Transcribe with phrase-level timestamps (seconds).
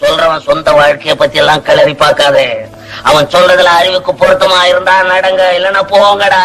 [0.00, 2.68] சொல்றவன் சொந்த வாழ்க்கைய பத்தி எல்லாம் கிளறி பார்க்காதே.
[3.02, 6.42] அவன் சொல்றதுல அறிவுக்கு பொருத்தமா இருந்தா நடங்க இல்லன்னா போங்கடா.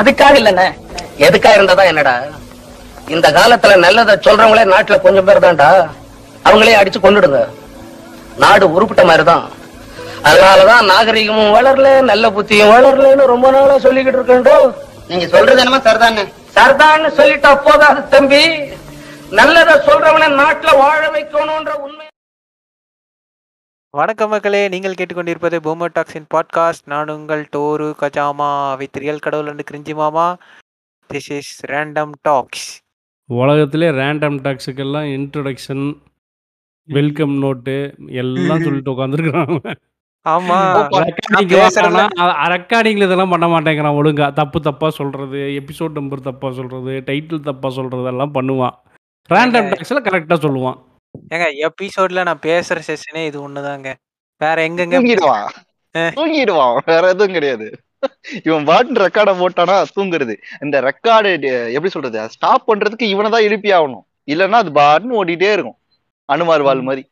[0.00, 0.72] அதுக்காக இல்லண்ணே.
[1.18, 2.14] எதுக்கா இருந்ததா என்னடா?
[3.08, 5.90] இந்த காலத்துல நல்லத சொல்றவங்களே நாட்டுல கொஞ்சம் பேர் தான்டா.
[6.44, 7.40] அவங்களே அடிச்சு கொண்டுடுங்க.
[8.36, 9.50] நாடு உருப்பிட்ட மாதிரிதான்.
[10.24, 14.56] அதனாலதான் நாகரிகமும் வளரல நல்ல புத்தியும் வளரலன்னு ரொம்ப நாளா சொல்லிக்கிட்டு இருக்கேன்டோ.
[15.08, 16.24] நீங்க சொல்றது என்னமோ சரிதானே
[16.56, 18.42] சர்தான்னு சொல்லிட்டா போதாது தம்பி.
[19.38, 22.06] நல்லத சொல்றவன நாட்டுல வாழ வைக்கணும்ன்ற உண்மை
[23.98, 26.84] வணக்கம் மக்களே நீங்கள் கேட்டுக்கொண்டிருப்பது பூமர் டாக்ஸின் பாட்காஸ்ட்.
[26.84, 30.26] நான் உங்கள் டோரு கஜாமா வித் ரியல் கடவுள் அண்ட் கிரிஞ்சி மாமா.
[31.10, 32.66] திஸ் இஸ் ரேண்டம் டாக்ஸ்
[33.28, 35.82] உலகத்திலே ரேண்டம் டாக்ஸுக்கெல்லாம் இன்ட்ரொடக்ஷன்
[36.88, 37.74] வெல்கம் நோட்டு
[38.22, 39.74] எல்லாம் சொல்லிட்டு உட்காந்துருக்குறாங்க
[40.26, 40.58] ஆமா.
[42.54, 44.28] ரெக்கார்டிங்ல இதெல்லாம் பண்ண மாட்டேங்கிறான் ஒழுங்கா.
[44.32, 48.76] தப்பு தப்பா சொல்றது எபிசோட் நம்பர் தப்பா சொல்றது டைட்டில் தப்பா சொல்றது எல்லாம் பண்ணுவான்.
[49.30, 50.78] ரேண்டம் டாக்ஸ்ல கரெக்டா சொல்லுவான்.
[51.34, 53.88] ஏங்க எபிசோட்ல நான் பேசுற செஷனே இது ஒண்ணுதாங்க.
[54.40, 55.48] வேற எங்கெங்க தூங்கிடுவான்.
[56.18, 57.66] தூங்கிடுவான் வேற எதுவும் கிடையாது.
[58.48, 60.34] இவன் பாட்டு ரெக்கார்ட போட்டானா தூங்குறது.
[60.64, 61.30] இந்த ரெக்கார்டு
[61.76, 62.22] எப்படி சொல்றது?
[62.36, 64.04] ஸ்டாப் பண்றதுக்கு இவனை தான் எழுப்பி ஆகணும்.
[64.32, 65.78] இல்லன்னா அது பாட்டுன்னு ஓடிட்டே இருக்கும்.
[66.28, 67.04] அனுமார் வால் மாதிரி.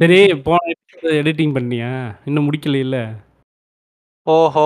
[0.00, 0.72] சரி போன
[1.20, 1.90] எடிட்டிங் பண்ணியா?
[2.28, 2.98] இன்னும் முடிக்கல இல்ல
[4.26, 4.64] ஓஹோ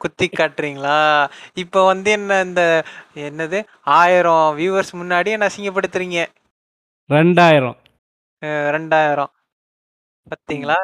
[0.00, 0.96] குத்தி காட்டுறீங்களா?
[1.62, 2.62] இப்ப வந்து என்ன இந்த
[3.26, 3.58] என்னது?
[4.00, 6.18] ஆயிரம் வியூவர்ஸ் முன்னாடி என்ன அசிங்கப்படுத்துறீங்க
[7.10, 7.76] ரெண்டாயிரம்.
[8.42, 9.32] அஹ் ரெண்டாயிரம்.
[10.30, 10.76] பாத்தீங்களா?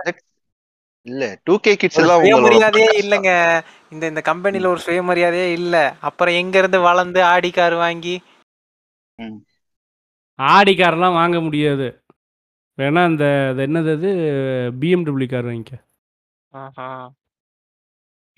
[1.06, 3.31] இல்ல டூ கே கிட்ஸ் எல்லாம் சுயமரியாதையே இல்லைங்க.
[3.91, 5.77] இந்த இந்த கம்பெனில ஒரு சுயமரியாதையே இல்ல.
[6.01, 8.14] அப்புறம் எங்க இருந்து வளர்ந்து ஆடி கார் வாங்கி?
[10.39, 11.89] ஆடி கார்லாம் வாங்க முடியாது.
[12.79, 14.11] வேணா இந்த அது என்னது அது?
[14.81, 15.73] பிஎம்டபிள்யூ கார் வாங்கிக்க.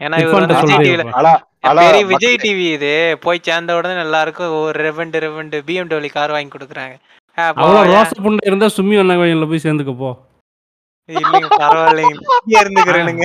[0.01, 1.17] ஏன்னா இவர் வந்து விஜய் சொல்றேன் டிவில இப்ப.
[1.19, 2.93] ஆனா ஆனா பெரிய விஜய் டிவி இது.
[3.21, 6.97] போய் சேர்ந்த உடனே எல்லாருக்கும் ஒரு ரெவண்டு ரெவண்டு பிஎம்டபிள்யூ கார் வாங்கி கொடுக்குறாங்க.
[7.39, 7.93] அவ்வளோ போயா?
[7.93, 10.11] ரோச புண்டை இருந்தா சும்மி அண்ணா கோயிலில் போய் சேர்ந்துக்க போ.
[11.09, 12.15] இல்லைங்க பரவாயில்லைங்க.
[12.45, 13.25] இங்கே இருந்துக்கிறேனுங்க.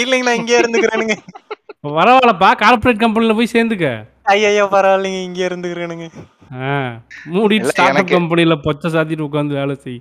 [0.00, 1.16] இல்லைங்க நான் இங்கே இருந்துக்கிறேனுங்க
[1.96, 3.88] பரவாயில்லப்பா கார்ப்பரேட் கம்பெனியில் போய் சேர்ந்துக்க.
[4.32, 6.06] ஐயோ பரவாயில்லைங்க இங்கே இருந்துக்கிறேனுங்க.
[7.34, 10.00] மூடிட்டு ஸ்டார்ட் அப் கம்பெனியில் பொச்சை சாத்திட்டு உட்காந்து வேலை செய்.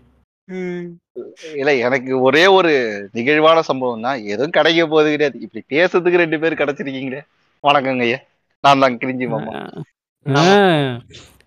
[1.62, 2.72] இல்ல எனக்கு ஒரே ஒரு
[3.18, 5.38] நிகழ்வான சம்பவம் தான் எதுவும் கிடைக்க போகுது கிடையாது.
[5.46, 7.22] இப்படி பேசுறதுக்கு ரெண்டு பேர் கிடைச்சிருக்கீங்களே.
[7.64, 8.20] வணக்கங்க ஐயா
[8.64, 9.54] நான் தான் கிரிஞ்சி மாமா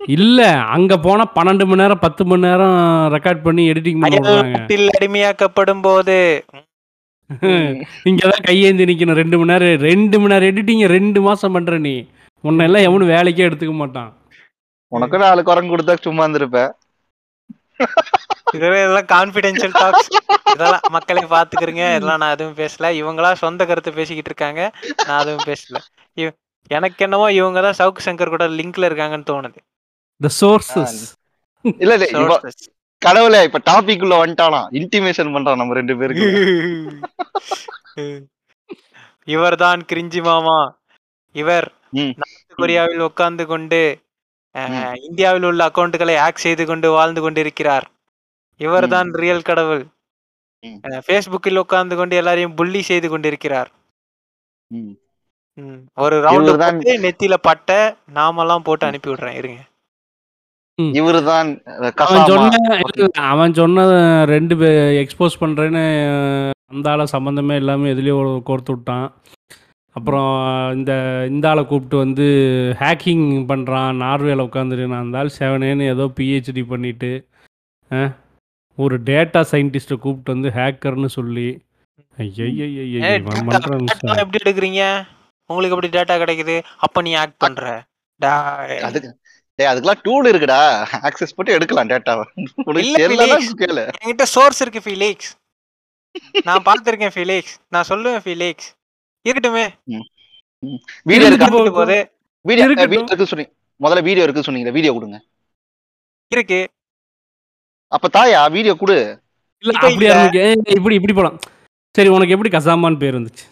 [0.01, 2.77] இல்ல அங்க போனா பன்னெண்டு மணி நேரம் பத்து மணி நேரம்
[3.15, 6.45] ரெக்கார்ட் பண்ணி எடிட்டிங் பண்ணி விடுறாங்க அயல்நாட்டில் அடிமையாக்கப்படும் போது
[8.09, 9.12] இங்கதான் கையேந்தி நிக்கணும்.
[9.12, 12.07] ரெண்டு மணி நேரம் ரெண்டு மணி நேரம் எடிட்டிங் ரெண்டு மாசம் பண்ற நீ.
[12.41, 14.11] உன்னை எல்லாம் எவனும் வேலைக்கே எடுத்துக்க மாட்டான்.
[14.89, 16.71] உனக்கு நாலு குரங்கு கொடுத்தா சும்மா இருந்திருப்பேன்
[18.55, 20.09] இதெல்லாம் இதெல்லாம் கான்ஃபிடென்ஷியல் டாக்ஸ்
[20.55, 21.84] இதெல்லாம் மக்களை பாத்துக்கிறீங்க.
[21.97, 22.91] இதெல்லாம் நான் எதுவும் பேசல.
[23.03, 24.73] இவங்களா சொந்த கருத்து பேசிக்கிட்டு இருக்காங்க.
[25.07, 25.78] நான் எதுவும் பேசல.
[26.15, 26.37] இவ-
[26.71, 29.59] எனக்கு என்னமோ இவங்க தான் சவுக்கு சங்கர் கூட லிங்க்ல இருக்காங்கன்னு தோணுது.
[30.21, 30.99] த சோர்சஸ்
[31.65, 32.38] இல்ல இல்ல.
[33.03, 34.60] கடவுளே இப்ப டாபிக் உள்ள வந்துட்டானா?
[34.72, 36.28] இன்டிமேஷன் பண்றான் நம்ம ரெண்டு பேருக்கு
[39.28, 40.59] இவர்தான் கிரிஞ்சி மாமா.
[41.34, 41.66] இவர்
[42.59, 43.81] கொரியாவில் உட்கார்ந்து கொண்டு
[45.00, 47.87] இந்தியாவில் உள்ள அக்கவுண்ட்களை ஹேக் செய்து கொண்டு வாழ்ந்து கொண்டிருக்கிறார்.
[48.60, 49.84] இவர்தான் ரியல் கடவுள்.
[51.06, 53.71] ஃபேஸ்புக்கில் உட்கார்ந்து கொண்டு எல்லாரையும் புள்ளி செய்து கொண்டிருக்கிறார்.
[54.71, 54.93] ம்.
[55.59, 55.81] ம்.
[55.97, 56.48] ஒரு ரவுண்ட்
[57.04, 57.71] நெத்தியில பட்ட
[58.12, 59.60] நாமெல்லாம் போட்டு அனுப்பி விடுறேன் இருங்க.
[60.99, 61.51] இவருதான்
[62.05, 63.85] அவன் சொன்ன இல்ல, அவன் சொன்ன
[64.25, 64.55] ரெண்டு
[65.03, 65.85] எக்ஸ்போஸ் பண்றேன்னு
[66.73, 68.17] அந்த ஆளை சம்மந்தமே இல்லாம எதுலயோ
[68.49, 69.07] கோர்த்து விட்டான்.
[69.97, 70.33] அப்புறம்
[70.73, 70.93] இந்த
[71.31, 72.27] இந்த ஆளை கூப்பிட்டு வந்து
[72.81, 77.11] ஹேக்கிங் பண்ணுறான் நார்வேல உட்காந்துட்டு நான் அந்த ஆள் செவனேன்னு ஏதோ பிஹெச்டி பண்ணிட்டு
[78.79, 81.49] ஒரு டேட்டா சயின்டிஸ்ட்டை கூப்பிட்டு வந்து ஹேக்கர்னு சொல்லி.
[84.23, 84.83] எப்படி எடுக்கிறீங்க
[85.51, 87.65] உங்களுக்கு எப்படி டேட்டா கிடைக்குது அப்ப நீ ஆக்ட் பண்ற
[89.59, 89.69] டேய்.
[89.71, 90.61] அதுக்கு டேய் அதுக்கெல்லாம் டூல் இருக்குடா.
[91.09, 92.25] ஆக்சஸ் போட்டு எடுக்கலாம் டேட்டாவை
[92.69, 92.91] உனக்கு.
[93.62, 93.84] கேளு.
[94.00, 95.31] என்கிட்ட சோர்ஸ் இருக்கு ஃபிலிக்ஸ்
[96.49, 98.69] நான் பார்த்திருக்கேன் ஃபிலிக்ஸ் நான் சொல்லுவேன் ஃபிலிக்ஸ்
[99.27, 99.66] இருக்கட்டுமே.
[101.11, 101.99] வீடியோ இருக்கா போகுது
[102.49, 102.66] வீடியோ.
[102.71, 103.53] வீடியோ இருக்கு சொன்னீங்க.
[103.84, 105.19] முதல்ல வீடியோ இருக்கு சொன்னீங்க வீடியோ கொடுங்க.
[106.34, 106.61] இருக்கு.
[107.97, 108.97] அப்ப தாயா வீடியோ கொடு.
[109.63, 110.07] இல்ல அப்படி
[110.78, 111.36] இப்படி இப்படி போலாம்.
[111.95, 113.45] சரி உனக்கு எப்படி கசாமான்னு பேர் வந்துச்சு?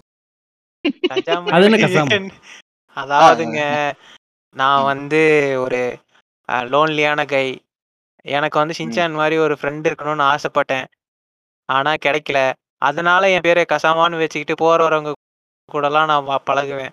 [1.54, 2.18] அது என்ன கசாம?
[2.96, 3.60] அதாவதுங்க
[4.54, 5.98] நான் வந்து ஒரு
[6.48, 7.64] லோன்லியான கை
[8.22, 10.86] எனக்கு வந்து சின்சான் மாதிரி ஒரு ஃப்ரெண்ட் இருக்கணும்னு ஆசைப்பட்டேன்.
[11.64, 12.52] ஆனா கிடைக்கல.
[12.78, 15.12] அதனால என் பேரை கசாமான்னு வச்சுக்கிட்டு போறவங்க
[15.72, 16.92] கூடலாம் நான் பழகுவேன்.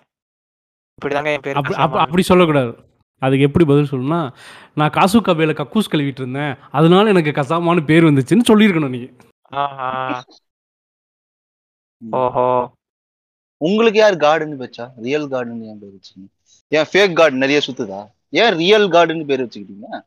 [1.00, 2.90] இப்படிதாங்க என் பேர் அப்படி அப்ப- அப்படி சொல்லக்கூடாது.
[3.18, 4.32] அதுக்கு எப்படி பதில் சொல்லணும்னா
[4.74, 6.56] நான் காசு கபையில் கக்கூஸ் கழுவிட்டு இருந்தேன்.
[6.70, 9.10] அதனால எனக்கு கசாமான்னு பேர் வந்துச்சுன்னு சொல்லியிருக்கணும் நீ
[9.48, 10.22] ஆஹா.
[12.10, 12.72] ஓஹோ.
[13.56, 14.90] உங்களுக்கு யார் கார்டுன்னு வச்சா?
[14.96, 16.41] ரியல் கார்டுன்னு ஏன் பேர் வச்சீங்க?
[16.72, 18.06] ஏன் ஃபேக் கார்டு நிறைய சுத்துதா?
[18.28, 20.00] ஏன் ரியல் கார்டுன்னு பேர் வச்சுக்கிட்டீங்க?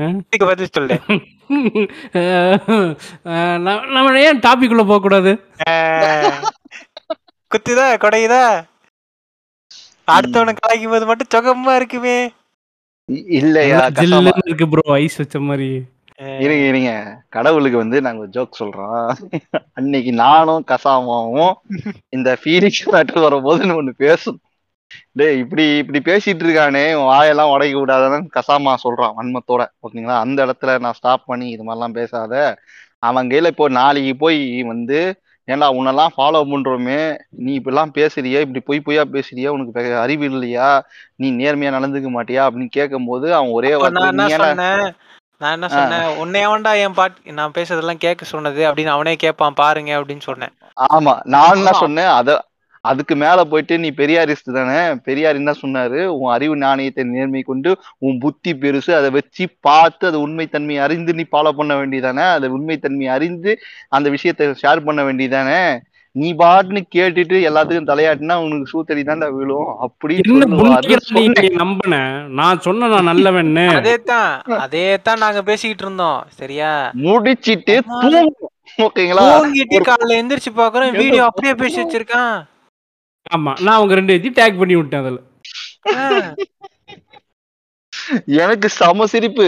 [0.00, 1.00] இதுக்கு பதில் சொல்லு.
[3.22, 5.40] நம்ம- ஏன் டாபிக் உள்ள போக கூடாது?
[7.54, 7.96] குத்துதா?
[7.96, 8.64] கொடையுதா?
[10.06, 12.32] அடுத்தவனை கலாய்க்கும் போது மட்டும் சுகமா இருக்குமே.
[13.12, 13.86] இல்லையா
[14.44, 15.84] இருக்கு ப்ரோ ஐஸ் வச்ச மாதிரி.
[16.18, 16.90] இருங்க இருங்க.
[17.28, 19.14] கடவுளுக்கு வந்து நாங்க ஜோக் சொல்றோம்.
[19.72, 21.52] அன்னைக்கு நானும் கசாமாவும்
[22.08, 24.40] இந்த ஃபீனிக்ஸ் நாட்டில் வரும்போது ஒண்ணு பேசும்.
[25.12, 29.66] டேய் இப்படி இப்படி பேசிட்டு இருக்கானே வாயெல்லாம் உடைக்க விடாதான்னு கசாமா சொல்றான் வன்மத்தோட.
[29.82, 30.18] ஓகேங்களா?
[30.18, 32.58] அந்த இடத்துல நான் ஸ்டாப் பண்ணி இது மாதிரிலாம் பேசாத.
[32.98, 35.18] அவன் கையில இப்போ நாளைக்கு போய் வந்து
[35.48, 40.86] ஏன்டா உன்னெல்லாம் ஃபாலோ பண்றோமே நீ இப்படிலாம் பேசுறியே இப்படி பொய் பொய்யா பேசுறியா உனக்கு அறிவு இல்லையா?
[41.16, 42.42] நீ நேர்மையா நடந்துக்க மாட்டியா?
[42.46, 43.72] அப்படின்னு கேட்கும்போது அவன் ஒரே
[45.40, 46.08] நான் என்ன சொன்னேன்?
[46.22, 50.52] உன்னை எவன்டா என் பாட் நான் பேசுறதெல்லாம் கேட்க சொன்னது அப்படின்னு அவனே கேட்பான் பாருங்க அப்படின்னு சொன்னேன்.
[50.88, 52.12] ஆமா நான் என்ன சொன்னேன்?
[52.18, 52.28] அத
[52.84, 54.78] அதுக்கு மேல போயிட்டு நீ பெரியாரிஸ்ட் தானே?
[55.06, 56.00] பெரியார் என்ன சொன்னாரு?
[56.16, 57.70] உன் அறிவு நாணயத்தை நேர்மை கொண்டு
[58.06, 63.08] உன் புத்தி பெருசு அதை வச்சு பார்த்து அது உண்மைத்தன்மை அறிந்து நீ ஃபாலோ பண்ண வேண்டியதானே அது உண்மைத்தன்மை
[63.16, 63.52] அறிந்து
[63.92, 65.60] அந்த விஷயத்தை ஷேர் பண்ண வேண்டியதானே
[66.16, 71.58] நீ பாட்டுன்னு கேட்டுட்டு எல்லாத்துக்கும் தலையாட்டினா உனக்கு சூத்தடி தான்டா விழும் அப்படின்னு என்ன சொல்லுவாரு புண்ணியத்தை நீ சொன்னேன்
[71.62, 71.96] நம்பின?
[72.40, 73.64] நான் சொன்ன நான் நல்லவன்னு.
[73.78, 74.28] அதே தான்
[74.64, 76.20] அதே தான் நாங்க பேசிக்கிட்டு இருந்தோம்.
[76.40, 76.70] சரியா?
[77.06, 77.76] முடிச்சிட்டு
[78.86, 79.24] ஓகேங்களா?
[79.32, 82.34] தூங்கிட்டு காலைல எந்திரிச்சு பாக்குறோம் வீடியோ அப்படியே பேசி வச்சிருக்கான்.
[83.34, 85.20] ஆமா நான் அவங்க ரெண்டு ஏத்தி டேக் பண்ணி விட்டேன் அதுல.
[88.44, 89.46] எனக்கு சம சிரிப்பு.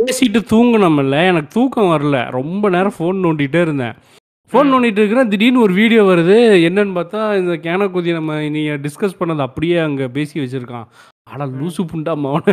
[0.00, 2.18] பேசிட்டு தூங்கணும்ல எனக்கு தூக்கம் வரல.
[2.38, 3.96] ரொம்ப நேரம் ஃபோன் நோண்டிட்டே இருந்தேன்.
[4.52, 4.72] ஃபோன் ம்.
[4.72, 6.36] நோண்டிட்டு இருக்கிறேன் திடீர்னு ஒரு வீடியோ வருது.
[6.68, 10.86] என்னன்னு பார்த்தா இந்த கேனக்குதி நம்ம நீங்க டிஸ்கஸ் பண்ணது அப்படியே அங்க பேசி வச்சிருக்கான்.
[11.26, 12.52] ஆனா லூசு புண்டா மவன.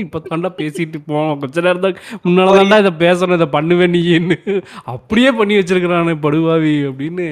[0.00, 4.38] இப்ப தாண்டா பேசிட்டு போனோம் கொஞ்ச நேரம் தான் முன்னால தாண்டா இதை பேசணும் இதை பண்ணுவேன் நீன்னு
[4.86, 7.26] அப்படியே பண்ணி வச்சிருக்கிறானே படுவாவி அப்படின்னு.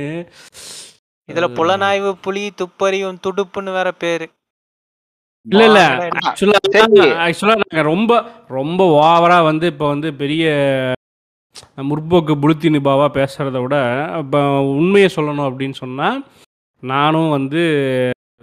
[1.28, 4.26] இதுல புலனாய்வு புலி துப்பறியும் துடுப்புன்னு வேற பேரு.
[5.46, 5.80] இல்ல இல்ல.
[6.22, 6.60] ஆக்சுவலா.
[7.24, 8.12] ஆக்சுவலா நாங்க ரொம்ப
[8.50, 10.44] ரொம்ப ஓவரா வந்து இப்ப வந்து பெரிய
[11.90, 13.76] முற்போக்கு புளுத்தி நிபாவா பேசுறத விட
[14.22, 14.40] இப்போ
[14.74, 16.08] உண்மையை சொல்லணும் அப்படின்னு சொன்னா
[16.82, 17.62] நானும் வந்து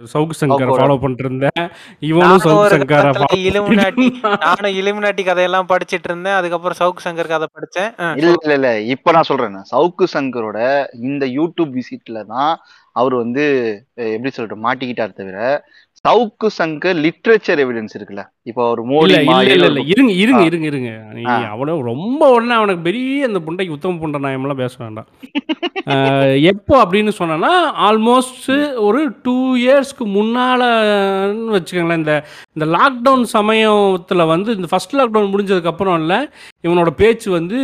[0.00, 0.70] சவுக்கு சங்கரை.
[0.70, 1.66] ஃபாலோ பண்ணிட்டு இருந்தேன்
[2.08, 4.06] இவனும் நானும் சவுக்கு சங்கரை இலுமினாட்டி.
[4.44, 7.90] நானும் இலுமினாட்டி கதையெல்லாம் படிச்சிட்டு இருந்தேன் அதுக்கப்புறம் சவுக்கு சங்கர் கதை படிச்சேன்
[8.20, 8.70] இல்ல இல்ல இல்ல.
[8.94, 9.56] இப்ப நான் சொல்றேன்.
[9.72, 10.58] சவுக்கு சங்கரோட
[11.08, 12.52] இந்த யூடியூப் விசிட்ல தான்
[12.96, 13.44] அவர் வந்து
[14.08, 15.38] எப்படி சொல்லிட்டு மாட்டிக்கிட்டார் தவிர
[16.04, 18.24] சவுக்கு சங்கர் லிட்ரேச்சர் எவிடன்ஸ் இருக்குல்ல.
[18.46, 19.12] இப்போ ஒரு மோடி
[19.52, 20.42] இல்ல இருங்க இருங்க.
[20.44, 20.90] இருங்க இருங்க.
[21.14, 21.22] நீ.
[21.52, 25.08] அவன ரொம்ப உடனே அவனுக்கு பெரிய அந்த புண்டைக்கு உத்தம புண்ட நாயம்லாம் பேச வேண்டாம்.
[26.50, 27.50] எப்போ அப்படின்னு சொன்னா
[27.86, 28.50] ஆல்மோஸ்ட்
[28.80, 32.14] ஒரு டூ இயர்ஸ்க்கு முன்னாலன்னு வச்சுக்கோங்களேன் இந்த
[32.56, 36.18] இந்த லாக்டவுன் சமயத்தில் வந்து இந்த ஃபர்ஸ்ட் லாக்டவுன் முடிஞ்சதுக்கு அப்புறம் இல்லை
[36.64, 37.58] இவனோட பேச்சு வந்து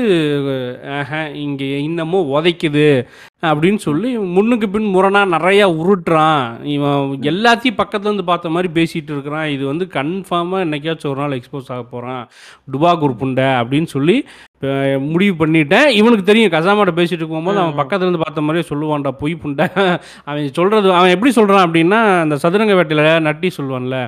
[1.43, 2.89] இங்கே இன்னமும் உதைக்குது
[3.43, 6.43] அப்படின்னு சொல்லி முன்னுக்கு பின் முரணா நிறையா உருட்டுறான்.
[6.69, 6.99] இவன்
[7.31, 9.49] எல்லாத்தையும் பக்கத்துல இருந்து பார்த்த மாதிரி பேசிட்டு இருக்கிறான்.
[9.49, 12.25] இது வந்து கன்ஃபார்மாக என்னைக்காச்சும் ஒரு நாள் எக்ஸ்போஸ் ஆக போகிறான்
[12.73, 14.17] டுபாகூர் புண்டை அப்படின்னு சொல்லி
[15.13, 15.87] முடிவு பண்ணிட்டேன்.
[15.99, 19.67] இவனுக்கு தெரியும் கசாமாட்ட பேசிட்டு இருக்கும்போது அவன் பக்கத்துல இருந்து பார்த்த மாதிரியே சொல்லுவான்டா பொய் புண்டை.
[20.29, 23.99] அவன் சொல்றது அவன் எப்படி சொல்றான் அப்படின்னா அந்த சதுரங்க வேட்டையில் நட்டி சொல்லுவான்ல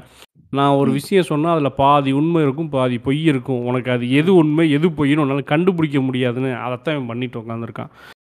[0.59, 3.63] நான் ஒரு விஷயம் சொன்னால் அதில் பாதி உண்மை இருக்கும் பாதி பொய் இருக்கும்.
[3.69, 7.93] உனக்கு அது எது உண்மை எது பொய்ன்னு உன்னால் கண்டுபிடிக்க முடியாதுன்னு அதைத்தான் இவன் பண்ணிட்டு உட்காந்துருக்கான்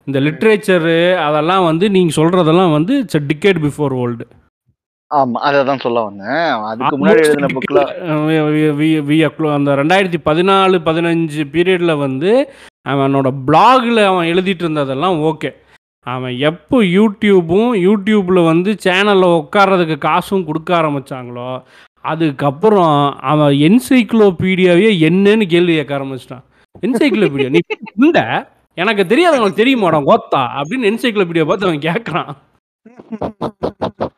[0.07, 4.27] இந்த லிட்ரேச்சரு அதெல்லாம் வந்து நீங்கள் சொல்கிறதெல்லாம் வந்து இட்ஸ் டிக்கெட் பிஃபோர் வேர்ல்டு
[5.11, 6.39] ஆமா அததான் சொல்ல வந்தேன்.
[6.69, 7.81] அதுக்கு முன்னாடி எழுதின புக்ல
[9.57, 12.31] அந்த ரெண்டாயிரத்தி பதினாலு பதினஞ்சு பீரியடில் வந்து
[12.87, 15.51] அவனோட பிளாகில் அவன் எழுதிட்டு இருந்ததெல்லாம் ஓகே
[16.07, 21.49] அவன் எப்போ யூடியூப்பும் யூடியூப்பில் வந்து சேனலில் உட்கார்றதுக்கு காசும் கொடுக்க ஆரம்பிச்சாங்களோ
[22.05, 22.97] அதுக்கப்புறம்
[23.33, 26.45] அவன் என்சைக்ளோபீடியாவே என்னன்னு கேள்வி கேட்க ஆரம்பிச்சிட்டான்.
[26.83, 27.61] என்சைக்ளோபீடியா நீ
[28.01, 28.21] இந்த
[28.79, 32.33] எனக்கு தெரியாது உங்களுக்கு தெரியுமாடா கோத்தா அப்படின்னு என்சைக்ளோபீடியா பார்த்து அவன் கேட்குறான்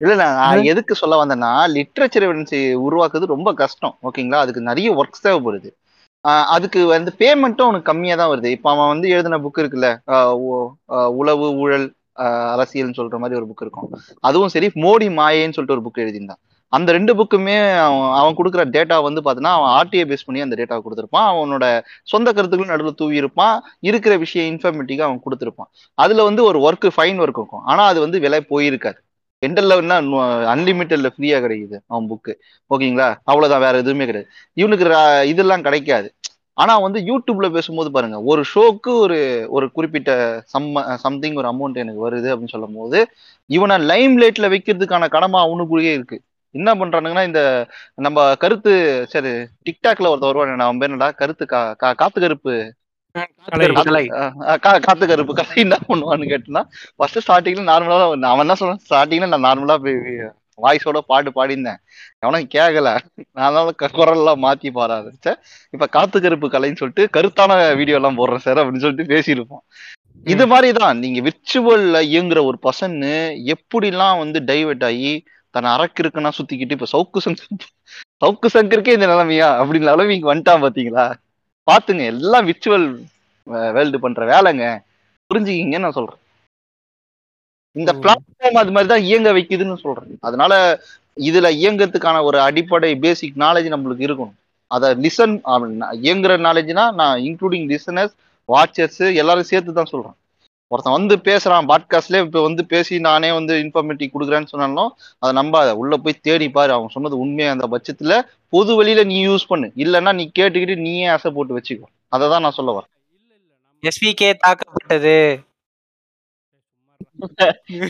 [0.00, 5.70] இல்ல நான் எதுக்கு சொல்ல வந்தேன்னா லிட்ரேச்சர் எவிடன்ஸ் உருவாக்குறது ரொம்ப கஷ்டம் ஓகேங்களா அதுக்கு நிறைய ஒர்க்ஸ் தேவைப்படுது.
[6.54, 8.48] அதுக்கு வந்து பேமெண்ட்டும் அவனுக்கு கம்மியா தான் வருது.
[8.56, 9.88] இப்போ அவன் வந்து எழுதின புக் இருக்குல்ல
[11.20, 11.86] உளவு ஊழல்
[12.54, 13.88] அரசியல்னு சொல்ற மாதிரி ஒரு புக் இருக்கும்.
[14.28, 16.40] அதுவும் சரி மோடி மாயேன்னு சொல்லிட்டு ஒரு புக் எழுதியிருந்தான்.
[16.72, 20.76] அந்த ரெண்டு புக்குமே அவன் அவன் கொடுக்குற டேட்டா வந்து பார்த்தீங்கன்னா அவன் ஆர்டிஐ பேஸ் பண்ணி அந்த டேட்டா
[20.84, 21.28] கொடுத்துருப்பான்.
[21.32, 21.64] அவனோட
[22.12, 23.56] சொந்த கருத்துக்களும் நடுவில் தூவி இருப்பான்
[23.88, 25.70] இருக்கிற விஷயம் இன்ஃபர்மேட்டிக்கா அவன் கொடுத்துருப்பான்.
[25.98, 27.64] அதுல வந்து ஒரு ஒர்க் ஃபைன் ஒர்க் இருக்கும்.
[27.72, 28.98] ஆனா அது வந்து விலை போயிருக்காது.
[29.46, 29.78] எண்டல்ல
[30.52, 32.34] அன்லிமிட்டட்ல ஃப்ரீயா கிடைக்குது அவன் புக்கு
[32.74, 34.32] ஓகேங்களா அவ்வளவுதான் வேற எதுவுமே கிடையாது.
[34.52, 36.14] இவனுக்கு இதெல்லாம் கிடைக்காது.
[36.52, 42.10] ஆனா வந்து யூடியூப்ல பேசும்போது பாருங்க ஒரு ஷோக்கு ஒரு ஒரு குறிப்பிட்ட சம் சம்திங் ஒரு அமௌண்ட் எனக்கு
[42.10, 43.06] வருது அப்படின்னு சொல்லும் போது
[43.46, 46.20] இவனை லைம் லைட்ல வைக்கிறதுக்கான கடமை அவனுக்குள்ளேயே இருக்கு.
[46.50, 51.10] என்ன பண்றானுங்கன்னா இந்த நம்ம கருத்து சரி டிக்டாக்ல ஒருத்தர் வருவான் அவன் பேர் என்னடா?
[51.10, 52.74] கருத்து கா- கா- காத்து கருப்பு
[53.16, 53.66] கலை.
[53.80, 54.04] கலை.
[54.86, 55.34] காத்து கருப்பு.
[55.34, 56.62] கதை என்ன பண்ணுவான்னு கேட்டா
[56.96, 58.32] ஃபர்ஸ்ட் ஸ்டார்டிங்ல நார்மலா தான்.
[58.32, 58.82] அவன் என்ன சொல்றான்?
[58.86, 59.98] ஸ்டார்டிங்ல நான் நார்மலா போய்
[60.58, 61.80] வாய்ஸோட பாட்டு பாடியிருந்தேன்.
[62.22, 62.90] எவனும் கேட்கல
[63.38, 63.64] அதனால
[63.96, 65.38] குரல்லாம் மாத்தி பாட ஆரம்பிச்சேன்
[65.74, 69.62] இப்ப காத்து கருப்பு கலைன்னு சொல்லிட்டு கருத்தான வீடியோ எல்லாம் போடுறேன் சார் அப்படின்னு சொல்லிட்டு பேசியிருப்போம்.
[70.26, 72.96] இது மாதிரிதான் நீங்க விர்ச்சுவல்ல இயங்குற ஒரு பர்சன்
[73.54, 75.12] எப்படிலாம் வந்து டைவர்ட் ஆகி
[75.54, 77.68] தன்னை அரக்கு இருக்குன்னா சுத்திக்கிட்டு இப்ப சவுக்கு சங்கர்
[78.22, 79.48] சவுக்கு சங்கருக்கே இந்த நிலைமையா?
[79.60, 81.06] அப்படின்னு நிலைமைக்கு வந்துட்டான் பாத்தீங்களா?
[81.66, 82.86] பாத்துங்க எல்லாம் விர்ச்சுவல்
[83.76, 84.64] வேர்ல்டு பண்ற வேலைங்க.
[85.30, 86.20] புரிஞ்சுக்கிங்கன்னு நான் சொல்றேன்.
[87.76, 87.90] இந்த.
[88.02, 90.12] பிளாட்ஃபார்ம் அது மாதிரி தான் இயங்க வைக்குதுன்னு சொல்றேன்.
[90.20, 90.52] அதனால
[91.28, 94.36] இதுல இயங்கறதுக்கான ஒரு அடிப்படை பேசிக் நாலேஜ் நம்மளுக்கு இருக்கணும்.
[94.70, 95.34] அதை லிசன்
[96.04, 98.14] இயங்குற நாலேஜ்னா நான் இன்க்ளூடிங் லிசனர்ஸ்
[98.48, 100.16] வாட்சர்ஸ் எல்லாரும் சேர்த்து தான் சொல்றேன்.
[100.72, 105.68] ஒருத்தன் வந்து பேசுறான் பாட்காஸ்ட்லயே இப்ப வந்து பேசி நானே வந்து இன்ஃபர்மேட்டிவ் கொடுக்குறேன்னு சொன்னாலும் அதை நம்பாத.
[105.82, 106.72] உள்ள போய் தேடி பாரு.
[106.72, 108.14] அவன் சொன்னது உண்மையா அந்த பட்சத்துல
[108.54, 109.68] பொது வெளியில நீ யூஸ் பண்ணு.
[109.84, 111.86] இல்லைன்னா நீ கேட்டுக்கிட்டு நீயே ஆசை போட்டு வச்சுக்கோ.
[112.08, 112.92] அதை தான் நான் சொல்ல வரேன்.
[113.82, 115.18] எஸ்பிகே தாக்கப்பட்டது.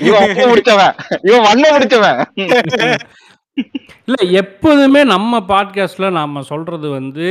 [0.06, 0.94] இவன் அப்ப முடிச்சவன்.
[1.22, 2.20] இவன் வண்ண முடிச்சவன்.
[4.08, 7.26] இல்லை எப்போதுமே நம்ம பாட்காஸ்ட்டில் நாம் சொல்கிறது வந்து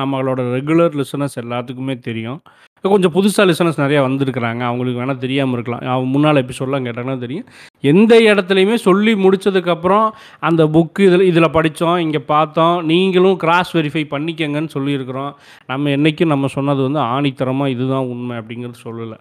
[0.00, 2.40] நம்மளோட ரெகுலர் லிசனர்ஸ் எல்லாத்துக்குமே தெரியும்.
[2.92, 4.62] கொஞ்சம் புதுசாக லிசனர்ஸ் நிறையா வந்திருக்கிறாங்க.
[4.70, 5.82] அவங்களுக்கு வேணால் தெரியாமல் இருக்கலாம்.
[5.92, 7.46] அவங்க முன்னால் எபிசோடெலாம் கேட்டாங்கன்னா தெரியும்.
[7.92, 10.06] எந்த இடத்துலையுமே சொல்லி முடித்ததுக்கப்புறம்
[10.48, 12.76] அந்த புக்கு இதில் இதில் படித்தோம் இங்கே பார்த்தோம்.
[12.90, 15.32] நீங்களும் கிராஸ் வெரிஃபை பண்ணிக்கங்கன்னு சொல்லியிருக்கிறோம்.
[15.72, 19.18] நம்ம என்றைக்கும் நம்ம சொன்னது வந்து ஆணித்தரமாக இதுதான் உண்மை அப்படிங்கிறது சொல்லலை.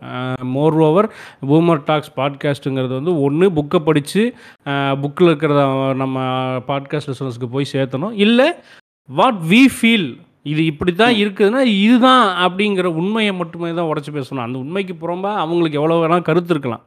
[0.55, 1.09] மோர் ஓவர்
[1.51, 4.23] பூமர் டாக்ஸ் பாட்காஸ்ட்டுங்கிறது வந்து ஒன்று புக்கை படித்து
[5.03, 5.63] புக்கில் இருக்கிறத
[6.03, 6.19] நம்ம
[6.69, 8.15] பாட்காஸ்ட் லிசனர்ஸ்க்கு போய் சேர்த்தணும்.
[8.27, 8.49] இல்லை
[9.09, 10.09] வாட் வி ஃபீல்
[10.45, 14.45] இது இப்படி தான் இருக்குதுன்னா இதுதான் அப்படிங்கிற உண்மையை மட்டுமே தான் உடச்சி பேசணும்.
[14.47, 16.83] அந்த உண்மைக்கு புறம்பா அவங்களுக்கு எவ்வளோ வேணால் கருத்து இருக்கலாம்.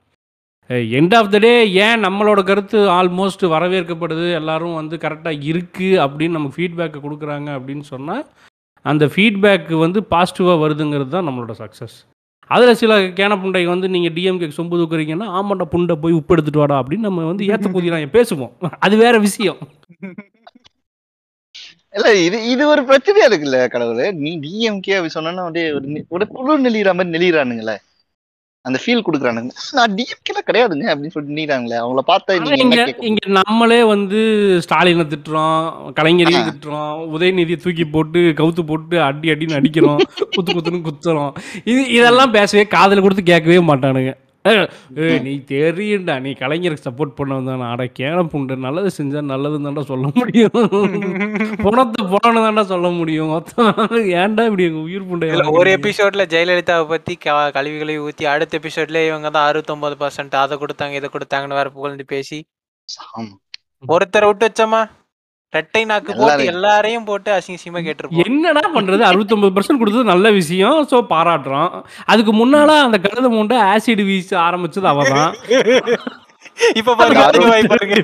[0.99, 1.53] எண்ட் ஆஃப் த டே
[1.87, 8.25] ஏன் நம்மளோட கருத்து ஆல்மோஸ்ட் வரவேற்கப்படுது எல்லாரும் வந்து கரெக்டாக இருக்குது அப்படின்னு நமக்கு ஃபீட்பேக்கை கொடுக்குறாங்க அப்படின்னு சொன்னால்
[8.85, 11.97] அந்த ஃபீட்பேக் வந்து பாசிட்டிவாக வருதுங்கிறது தான் நம்மளோட சக்ஸஸ்
[12.51, 16.77] அதில் சில கேன புண்டைக்கு வந்து நீங்கள் டிஎம்கே சொம்பு தூக்குறீங்கன்னா ஆமாண்டா புண்டை போய் உப்பு எடுத்துட்டு வாடா
[16.83, 18.53] அப்படின்னு நம்ம வந்து ஏற்ற கூதிராங்க பேசுவோம்.
[18.87, 19.61] அது வேற விஷயம்.
[21.97, 24.07] இல்ல இது இது ஒரு பிரச்சனையா இருக்குல்ல கடவுளே.
[24.23, 27.77] நீ டிஎம்கே அப்படி சொன்னா அப்படியே ஒரு ஒரு புழு நெளிகிற மாதிரி நெளிகிறானுங்களே
[28.65, 29.53] அந்த ஃபீல் கொடுக்குறானுங்க.
[29.77, 34.21] நான் டிஎம்கேல கிடையாதுங்க அப்படின்னு சொல்லிட்டு நீறாங்களே அவங்கள பார்த்தா நீங்க இங்க நம்மளே வந்து
[34.65, 35.59] ஸ்டாலினை திட்டுறோம்
[35.99, 36.49] கலைஞரையும்.
[36.51, 40.01] திட்டுறோம் உதயநிதியை தூக்கி போட்டு கவுத்து போட்டு அடி அடின்னு அடிக்கிறோம்
[40.37, 41.33] குத்து குத்துன்னு குத்துறோம்.
[41.73, 44.13] இது இதெல்லாம் பேசவே காதுல கொடுத்து கேட்கவே மாட்டானுங்க.
[45.21, 46.21] நீ தெரியும்டா.
[46.21, 48.57] நீ கலைஞருக்கு சப்போர்ட் பண்ண வந்தானே அட கேன புண்டு.
[48.57, 50.51] நல்லது செஞ்சா நல்லதுன்னு சொல்ல முடியும்.
[51.63, 53.45] பணத்தை போனன்னு தான்டா சொல்ல முடியும்.
[54.17, 59.07] ஏன்டா இப்படி எங்க உயிர் புண்டை ஒரு எபிசோட்ல ஜெயலலிதாவை பத்தி க- கழுவி கழுவி ஊத்தி அடுத்த எபிசோட்ல
[59.07, 62.39] இவங்க தான் அறுபத்தொன்பது பர்சன்ட் அதை கொடுத்தாங்க இதை கொடுத்தாங்கன்னு வேற புகழ்ந்து பேசி.
[63.89, 64.81] ஒருத்தரை விட்டு வச்சோமா?
[65.57, 67.07] ரெட்டை நாக்கு போட்டு எல்லாரையும்.
[67.11, 68.23] போட்டு அசிங்கசியமா கேட்டிருப்போம்.
[68.27, 69.03] என்னடா பண்றது?
[69.11, 71.73] அறுபத்தொன்பது பர்சன்ட் கொடுத்தது நல்ல விஷயம் ஸோ பாராட்டுறோம்.
[72.13, 75.35] அதுக்கு முன்னால அந்த கழுத மூண்டை ஆசிட் வீச ஆரம்பிச்சது அவதான்.
[76.81, 77.97] இப்ப பாருங்க அதே வாய் பாருங்க.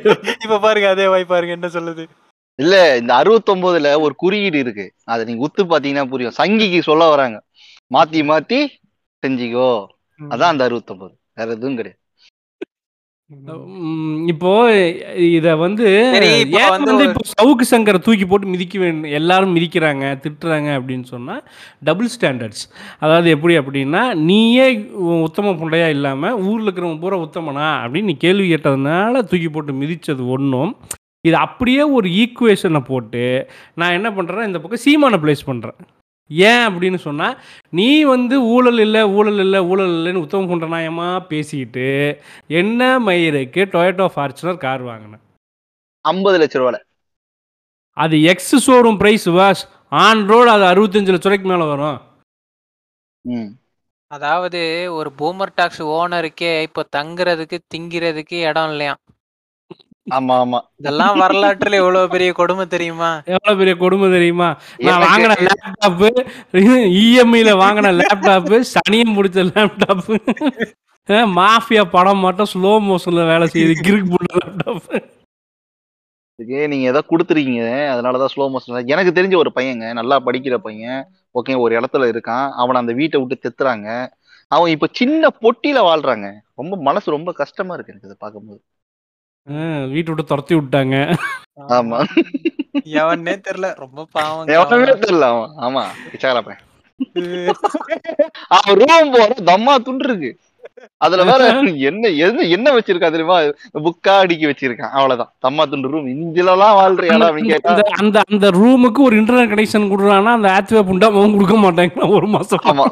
[0.45, 2.05] இப்ப பாருங்க அதே வாய் பாருங்க என்ன சொல்லுது?
[2.59, 4.87] இல்ல இந்த அறுபத்தொன்பதுல ஒரு குறியீடு இருக்கு.
[5.13, 6.37] அதை நீங்க உத்து பாத்தீங்கன்னா புரியும்.
[6.41, 7.39] சங்கிக்கு சொல்ல வராங்க.
[7.97, 8.59] மாத்தி மாத்தி
[9.23, 9.71] செஞ்சிக்கோ.
[10.21, 11.99] அதான் அந்த அறுபத்தொன்பது வேற எதுவும் கிடையாது.
[14.33, 14.51] இப்போ
[15.29, 20.05] இத வந்து சரி, இப்போ ஏன் வந்து இப்போ சவுக்கு சங்கரை தூக்கி போட்டு மிதிக்க வேண்டும் எல்லாரும் மிதிக்கிறாங்க
[20.23, 21.37] திட்டுறாங்க அப்படின்னு சொன்னா
[21.83, 22.65] டபுள் ஸ்டாண்டர்ட்ஸ்
[22.99, 24.67] அதாவது எப்படி அப்படின்னா நீயே
[25.21, 30.73] உத்தம புண்டையா இல்லாம ஊர்ல இருக்கிறவங்க பூரா உத்தமனா அப்படின்னு நீ கேள்வி கேட்டதுனால தூக்கி போட்டு மிதிச்சது ஒன்றும்
[31.25, 33.25] இது அப்படியே ஒரு ஈக்குவேஷனை போட்டு
[33.75, 35.79] நான் என்ன பண்றேன்னா இந்த பக்கம் சீமானை பிளேஸ் பண்றேன்.
[36.49, 37.29] ஏன் அப்படின்னு சொன்னா
[37.73, 41.89] நீ வந்து ஊழல் இல்லை ஊழல் இல்லை ஊழல் இல்லைன்னு உத்தம புண்டனாயமா பேசிக்கிட்டு
[42.47, 45.23] என்ன மயிருக்கு டொயட்டோ ஃபார்ச்சுனர் கார் வாங்கினேன்
[46.05, 46.79] ஐம்பது லட்ச ரூபால.
[47.97, 49.63] அது ex showroom price was
[50.03, 51.99] on road அது அறுபத்தஞ்சு லட்ச ரூபாய்க்கு மேலே வரும்.
[53.25, 53.51] ம்.
[54.11, 54.61] அதாவது
[54.93, 58.95] ஒரு பூமர் டாக்ஸ் ஓனருக்கே இப்போ தங்குறதுக்கு திங்கிறதுக்கு இடம் இல்லையா
[60.07, 63.11] ஆமா ஆமா இதெல்லாம் வரலாற்றுல எவ்வளவு பெரிய கொடுமை தெரியுமா?
[63.35, 64.49] எவ்வளோ பெரிய கொடுமை தெரியுமா?
[64.87, 66.09] நான் வாங்கின லேப்டாப்பு
[67.03, 70.17] இஎம்ஐயில் வாங்கின லேப்டாப்பு சனியம் முடிச்ச லேப்டாப்பு
[71.39, 74.97] மாஃபியா படம் மட்டும் ஸ்லோ மோஷனில் வேலை செய்யுது கிறுக்கு போட்ட லேப்டாப்பு
[76.39, 81.01] இதுக்கே நீங்க ஏதோ கொடுத்துருக்கீங்க அதனாலதான் ஸ்லோ மோஷன் எனக்கு தெரிஞ்ச ஒரு பையங்க நல்லா படிக்கிற பையன்.
[81.35, 82.47] ஓகே ஒரு இடத்துல இருக்கான்.
[82.61, 83.89] அவனை அந்த வீட்டை விட்டு தெத்துறாங்க
[84.53, 86.27] அவன் இப்ப சின்ன பொட்டியில வாழ்றாங்க.
[86.61, 88.61] ரொம்ப மனசு ரொம்ப கஷ்டமா இருக்கு எனக்கு இதை பார்க்கும்போது.
[89.93, 90.97] வீட்டை விட்டு துரத்தி விட்டாங்க.
[91.77, 91.99] ஆமா.
[93.01, 96.63] எவனே தெரியல ரொம்ப பாவம் எவனுமே தெரியல அவன் ஆமா பிச்சைக்கார பையன்
[98.57, 100.31] அவன் ரூம் போற தம்மா துண்டு இருக்கு.
[101.01, 101.43] அதுல வேற
[101.89, 103.37] என்ன என்ன என்ன வச்சிருக்கா தெரியுமா?
[103.87, 104.93] புக்கா அடுக்கி வச்சிருக்கான்.
[104.97, 105.31] அவ்வளவுதான்.
[105.47, 107.73] தம்மா துண்டு ரூம் இஞ்சிலலாம் வாழ்றியாடா அப்படின்னு கேட்டா.
[107.73, 112.29] அந்த அந்த அந்த ரூமுக்கு ஒரு இன்டர்நெட் கனெக்ஷன் கொடுக்குறான்னா அந்த ஆத்வே புண்டா அவன் கொடுக்க மாட்டாங்க ஒரு
[112.37, 112.63] மாசம்.
[112.73, 112.87] ஆமா.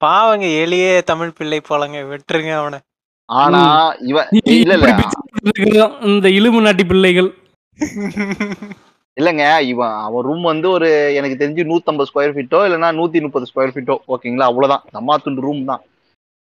[0.00, 1.98] பாவங்க எளிய தமிழ் பிள்ளை போலங்க.
[2.12, 2.78] விட்டுருங்க அவனை.
[3.30, 3.60] ஆனா
[4.10, 4.88] இவன் இல்ல இல்ல.
[6.10, 7.28] இந்த இலும்பு நாட்டி பிள்ளைகள்.
[9.16, 13.72] இல்லங்க இவன் அவன் ரூம் வந்து ஒரு எனக்கு தெரிஞ்சு 150 ஸ்கொயர் ஃபீட்டோ இல்லைன்னா நூத்தி முப்பது ஸ்கொயர்
[13.74, 14.48] ஃபீட்டோ ஓகேங்களா?
[14.50, 14.84] அவ்வளவுதான்.
[14.96, 15.82] தம்மா துண்டு ரூம் தான்.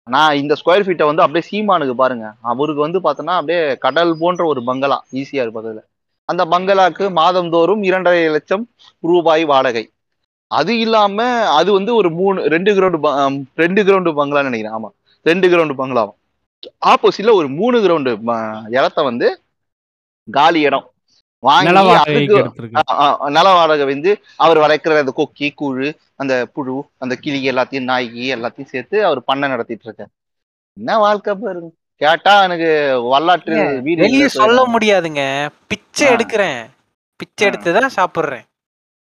[0.06, 2.26] ஆனா இந்த ஸ்கொயர் ஃபீட்டை வந்து அப்படியே சீமானுக்கு பாருங்க.
[2.52, 5.80] அவருக்கு வந்து பார்த்தோன்னா அப்படியே கடல் போன்ற ஒரு பங்களா ஈஸியா இருப்பதுல
[6.28, 8.64] அந்த பங்களாக்கு மாதந்தோறும் இரண்டரை லட்சம்
[9.04, 9.84] ரூபாய் வாடகை.
[10.50, 11.18] அது இல்லாம
[11.58, 12.98] அது வந்து ஒரு மூணு ரெண்டு கிரவுண்டு
[13.62, 14.76] ரெண்டு கிரவுண்டு பங்களான்னு நினைக்கிறேன்.
[14.78, 14.90] ஆமா
[15.26, 16.17] ரெண்டு கிரவுண்டு பங்களாவும்
[16.90, 18.12] ஆப்போசிட்ல ஒரு மூணு கிரவுண்டு
[18.72, 19.28] இடத்த வந்து
[20.28, 20.86] காலி இடம்
[21.42, 21.72] வாங்கி
[23.32, 28.72] நில வாடகை வந்து அவர் வளர்க்குற அந்த கொக்கி கூழு அந்த புழு அந்த கிளி எல்லாத்தையும் நாய்கி எல்லாத்தையும்
[28.72, 30.10] சேர்த்து அவர் பண்ணை நடத்திட்டு இருக்காரு
[30.76, 32.68] என்ன வாழ்க்கை பாருங்க கேட்டா எனக்கு
[33.08, 33.54] வரலாற்று
[33.86, 34.58] வீடு சொல்ல.
[34.74, 35.22] முடியாதுங்க
[35.70, 36.06] பிச்சை.
[36.08, 36.60] எடுக்கிறேன்
[37.20, 37.48] பிச்சை ஆ.
[37.48, 38.44] எடுத்து தான் சாப்பிடுறேன்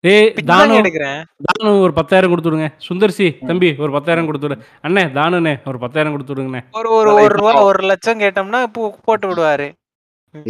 [0.03, 1.19] ஏய் தானு எடுக்கிறேன்.
[1.47, 2.65] தானு ஒரு பத்தாயிரம் கொடுத்துடுங்க.
[2.87, 4.55] சுந்தர்சி தம்பி ஒரு பத்தாயிரம் கொடுத்துடு.
[4.87, 6.61] அண்ணே தானுண்ணே ஒரு பத்தாயிரம் கொடுத்துடுங்கண்ணே.
[6.79, 9.67] ஒரு ஒரு ஒரு ரூபா ஒரு லட்சம் கேட்டோம்னா இப்போ போட்டு விடுவாரு.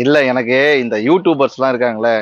[0.04, 2.14] இல்ல எனக்கு இந்த யூடியூபர்ஸ் எல்லாம் இருக்காங்களே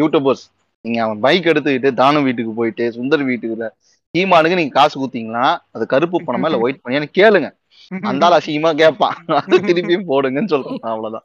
[0.00, 0.44] யூடியூபர்ஸ்
[0.84, 3.68] நீங்க அவன் பைக் எடுத்துக்கிட்டு தானு வீட்டுக்கு போயிட்டு சுந்தர் வீட்டுக்குள்ள
[4.14, 5.46] சீமானுக்கு நீங்க காசு குத்தீங்கன்னா
[5.76, 7.48] அது கருப்பு பணமா இல்ல ஒயிட் பணம் கேளுங்க.
[8.00, 10.78] அந்த ஆள் அசிங்கமா கேட்பான் அது திருப்பியும் போடுங்கன்னு சொல்றேன்.
[10.80, 11.24] அவ்வளவுதான்.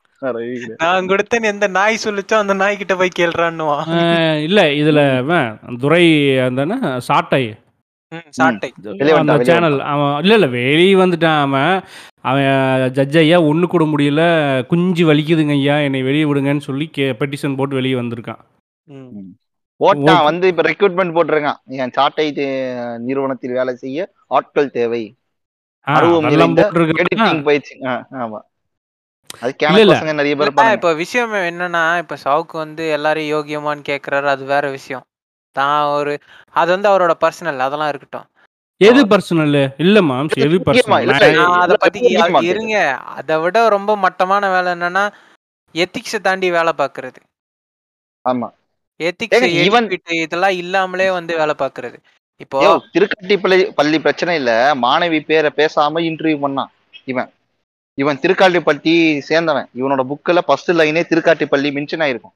[0.78, 6.66] நான் கொடுத்தேன்னு எந்த நாய் சொல்லுச்சோ அந்த நாய் கிட்ட போய் கேள்றான்னுவான் அஹ், இல்ல இதுல துரை அந்த
[6.98, 7.56] சாட்டை.
[9.14, 11.82] அந்த சேனல் அவன் இல்ல இல்ல வெளியே வந்துட்டான் அவன்.
[12.22, 14.22] அவன் ஜட்ஜ் ஐயா ஒண்ணு கூட முடியல.
[14.66, 18.42] குஞ்சு வலிக்குதுங்க ஐயா என்னை வெளியே விடுங்கன்னு சொல்லி கே பெட்டிஷன் போட்டு வெளியே வந்திருக்கான்.
[19.80, 20.24] போட்டான்.
[20.24, 21.56] வந்து இப்ப ரெக்ரூட்மெண்ட் போட்டிருக்கான்.
[21.66, 25.16] என் சாட்டை தே- நிறுவனத்தில் வேலை செய்ய ஆட்கள் தேவை.
[30.76, 35.06] இப்ப விஷயம் என்னன்னா இப்ப சவுக்கு வந்து எல்லாரையும் யோகியமான்னு கேக்குறாரு அது வேற விஷயம்.
[35.56, 36.12] தான் ஒரு
[36.54, 38.28] அது வந்து அவரோட பர்சனல் அதெல்லாம் இருக்கட்டும்.
[38.82, 42.00] எது பர்சனல் இல்ல மாம்ஸ் எது பர்சனல் அத பத்தி
[42.52, 42.76] இருங்க.
[42.98, 45.04] அதை விட ரொம்ப மட்டமான வேலை என்னன்னா
[45.76, 47.20] எத்திக்ஸை தாண்டி வேலை பாக்குறது.
[48.26, 48.48] ஆமா.
[49.00, 49.46] எத்திக்ஸ்
[50.22, 51.98] இதெல்லாம் இல்லாமலே வந்து வேலை பாக்குறது.
[52.42, 54.52] இப்போ யோ திருக்கட்டி பள்ளி பள்ளி பிரச்சனை இல்ல.
[54.84, 56.72] மாணவி பேரை பேசாம இன்டர்வியூ பண்ணான்.
[57.08, 57.30] இவன்.
[57.98, 58.94] இவன் திருக்காட்டிப்பள்ளி
[59.28, 59.68] சேர்ந்தவன்.
[59.80, 62.36] இவனோட புக்ல ஃபர்ஸ்ட் லைனே திருக்காட்டிப்பள்ளி மென்ஷன் ஆயிருக்கும்.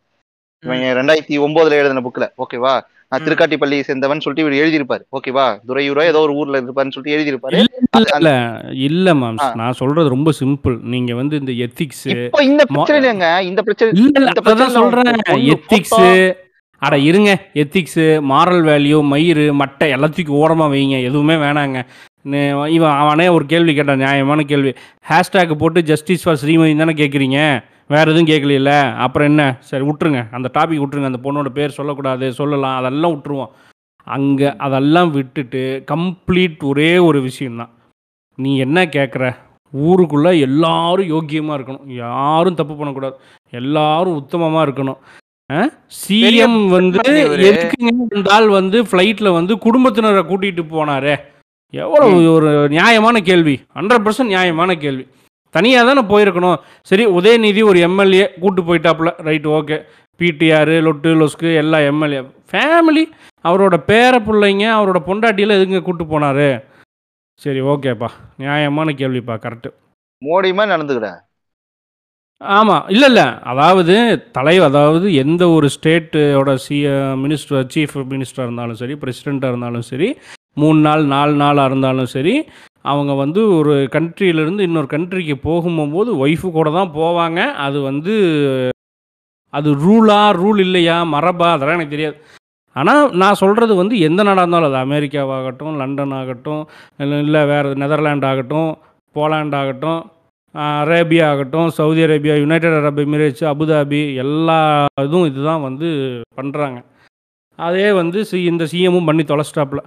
[0.63, 2.73] இவன் ரெண்டாயிரத்தி ஒன்பதுல எழுதின புக்ல ஓகேவா
[3.11, 3.23] நான்.
[3.25, 5.03] திருக்காட்டிப்பள்ளி சேர்ந்தவன் சொல்லிட்டு இவர் எழுதியிருப்பாரு.
[5.17, 7.57] ஓகேவா துறையூரோ ஏதோ ஒரு ஊர்ல இருப்பாருன்னு சொல்லிட்டு எழுதியிருப்பாரு.
[7.95, 8.31] இல்ல இல்ல
[8.87, 9.51] இல்ல மாம்ஸ் ஆ.
[9.55, 15.13] நான் சொல்றது ரொம்ப சிம்பிள் நீங்க வந்து இந்த எத்திக்ஸ் இப்போ இந்த பிரச்சனை இல்லைங்க இந்த பிரச்சனை சொல்றேன்.
[15.53, 15.99] எத்திக்ஸ்
[16.79, 20.97] அட இருங்க எத்திக்ஸு மாரல் வேல்யூ மயிறு மட்டை எல்லாத்துக்கும் ஓரமாக வைங்க.
[21.09, 21.79] எதுவுமே வேணாங்க.
[22.75, 24.73] இவன் அவனே ஒரு கேள்வி கேட்டான் நியாயமான கேள்வி.
[25.09, 27.39] ஹேஷ்டேக் போட்டு ஜஸ்டிஸ் ஃபார் ஸ்ரீமதி தானே கேட்குறீங்க
[27.93, 28.71] வேறு எதுவும் கேட்கலையில
[29.05, 29.43] அப்புறம் என்ன?
[29.59, 30.21] சரி விட்டுருங்க.
[30.37, 31.11] அந்த டாபிக் விட்டுருங்க.
[31.11, 32.77] அந்த பொண்ணோட பேர் சொல்லக்கூடாது சொல்லலாம்.
[32.79, 33.51] அதெல்லாம் விட்டுருவோம்.
[34.03, 35.61] அங்கே அதெல்லாம் விட்டுட்டு
[35.91, 37.71] கம்ப்ளீட் ஒரே ஒரு விஷயந்தான்
[38.37, 39.25] நீ என்ன கேட்குற
[39.73, 41.85] ஊருக்குள்ளே எல்லாரும் யோக்கியமாக இருக்கணும்.
[42.03, 43.15] யாரும் தப்பு பண்ணக்கூடாது.
[43.61, 44.99] எல்லாரும் உத்தமமாக இருக்கணும்.
[45.97, 46.99] சிஎம் வந்து.
[47.49, 51.15] எதுக்குங்க இந்த ஆள் வந்து ஃப்ளைட்டில் வந்து குடும்பத்தினரை கூட்டிகிட்டு போனாரே?
[51.73, 53.55] எவ்வளவு ஒரு நியாயமான கேள்வி.
[53.77, 55.05] ஹண்ட்ரட் பர்சன்ட் நியாயமான கேள்வி.
[55.55, 56.57] தனியாக தானே போயிருக்கணும்.
[56.89, 59.11] சரி உதயநிதி ஒரு எம்எல்ஏ கூட்டு போயிட்டாப்புல.
[59.27, 59.77] ரைட் ஓகே
[60.19, 63.03] பிடிஆர் லொட்டு லொஸ்கு எல்லா எம்எல்ஏ ஃபேமிலி
[63.47, 66.49] அவரோட பேர பிள்ளைங்க அவரோட பொண்டாட்டியில் எதுங்க கூட்டு போனாரு?
[67.41, 68.09] சரி ஓகேப்பா
[68.41, 69.69] நியாயமான கேள்விப்பா கரெக்டு
[70.21, 71.07] மோடியுமே நடந்துக்கிற
[72.41, 73.25] ஆமாம் இல்லை இல்லை.
[73.51, 73.93] அதாவது
[74.37, 76.77] தலைவர் அதாவது எந்த ஒரு ஸ்டேட்டோட சி
[77.23, 80.09] மினிஸ்டர் சீஃப் மினிஸ்டராக இருந்தாலும் சரி பிரசிடெண்ட்டாக இருந்தாலும் சரி
[80.61, 82.35] மூணு நாள் நாலு நாளாக இருந்தாலும் சரி
[82.91, 87.39] அவங்க வந்து ஒரு கண்ட்ரியிலேருந்து இன்னொரு கண்ட்ரிக்கு போகும்போது ஒய்ஃபு கூட தான் போவாங்க.
[87.65, 88.13] அது வந்து
[89.53, 92.17] அது ரூலா ரூல் இல்லையா மரபா அதெல்லாம் எனக்கு தெரியாது.
[92.75, 96.63] ஆனால் நான் சொல்கிறது வந்து எந்த நாடாக இருந்தாலும் அது அமெரிக்காவாகட்டும் லண்டன் ஆகட்டும்
[97.03, 98.69] இல்லை இல்லை வேறு நெதர்லாண்ட் ஆகட்டும்
[99.15, 100.01] போலாண்ட் ஆகட்டும்
[100.63, 104.59] அரேபியா ஆகட்டும் Saudi Arabia United Arab Emirates Abu Dhabi எல்லா
[105.05, 105.87] இதுவும் இதுதான் வந்து
[106.39, 106.79] பண்ணுறாங்க
[107.59, 109.81] அதே வந்து சி இந்த சிஎம்மும் பண்ணி தொலைச்சிட்டாப்புல.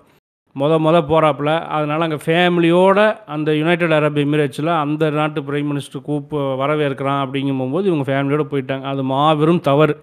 [0.57, 2.99] மொத மொத போகிறாப்புல அதனால் அங்கே ஃபேமிலியோட
[3.35, 8.85] அந்த யுனைடெட் அரப் எமிரேட்ஸில் அந்த நாட்டு பிரைம் மினிஸ்டர் கூப்பு வரவேற்கிறான் அப்படிங்கும்போது இவங்க ஃபேமிலியோடு போயிட்டாங்க.
[8.93, 9.97] அது மாபெரும் தவறு.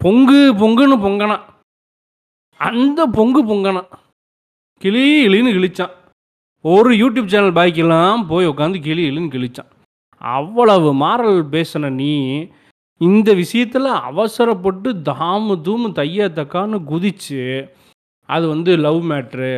[0.00, 1.36] பொங்கு பொங்குன்னு பொங்கனா
[2.60, 3.82] அந்த பொங்கு பொங்கனா
[4.80, 5.94] கிளி இழின்னு கிழிச்சான்.
[6.64, 9.70] ஒரு யூடியூப் சேனல் பாய்க்கெல்லாம் போய் உட்காந்து கிளி இழின்னு கிழிச்சான்.
[10.20, 12.12] அவ்வளவு மாரல் பேசின நீ
[13.00, 17.42] இந்த விஷயத்தில் அவசரப்பட்டு தாமு தூமு தையா தக்கான்னு குதிச்சு
[18.28, 19.54] அது வந்து லவ் மேட்ரு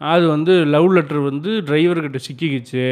[0.00, 2.86] அது வந்து லவ் லெட்ரு வந்து டிரைவர்கிட்ட சிக்கிக்கிச்சு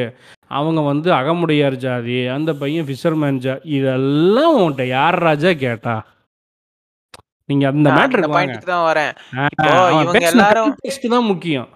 [0.51, 5.95] அவங்க வந்து அகமுடையார் ஜாதி அந்த பையன் ஃபிஷர்மேன் ஜா இதெல்லாம் உன்கிட்ட யார் ராஜா கேட்டா?
[7.49, 8.35] நீங்கள் அந்த வாங்க.
[8.35, 9.13] பாயிண்ட்க்கு தான் வரேன்.
[10.03, 10.75] இவங்க எல்லாரும்
[11.15, 11.69] தான் முக்கியம்.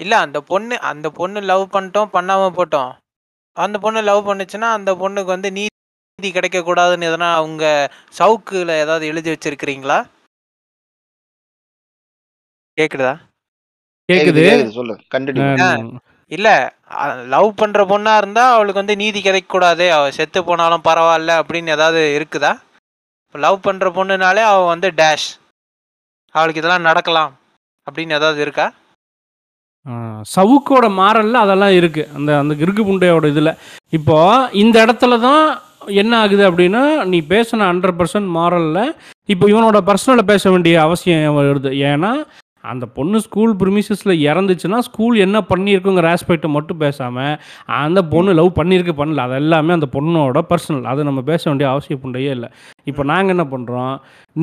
[0.00, 2.92] இல்ல அந்த பொண்ணு அந்த பொண்ணு லவ் பண்ணிட்டோம் பண்ணாம போட்டோம்.
[3.56, 7.64] அந்த பொண்ணு லவ் பண்ணுச்சுன்னா அந்த பொண்ணுக்கு வந்து நீதி கிடைக்க கூடாதுன்னு எதனா அவங்க
[8.18, 9.98] சவுக்குல ஏதாவது எழுதி வச்சிருக்கிறீங்களா?
[12.78, 13.12] கேக்குதா?
[14.08, 14.42] கேக்குது.
[14.72, 14.94] சொல்லு.
[15.66, 15.90] ஆம்.
[16.32, 16.48] இல்ல
[17.26, 22.00] லவ் பண்ற பொண்ணா இருந்தா அவளுக்கு வந்து நீதி கிடைக்க கூடாது அவ செத்து போனாலும் பரவாயில்ல அப்படின்னு ஏதாவது
[22.18, 22.52] இருக்குதா?
[23.34, 25.28] லவ் பண்ற பொண்ணுனாலே அவ வந்து டேஷ்
[26.34, 27.32] அவளுக்கு இதெல்லாம் நடக்கலாம்
[27.86, 28.66] அப்படின்னு ஏதாவது இருக்கா?
[30.36, 33.52] சவுக்கோட மாறல்ல அதெல்லாம் இருக்குது அந்த அந்த கிறுக்கு புண்டையோட இதில்.
[33.98, 35.44] இப்போது இந்த இடத்துல தான்
[36.02, 38.94] என்ன ஆகுது அப்படின்னா நீ பேசின ஹண்ட்ரட் பர்சன்ட் மாறலில்
[39.32, 41.70] இப்போ இவனோட பர்சனலை பேச வேண்டிய அவசியம் வருது.
[41.90, 42.12] ஏன்னா
[42.72, 47.34] அந்த பொண்ணு ஸ்கூல் ப்ரிமிசஸில் இறந்துச்சுன்னா ஸ்கூல் என்ன பண்ணியிருக்குங்கிற ஆஸ்பெக்டை மட்டும் பேசாமல்
[47.82, 49.24] அந்த பொண்ணு லவ் பண்ணியிருக்கு பண்ணல.
[49.26, 52.50] அது எல்லாமே அந்த பொண்ணோட பர்சனல் அது நம்ம பேச வேண்டிய அவசியம் புண்டையே இல்லை.
[52.90, 53.94] இப்போ நாங்கள் என்ன பண்ணுறோம்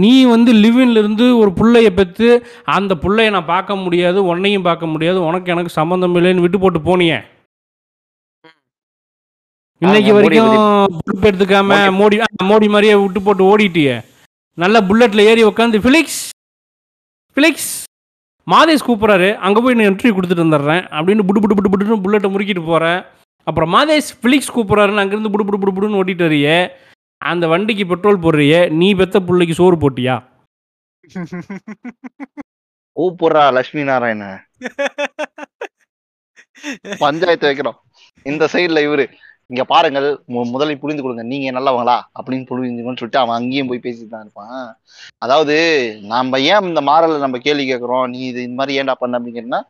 [0.04, 2.30] நீ வந்து லிவின்ல இருந்து ஒரு புள்ளைய பெற்று
[2.78, 7.20] அந்த புள்ளைய நான் பார்க்க முடியாது உன்னையும் பார்க்க முடியாது உனக்கு எனக்கு சம்மந்தம் இல்லைன்னு விட்டு போட்டு போனியே.
[9.82, 12.18] இன்னைக்கு வரைக்கும் எடுத்துக்காம மோடி.
[12.50, 13.96] மோடி மாதிரியே விட்டு போட்டு ஓடிட்டியே.
[14.58, 16.20] நல்ல புல்லட்ல ஏறி உட்காந்து ஃபிலிக்ஸ்
[17.38, 17.72] ஃபிலிக்ஸ்
[18.48, 22.66] மாதேஷ் கூப்பிட்றாரு அங்கே போய் நான் என்ட்ரி கொடுத்துட்டு வந்துடுறேன் அப்படின்னு புடு புடு புடு புடுன்னு புல்லட்டை முறுக்கிட்டு
[22.66, 23.06] போகிறேன்
[23.48, 26.72] அப்புறம் மாதேஷ் ஃபிலிக்ஸ் கூப்பிட்றாருன்னு அங்கேருந்து புடு புடு புடு புடுன்னு ஓட்டிட்டு வரியே.
[27.22, 30.24] அந்த வண்டிக்கு பெட்ரோல் போடுறியே நீ பெத்த புள்ளைக்கு சோறு போட்டியா?
[32.96, 34.40] ஊப்புறா லட்சுமி நாராயண.
[37.04, 37.78] பஞ்சாயத்து வைக்கிறோம்.
[38.26, 39.06] இந்த சைடுல இவரு.
[39.52, 40.08] இங்க பாருங்கள்
[40.52, 41.96] முதலில் புரிந்து கொள்ளுங்க நீங்க நல்லவங்களா?
[42.18, 44.62] அப்படின்னு புரிஞ்சுக்கணும்னு சொல்லிட்டு அவன் அங்கேயும் போய் பேசிட்டு தான் இருப்பான்.
[45.20, 45.56] அதாவது
[46.12, 48.06] நாம ஏன் இந்த மாறல நம்ம கேள்வி கேட்கிறோம்?
[48.14, 49.62] நீ இது இந்த மாதிரி ஏன்டா பண்ண அப்படிங்கன்னா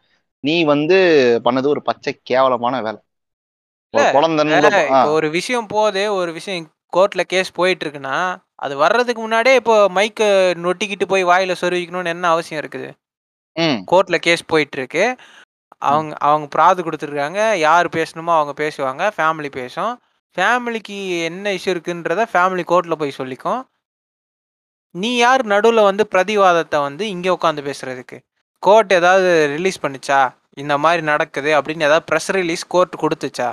[0.44, 0.98] நீ வந்து
[1.46, 3.00] பண்ணது ஒரு பச்சை கேவலமான வேலை.
[5.16, 8.16] ஒரு விஷயம் போகுது ஒரு விஷயம் கோர்ட்ல கேஸ் போயிட்டு இருக்குன்னா
[8.66, 10.24] அது வர்றதுக்கு முன்னாடியே இப்போ மைக்க
[10.64, 12.90] நொட்டிக்கிட்டு போய் வாயில சொருவிக்கணும்னு என்ன அவசியம் இருக்குது?
[13.92, 15.06] கோர்ட்ல கேஸ் போயிட்டு இருக்கு
[15.90, 17.42] அவங்க அவங்க ப்ராது கொடுத்துருக்காங்க.
[17.68, 19.04] யார் பேசணுமோ அவங்க பேசுவாங்க.
[19.18, 19.94] ஃபேமிலி பேசும்.
[20.38, 20.98] ஃபேமிலிக்கு
[21.30, 23.62] என்ன இஷ்யூ இருக்குன்றத ஃபேமிலி கோர்ட்டில் போய் சொல்லிக்கும்.
[24.96, 28.18] நீ யார் நடுவில் வந்து பிரதிவாதத்தை வந்து இங்கே உட்காந்து பேசுறதுக்கு?
[28.64, 30.22] கோர்ட் ஏதாவது ரிலீஸ் பண்ணுச்சா?
[30.62, 33.50] இந்த மாதிரி நடக்குது அப்படின்னு ஏதாவது ப்ரெஸ் ரிலீஸ் கோர்ட் கொடுத்துச்சா?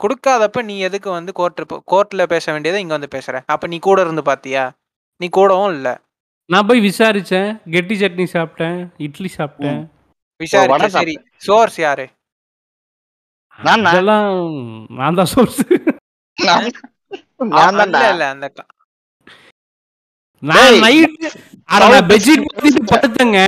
[0.00, 1.60] கொடுக்காதப்ப நீ எதுக்கு வந்து கோர்ட்
[1.92, 3.36] கோர்ட்டில் பேச வேண்டியதை இங்கே வந்து பேசுற?
[3.46, 4.64] அப்போ நீ கூட இருந்து பார்த்தியா
[5.20, 5.94] நீ கூடவும் இல்லை.
[6.52, 7.50] நான் போய் விசாரிச்சேன்.
[7.74, 8.78] கெட்டி சட்னி சாப்பிட்டேன்.
[9.06, 9.82] இட்லி சாப்பிட்டேன்.
[10.42, 11.14] விசாரிச்ச சரி.
[11.38, 12.06] சோர்ஸ் யாரு?
[13.58, 13.92] நான் நான்.
[13.92, 14.28] அதெல்லாம்
[14.98, 15.60] நான் தான் சோர்ஸ்
[16.38, 16.68] நான்.
[18.12, 18.46] இல்ல அந்த
[21.82, 23.40] நான் பெட்ஷீட் போத்திட்டு படுத்தேங்க.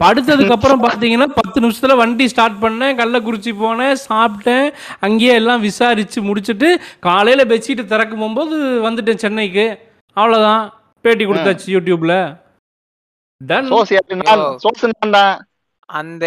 [0.00, 2.96] படுத்ததுக்கு அப்புறம் பாத்தீங்கன்னா பத்து நிமிஷத்துல வண்டி ஸ்டார்ட் பண்ணேன்.
[3.00, 4.66] கள்ளக்குறிச்சி போனேன் சாப்பிட்டேன்.
[5.00, 6.68] அங்கேயே எல்லாம் விசாரிச்சு முடிச்சிட்டு
[7.00, 9.66] காலையில பெட்ஷீட் திறக்கும் போகும்போது வந்துட்டேன் சென்னைக்கு.
[10.16, 10.64] அவ்வளவுதான்.
[11.04, 12.14] பேட்டி கொடுத்தாச்சு யூடியூப்ல
[13.40, 13.68] டன்
[15.88, 16.24] அந்த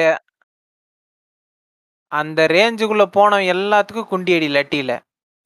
[2.11, 4.91] அந்த ரேஞ்சுக்குள்ள போனவன் எல்லாத்துக்கும் குண்டி அடி லட்டியில.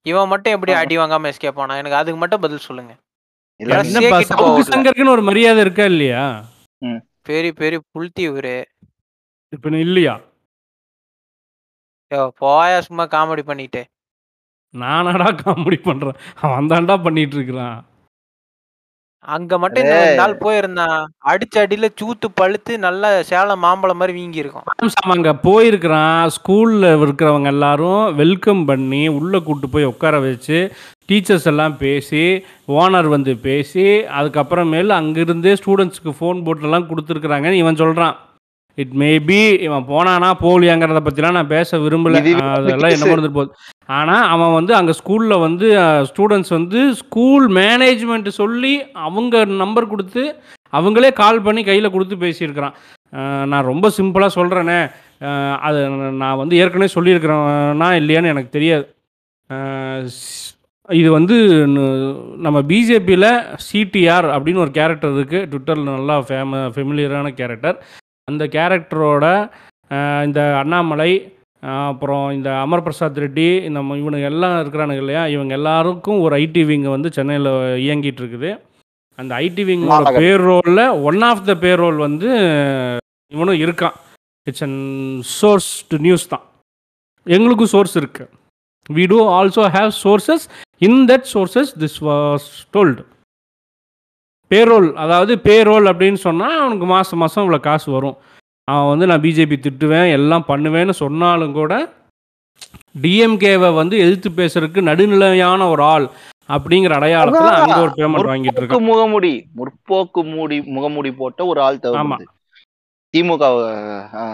[0.05, 0.73] இவன் மட்டும் எப்படி.
[0.81, 2.93] அடி வாங்காம எஸ்கேப் ஆனான் எனக்கு அதுக்கு மட்டும் பதில் சொல்லுங்க.
[3.59, 6.23] சங்கருக்குன்னு ஒரு மரியாதை இருக்கா இல்லையா?
[7.29, 8.57] பெரிய பெரிய புல்தி இவரு.
[9.53, 10.15] இப்ப இல்லையா?
[12.41, 13.81] போயா சும்மா காமெடி பண்ணிட்டு.
[14.73, 16.17] நானாடா காமெடி பண்றேன்.
[16.45, 17.77] அவன் தான்டா பண்ணிட்டு இருக்கிறான்.
[19.27, 24.67] அங்க மட்டும் இந்த நாள் போயிருந்தான் அடிச்ச அடியில சூத்து பழுத்து நல்லா சேலம் மாம்பழம் மாதிரி வீங்கி இருக்கும்
[24.97, 26.29] ஆமாம் அங்கே போயிருக்கிறான்.
[26.35, 30.59] ஸ்கூலில் இருக்கிறவங்க எல்லாரும் வெல்கம் பண்ணி உள்ளே கூட்டு போய் உட்கார வச்சு
[31.09, 32.23] டீச்சர்ஸ் எல்லாம் பேசி
[32.75, 33.85] ஓனர் வந்து பேசி
[34.19, 38.15] அதுக்கப்புறமேல் அங்கிருந்தே ஸ்டூடெண்ட்ஸ்க்கு ஃபோன் போட்டெல்லாம் கொடுத்துருக்குறாங்கன்னு இவன் சொல்கிறான்
[38.77, 42.21] இட் மேபி இவன் போனானா போலியாங்கிறத பற்றிலாம் நான் பேச விரும்பல.
[42.55, 43.05] அதெல்லாம் என்ன.
[43.11, 43.53] பண்ணுறது போகுது
[43.97, 45.67] ஆனால் அவன் வந்து அங்கே ஸ்கூலில் வந்து
[46.09, 48.73] ஸ்டூடெண்ட்ஸ் வந்து ஸ்கூல் மேனேஜ்மெண்ட் சொல்லி
[49.07, 50.23] அவங்க நம்பர் கொடுத்து
[50.77, 52.75] அவங்களே கால் பண்ணி கையில் கொடுத்து பேசியிருக்கிறான்.
[53.51, 54.79] நான் ரொம்ப சிம்பிளாக சொல்கிறேனே
[55.67, 55.81] அது
[56.21, 58.85] நான் வந்து ஏற்கனவே சொல்லியிருக்கிறேன்னா இல்லையான்னு எனக்கு தெரியாது.
[60.89, 61.35] இது வந்து
[62.45, 63.29] நம்ம பிஜேபியில்
[63.67, 67.77] சிடிஆர் அப்படின்னு ஒரு கேரக்டர் இருக்குது ட்விட்டரில் நல்லா ஃபேம ஃபெமிலியரான கேரக்டர்
[68.29, 69.25] அந்த கேரக்டரோட
[70.27, 71.11] இந்த அண்ணாமலை
[71.89, 75.23] அப்புறம் இந்த அமர் பிரசாத் ரெட்டி இந்த இவனுங்க எல்லாம் இருக்கிறானுங்க இல்லையா?
[75.35, 77.49] இவங்க எல்லாருக்கும் ஒரு ஐடி விங் வந்து சென்னையில்
[77.85, 78.51] இயங்கிட்டு இருக்குது.
[79.19, 80.13] அந்த ஐடி விங்கோட.
[80.23, 82.29] பேர் ரோலில் ஒன் ஆஃப் த பேர் ரோல் வந்து
[83.35, 83.95] இவனும் இருக்கான்.
[84.47, 84.79] It's an
[85.39, 86.45] source to news தான்.
[87.35, 88.25] எங்களுக்கும் சோர்ஸ் இருக்கு.
[88.97, 90.45] We do also have sources
[90.87, 93.03] in that sources this was told
[94.51, 98.17] parole அதாவது பேரோல் அப்படின்னு சொன்னால் அவனுக்கு மாதம் மாதம் இவ்வளோ காசு வரும்.
[98.67, 101.73] அவன் வந்து நான் பிஜேபி திட்டுவேன் எல்லாம் பண்ணுவேன்னு சொன்னாலும் கூட
[103.03, 106.05] டிஎம்கேவை வந்து எதிர்த்து பேசுறதுக்கு நடுநிலையான ஒரு ஆள்
[106.49, 108.85] அப்படிங்கிற அடையாளத்தில் அங்கே ஒரு பேமெண்ட் வாங்கிட்டு இருக்கான்.
[108.87, 111.79] முகமுடி முற்போக்கு மூடி முகமுடி போட்ட ஒரு ஆள்.
[111.85, 112.31] தவிர்த்து
[113.13, 113.43] திமுக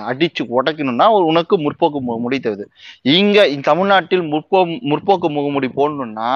[0.06, 2.66] அடிச்சு உடைக்கணும்னா உனக்கு முற்போக்கு மு- முடி தேவை
[3.14, 6.30] இங்க தமிழ்நாட்டில் முற்போ முற்போக்கு முகமுடி போடணும்னா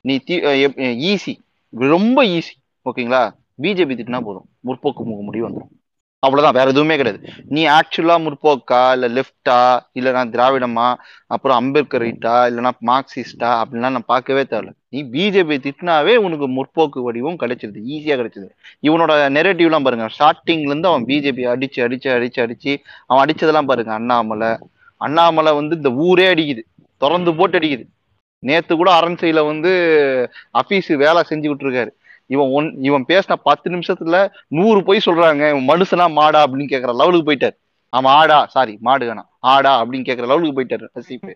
[0.00, 0.14] நீ
[1.08, 1.34] ஈஸி
[1.72, 2.54] ரொம்ப ஈஸி
[2.86, 3.22] ஓகேங்களா?
[3.62, 4.46] பிஜேபி திட்டினா போதும்.
[4.66, 5.72] முற்போக்கு முடிவு வந்துடும்
[6.22, 6.54] அவ்வளவுதான்.
[6.54, 7.18] வேற எதுவுமே கிடையாது.
[7.46, 8.92] நீ ஆக்சுவலா முற்போக்கா?
[8.92, 9.56] இல்ல லெஃப்டா
[9.94, 10.86] இல்லைனா திராவிடமா?
[11.26, 13.50] அப்புறம் அம்பேத்கர் ரைட்டா இல்லைன்னா மார்க்சிஸ்டா?
[13.62, 14.72] அப்படின்லாம் நான் பார்க்கவே தேவையில்ல.
[14.88, 17.80] நீ பிஜேபி திட்டினாவே உனக்கு முற்போக்கு வடிவம் கிடைச்சிருது.
[17.94, 18.48] ஈஸியா கிடைச்சிது
[18.82, 20.08] இவனோட நெரேட்டிவ்லாம் பாருங்க.
[20.16, 22.72] ஸ்டார்டிங்ல இருந்து அவன் பிஜேபி அடிச்சு அடிச்சு அடிச்சு அடிச்சு
[23.06, 23.92] அவன் அடிச்சதெல்லாம் பாருங்க.
[23.92, 24.50] அண்ணாமலை.
[25.00, 26.62] அண்ணாமலை வந்து இந்த ஊரே அடிக்குது.
[27.00, 27.84] திறந்து போட்டு அடிக்குது.
[28.42, 29.70] நேத்து கூட அரண்சையில வந்து
[30.58, 31.90] அபீஸ் வேலை செஞ்சுக்கிட்டு இருக்காரு
[32.26, 35.58] இவன் ஒன் இவன் பேசின பத்து நிமிஷத்துல நூறு போய் சொல்றாங்க.
[35.58, 37.56] இவன் மனுஷனா மாடா அப்படின்னு கேக்குற லெவலுக்கு போயிட்டாரு.
[37.88, 39.28] அவன் ஆடா சாரி மாடு வேணாம்.
[39.40, 41.34] ஆடா அப்படின்னு கேக்குற லெவலுக்கு போயிட்டாரு ரசிப்பு.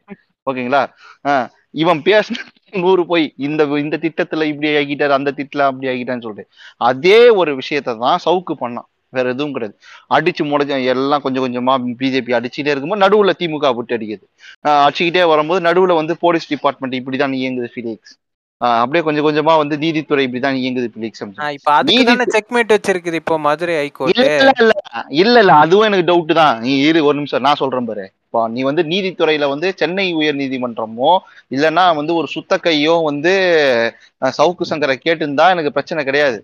[0.50, 0.86] ஓகேங்களா?
[1.28, 2.36] ஆஹ் இவன் பேசின
[2.70, 3.34] நூறு போய்.
[3.36, 6.46] இந்த இந்த திட்டத்துல இப்படி ஆகிட்டாரு அந்த திட்டத்துல அப்படி ஆகிட்டான்னு சொல்லிட்டு.
[6.76, 8.88] அதே ஒரு விஷயத்தை தான் சவுக்கு பண்ணான்.
[9.10, 9.78] வேற எதுவும் கிடையாது.
[10.10, 14.22] அடிச்சு முடஞ்ச எல்லாம் கொஞ்சம் கொஞ்சமா பிஜேபி அடிச்சுட்டே இருக்கும்போது நடுவுல திமுக விட்டு அடிக்குது.
[14.68, 18.27] ஆஹ் அடிச்சுக்கிட்டே வரும்போது நடுவுல வந்து போலீஸ் டிபார்ட்மெண்ட் இப்படிதான் இயங்குது ஃபிலிக்ஸ்
[18.60, 23.74] அப்படியே கொஞ்சம் கொஞ்சமா வந்து நீதித்துறை இப்படிதான் இயங்குது ஃபிலிக்ஸ் ஆ, இப்ப அதுக்கு செக்மேட் வச்சிருக்குது இப்போ மதுரை
[23.78, 24.72] ஹைகோர்ட் இல்ல இல்ல இல்ல.
[25.20, 26.56] இல்ல அதுவும் எனக்கு டவுட் தான்.
[26.64, 27.44] நீ இரு ஒரு நிமிஷம்.
[27.46, 28.06] நான் சொல்றேன் பாரு.
[28.24, 31.12] இப்போ நீ வந்து நீதித்துறையில வந்து சென்னை உயர் நீதிமன்றமோ
[31.54, 33.32] இல்லைன்னா வந்து ஒரு சுத்த கையோ வந்து
[34.32, 36.38] சவுக்கு சங்கரை கேட்டுருந்தா எனக்கு பிரச்சனை கிடையாது.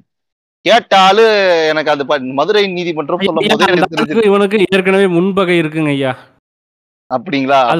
[0.64, 1.34] கேட்டாலும்
[1.70, 2.04] எனக்கு அது
[2.38, 3.50] மதுரை நீதிமன்றம் சொல்லும்
[3.96, 6.12] போது இவனுக்கு ஏற்கனவே முன்பகை இருக்குங்க ஐயா.
[7.18, 7.72] அப்படிங்களா?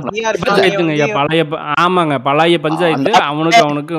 [1.13, 1.45] பழைய
[1.81, 3.13] ஆமாங்க பழைய பஞ்சாயத்து.
[3.13, 3.97] அவனுக்கு அவனுக்கு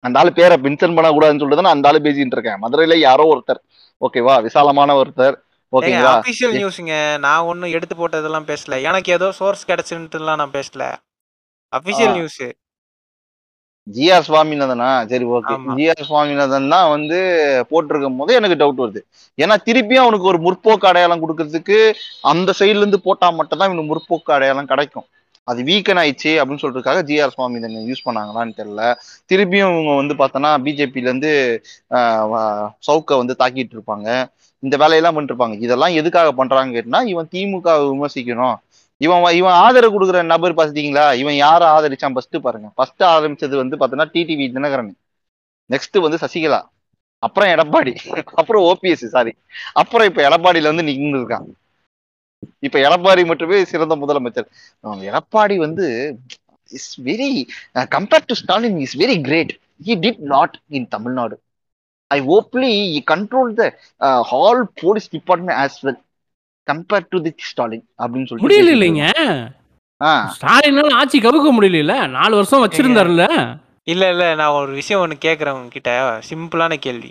[0.00, 2.62] அந்த- ஆளு பேரை மென்ஷன் பண்ண கூடாதுன்னு சொல்லிட்டு தான் அந்த ஆளு பேசிட்டு இருக்கேன்.
[2.62, 3.68] மதுரையில யாரோ ஒருத்தர்.
[4.00, 5.34] ஓகேவா விசாலமான ஒருத்தர்.
[5.80, 8.82] ஓகேங்களா அபிஷியல் நியூஸ்ங்க நான் ஒண்ணும் எடுத்து போட்டதெல்லாம் பேசல.
[8.82, 10.92] எனக்கு ஏதோ சோர்ஸ் கிடைச்சுட்டுலாம் நான் பேசல.
[11.76, 12.12] அபிஷியல்.
[12.12, 12.42] நியூஸ்
[13.96, 14.88] ஜிஆர் சுவாமிநாதனா?
[15.10, 15.54] சரி ஓகே.
[15.78, 17.18] ஜிஆர் சுவாமிநாதன் தான் வந்து
[17.70, 19.00] போட்டிருக்கும் போது எனக்கு டவுட் வருது.
[19.38, 21.78] ஏன்னா திருப்பியும் அவனுக்கு ஒரு முற்போக்கு அடையாளம் கொடுக்கறதுக்கு
[22.32, 25.06] அந்த சைடுல இருந்து போட்டா மட்டும் தான் இவனுக்கு முற்போக்கு அடையாளம் கிடைக்கும்.
[25.48, 28.82] அது வீக்கன் ஆயிடுச்சு அப்படின்னு சொல்றதுக்காக ஜிஆர் சுவாமிநாதன் யூஸ் பண்ணாங்களான்னு தெரியல.
[29.30, 31.32] திருப்பியும் இவங்க வந்து பார்த்தோன்னா பிஜேபில இருந்து
[32.88, 34.08] சவுக்க வந்து தாக்கிட்டு இருப்பாங்க.
[34.62, 35.56] இந்த வேலையெல்லாம் பண்ணிட்டு இருப்பாங்க.
[35.66, 38.56] இதெல்லாம் எதுக்காக பண்றாங்க கேட்டினா இவன் திமுக விமர்சிக்கணும்.
[39.00, 41.04] இவன் இவன் ஆதரவு கொடுக்குற நபர் பாத்தீங்களா?
[41.22, 42.14] இவன் யாரை ஆதரிச்சான்?
[42.16, 42.68] ஃபர்ஸ்ட் பாருங்க.
[42.76, 44.90] ஃபர்ஸ்ட் ஆரம்பிச்சது வந்து பாத்தீங்கன்னா டிடிவி தினகரன்.
[45.70, 46.60] நெக்ஸ்ட் வந்து சசிகலா.
[47.22, 47.92] அப்புறம் எடப்பாடி.
[48.40, 49.32] அப்புறம் ஓபிஎஸ் சாரி
[49.82, 51.48] அப்புறம் இப்ப எடப்பாடியில வந்து நின்றுருக்கான்
[52.66, 54.48] இப்ப எடப்பாடி மட்டுமே சிறந்த முதலமைச்சர்.
[55.08, 55.86] எடப்பாடி வந்து
[56.68, 57.30] is very
[57.94, 59.52] compared to Stalin is very great
[59.86, 61.36] he did not in Tamil Nadu
[62.10, 62.72] I ably
[63.12, 63.64] control the
[64.30, 66.00] hall police department as well
[66.70, 69.04] compared to the Stalin அப்படின்னு சொல்லி முடியல இல்லைங்க
[70.34, 73.24] ஸ்டாலினால ஆட்சி கவுக்க முடியல நாலு வருஷம் வச்சிருந்தாருல்ல?
[73.92, 75.90] இல்ல இல்ல நான் ஒரு விஷயம் ஒண்ணு கேக்குறேன் உங்ககிட்ட.
[76.28, 77.10] சிம்பிளான கேள்வி.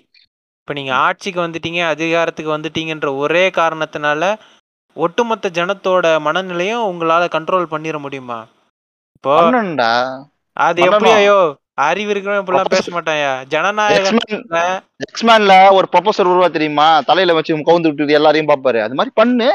[0.61, 4.23] இப்ப நீங்க ஆட்சிக்கு வந்துட்டீங்க அதிகாரத்துக்கு வந்துட்டீங்கன்ற ஒரே காரணத்தினால
[4.95, 8.39] ஒட்டுமொத்த ஜனத்தோட மனநிலையும் உங்களால கண்ட்ரோல் பண்ணிட முடியுமா?
[9.15, 9.33] இப்போ
[10.57, 11.19] அது எப்படி பண்ணணும்.
[11.21, 11.39] ஐயோ
[11.87, 14.43] அறிவு இருக்கிறவன் இப்படிலாம் பேச மாட்டாயா ஜனநாயக எக்ஸ்மேன்
[15.07, 16.87] எக்ஸ்மேன்ல ஒரு ப்ரொஃபசர் உருவா தெரியுமா?
[17.09, 19.49] தலையில வச்சு கவுந்து விட்டு எல்லாரையும் பாப்பாரு அது மாதிரி பண்ணு.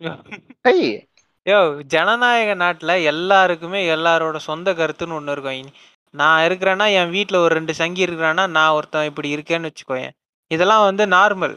[1.46, 1.58] யோ
[1.92, 5.70] ஜனநாயக நாட்டுல எல்லாருக்குமே எல்லாரோட சொந்த கருத்துன்னு ஒண்ணு இருக்கும்.
[6.14, 10.14] நான் இருக்கிறேன்னா என் வீட்ல ஒரு ரெண்டு சங்கி இருக்கிறான்னா நான் ஒருத்தன் இப்படி இருக்கேன்னு வச்சுக்கோயேன்.
[10.50, 11.54] இதெல்லாம் வந்து நார்மல்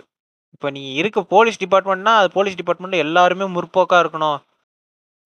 [0.56, 4.40] இப்போ நீ இருக்க போலீஸ் டிபார்ட்மெண்ட்னா அது போலீஸ் டிபார்ட்மெண்ட் எல்லாருமே முற்போக்கா இருக்கணும்.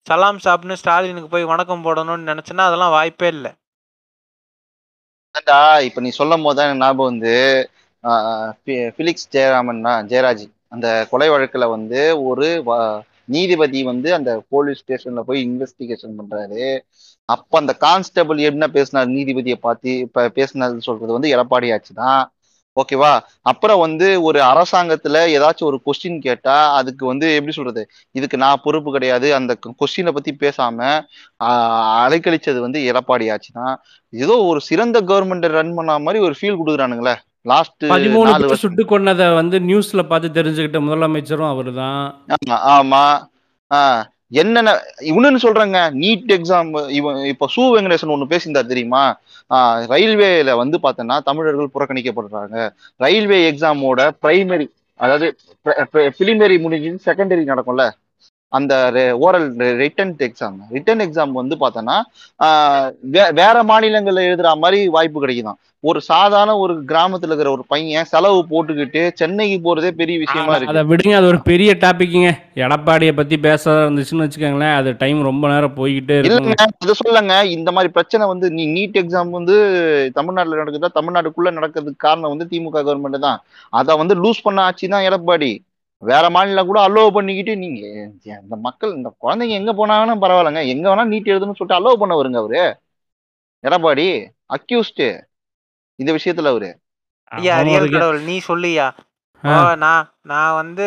[0.06, 3.50] சலாம் சாப்னு ஸ்டாலினுக்கு போய் வணக்கம் போடணும்னு நினைச்சேன்னா அதெல்லாம் வாய்ப்பே இல்லை.
[5.38, 7.68] அதான்டா இப்ப நீ சொல்லும் போதுதான் ஞாபகம் வந்து
[8.02, 10.50] ஆஹ் பி- பிலிக்ஸ் ஜெயராமன்னா ஜெயராஜ்.
[10.68, 16.78] அந்த கொலை வழக்குல வந்து ஒரு வ- நீதிபதி வந்து அந்த போலீஸ் ஸ்டேஷன்ல போய் இன்வெஸ்டிகேஷன் பண்றாரு.
[17.24, 22.32] அப்ப அந்த கான்ஸ்டபிள் என்ன பேசினார் நீதிபதியை பார்த்து இப்ப பேசினது சொல்றது வந்து எடப்பாடி ஆச்சு தான்.
[22.78, 23.12] ஓகேவா?
[23.42, 27.82] அப்புறம் வந்து ஒரு அரசாங்கத்துல ஏதாச்சும் ஒரு கொஸ்டின் கேட்டா அதுக்கு வந்து எப்படி சொல்றது?
[28.14, 29.34] இதுக்கு நான் பொறுப்பு கிடையாது.
[29.34, 30.78] அந்த கொஸ்டினை பத்தி பேசாம
[32.02, 33.74] அலைக்கழிச்சது வந்து எடப்பாடி ஆட்சி தான்
[34.12, 37.16] ஏதோ ஒரு சிறந்த கவர்மெண்ட் ரன் பண்ண மாதிரி ஒரு ஃபீல் கொடுக்குறானுங்களே.
[37.46, 42.00] லாஸ்ட் பதிமூணு சுட்டு கொன்னதை வந்து நியூஸ்ல பார்த்து தெரிஞ்சுக்கிட்ட முதலமைச்சரும் அவர்தான்.
[42.34, 43.04] ஆமா ஆமா.
[43.70, 44.70] ஆஹ் என்னென்ன
[45.10, 49.02] இவனுன்னு சொல்றேங்க நீட் எக்ஸாம் இவன் இப்போ சு வெங்கடேசன் ஒன்று பேசியிருந்தார் தெரியுமா?
[49.50, 52.56] ஆஹ் ரயில்வேல வந்து பார்த்தோன்னா தமிழர்கள் புறக்கணிக்கப்படுறாங்க.
[53.00, 54.66] ரயில்வே எக்ஸாமோட பிரைமரி
[55.00, 55.26] அதாவது
[56.18, 57.84] பிலிமரி முடிஞ்சு செகண்டரி நடக்கும்ல?
[58.52, 58.74] அந்த
[59.20, 59.48] oral
[59.80, 61.96] written exam written exam வந்து பார்த்தோன்னா
[63.40, 69.02] வேற மாநிலங்கள்ல எழுதுற மாதிரி வாய்ப்பு கிடைக்குதாம் ஒரு சாதாரண ஒரு கிராமத்துல இருக்கிற ஒரு பையன் செலவு போட்டுக்கிட்டு
[69.20, 70.88] சென்னைக்கு போறதே பெரிய விஷயமா அதை இருக்கு.
[70.90, 72.30] விடுங்க அது ஒரு பெரிய டாபிக்குங்க.
[72.64, 77.92] எடப்பாடியை பத்தி பேச இருந்துச்சுன்னு வச்சுக்கோங்களேன் அது டைம் ரொம்ப நேரம் போய்கிட்டே இல்லைங்க அது சொல்லுங்க இந்த மாதிரி
[77.96, 79.56] பிரச்சனை வந்து நீ நீட் எக்ஸாம் வந்து
[80.18, 80.90] தமிழ்நாட்டுல நடக்குதா?
[80.98, 83.40] தமிழ்நாட்டுக்குள்ள நடக்கிறதுக்கு காரணம் வந்து திமுக கவர்மெண்ட் தான்.
[83.72, 85.52] அதை வந்து லூஸ் பண்ண ஆட்சி தான் எடப்பாடி.
[86.02, 87.80] வேற மாநிலம் கூட அலோவ் பண்ணிக்கிட்டு நீங்க
[88.24, 90.62] இந்த மக்கள் இந்த குழந்தைங்க எங்க போனாலும் பரவாயில்லைங்க.
[90.66, 92.62] எங்க வேணா நீட் எழுதுன்னு சொல்லிட்டு அலோவ் பண்ண வருங்க அவரு.
[93.64, 94.06] எடப்பாடி
[94.56, 95.06] அக்யூஸ்டு
[95.98, 96.70] இந்த விஷயத்துல அவரு.
[97.24, 98.86] ஐயா ரியல் கடவுள் நீ சொல்லுயா
[99.76, 100.86] நான் நான் வந்து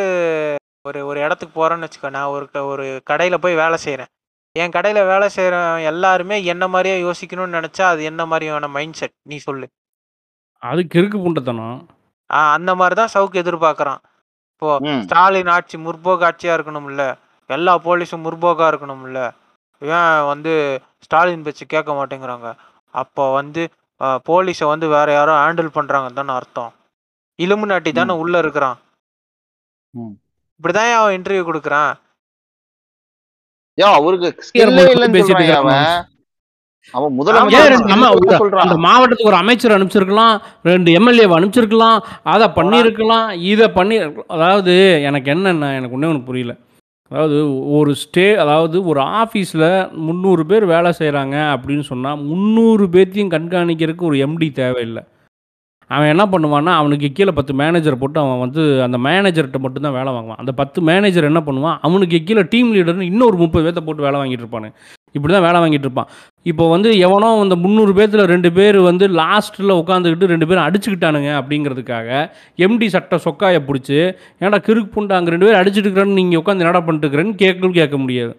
[0.87, 4.11] ஒரு ஒரு இடத்துக்கு போறேன்னு வச்சுக்கோ நான் ஒரு ஒரு கடையில போய் வேலை செய்றேன்.
[4.55, 9.37] என் கடையில வேலை செய்யற எல்லாருமே என்ன மாதிரியே யோசிக்கணும்னு நினைச்சா அது என்ன மாதிரியான மைண்ட் செட் நீ
[9.37, 9.67] சொல்லு.
[10.57, 11.77] அது கிறுக்கு புண்டத்தனம்.
[12.33, 14.01] ஆ, அந்த மாதிரி தான் சவுக்கு எதிர்பார்க்கறான்.
[14.61, 14.71] இப்போ.
[15.05, 17.03] ஸ்டாலின் ஆட்சி முற்போக்கு ஆட்சியா இருக்கணும்ல
[17.49, 19.21] எல்லா போலீஸும் முற்போக்கா இருக்கணும்ல
[19.81, 20.51] ஏன் வந்து
[21.05, 22.47] ஸ்டாலின் பேச்சு கேட்க மாட்டேங்கிறாங்க?
[22.93, 23.61] அப்போ வந்து
[24.27, 26.71] போலீஸை வந்து வேற யாரோ ஹேண்டில் பண்றாங்கன்னு தானே அர்த்தம்.
[27.39, 28.77] இலுமினாட்டி தானே உள்ள இருக்கிறான்.
[30.59, 31.91] இப்படிதான் அவன் இன்டர்வியூ கொடுக்குறான்.
[33.77, 34.29] யோ அவருக்கு
[36.93, 37.75] அவன் முதலமைச்சர்
[38.87, 40.35] மாவட்டத்துக்கு ஒரு அமைச்சர் அனுப்பிச்சிருக்கலாம்
[40.69, 41.99] ரெண்டு எம்எல்ஏ அனுப்பிச்சிருக்கலாம்
[42.33, 43.97] அதை பண்ணியிருக்கலாம் இதை பண்ணி
[44.35, 44.75] அதாவது
[45.09, 46.53] எனக்கு என்னென்ன எனக்கு ஒன்றே ஒன்று புரியல.
[47.11, 47.37] அதாவது
[47.77, 49.69] ஒரு ஸ்டே அதாவது ஒரு ஆஃபீஸில்
[50.07, 55.03] முந்நூறு பேர் வேலை செய்கிறாங்க அப்படின்னு சொன்னால் முந்நூறு பேர்த்தையும் கண்காணிக்கிறதுக்கு ஒரு எம்டி தேவையில்லை.
[55.91, 60.41] அவன் என்ன பண்ணுவான்னா அவனுக்கு கீழே பத்து மேனேஜர் போட்டு அவன் வந்து அந்த மேனேஜர்கிட்ட மட்டும்தான் வேலை வாங்குவான்.
[60.43, 64.45] அந்த பத்து மேனேஜர் என்ன பண்ணுவான் அவனுக்கு கீழே டீம் லீடர்னு இன்னொரு முப்பது பேர்த்த போட்டு வேலை வாங்கிட்டு
[64.45, 64.69] இருப்பானு
[65.15, 66.09] இப்படி தான் வேலை வாங்கிட்டு இருப்பான்.
[66.51, 72.09] இப்போ வந்து எவனோ அந்த முந்நூறு பேர்த்தில் ரெண்டு பேர் வந்து லாஸ்ட்டில் உட்காந்துக்கிட்டு ரெண்டு பேரும் அடிச்சுக்கிட்டானுங்க அப்படிங்கிறதுக்காக
[72.65, 73.99] எம்டி சட்டை சொக்காயை பிடிச்சி
[74.43, 77.97] ஏன்டா கிறுக்கு புண்டை அங்கே ரெண்டு பேர் அடிச்சுட்டு இருக்கிறேன்னு நீங்கள் உட்காந்து என்னடா பண்ணிட்டு இருக்கிறேன்னு கேட்கவும் கேட்க
[78.03, 78.33] முடியாது.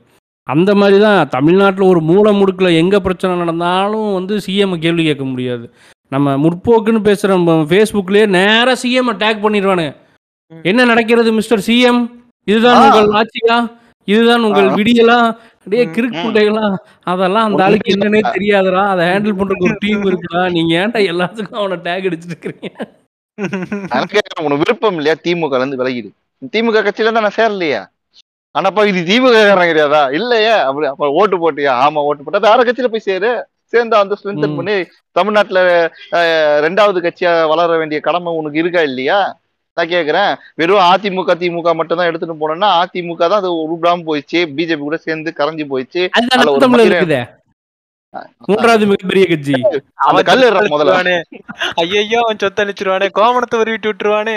[0.53, 5.67] அந்த மாதிரி தான் தமிழ்நாட்டில் ஒரு மூலை முடுக்கில் எங்கே பிரச்சனை நடந்தாலும் வந்து சிஎம் கேள்வி கேட்க முடியாது.
[6.15, 7.37] நம்ம முற்போக்குன்னு பேசுகிற
[7.71, 9.93] ஃபேஸ்புக்லேயே நேராக சிஎம் டேக் பண்ணிடுவானுங்க.
[10.71, 12.03] என்ன நடக்கிறது மிஸ்டர் சிஎம்
[12.53, 12.81] இதுதான்.
[12.87, 13.57] உங்கள் ஆட்சியா?
[14.09, 14.77] இதுதான் உங்கள் ஆ.
[14.79, 15.19] விடியலா?
[15.57, 15.85] அப்படியே.
[15.95, 16.25] கிறுக்கு ம்.
[16.25, 16.65] புண்டைகளா
[17.07, 17.93] அதெல்லாம் அந்த ஆளுக்கு.
[17.95, 18.83] என்னன்னே தெரியாதுடா.
[18.93, 20.43] அதை ஹேண்டில் பண்றதுக்கு ஒரு டீம் இருக்குடா.
[20.57, 22.71] நீங்க ஏன்டா எல்லாத்துக்கும் அவனை டேக் அடிச்சிட்டு இருக்கிறீங்க?
[24.41, 25.17] உனக்கு விருப்பம் இல்லையா?
[25.25, 26.11] திமுக இருந்து விலகிடு.
[26.53, 27.83] திமுக கட்சியில தான் நான் சேரலையா.
[28.55, 30.03] ஆனாப்பா இது திமுக கிடையாதா?
[30.13, 30.55] இல்லையே.
[30.67, 31.73] அப்படி அப்ப ஓட்டு போட்டியா?
[31.85, 32.41] ஆமா ஓட்டு போட்டா.
[32.47, 33.31] வேற கட்சியில போய் சேரு.
[33.73, 34.57] சேர்ந்து அந்த ஸ்ட்ரென்தன்.
[34.57, 34.75] பண்ணி
[35.17, 35.61] தமிழ்நாட்டுல
[36.65, 39.21] ரெண்டாவது கட்சியா வளர வேண்டிய கடமை உனக்கு இருக்கா இல்லையா?
[39.77, 40.33] நான் கேக்குறேன்.
[40.61, 44.41] வெறும் அதிமுக திமுக மட்டும் தான் எடுத்துட்டு போனோம்னா அதிமுக தான் அது உருப்படாம போயிடுச்சு.
[44.57, 46.03] பிஜேபி கூட சேர்ந்து கரைஞ்சு போயிடுச்சு.
[48.49, 49.55] மூன்றாவது மிகப்பெரிய கட்சி.
[50.09, 51.15] அந்த கல்லு ஏறுறா முதல்ல.
[51.83, 53.09] ஐயோ அவன் சொத்து அழிச்சிருவானே.
[53.19, 54.37] கோமணத்தை உருவிட்டு விட்டுருவானே.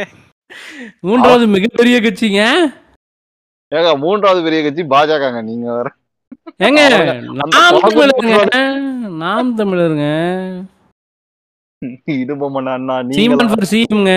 [1.08, 2.42] மூன்றாவது மிகப்பெரிய கட்சிங்க.
[3.72, 5.88] ஏங்க மூன்றாவது பெரிய கட்சி பாஜகங்க நீங்க வேற.
[6.66, 6.82] ஏங்க
[7.56, 8.38] நாம் தமிழருங்க.
[9.24, 10.08] நாம் தமிழருங்க.
[12.22, 14.14] இடுபொம்மன் அண்ணா நீங்க சீமான் ஃபார் சிஎம்ங்க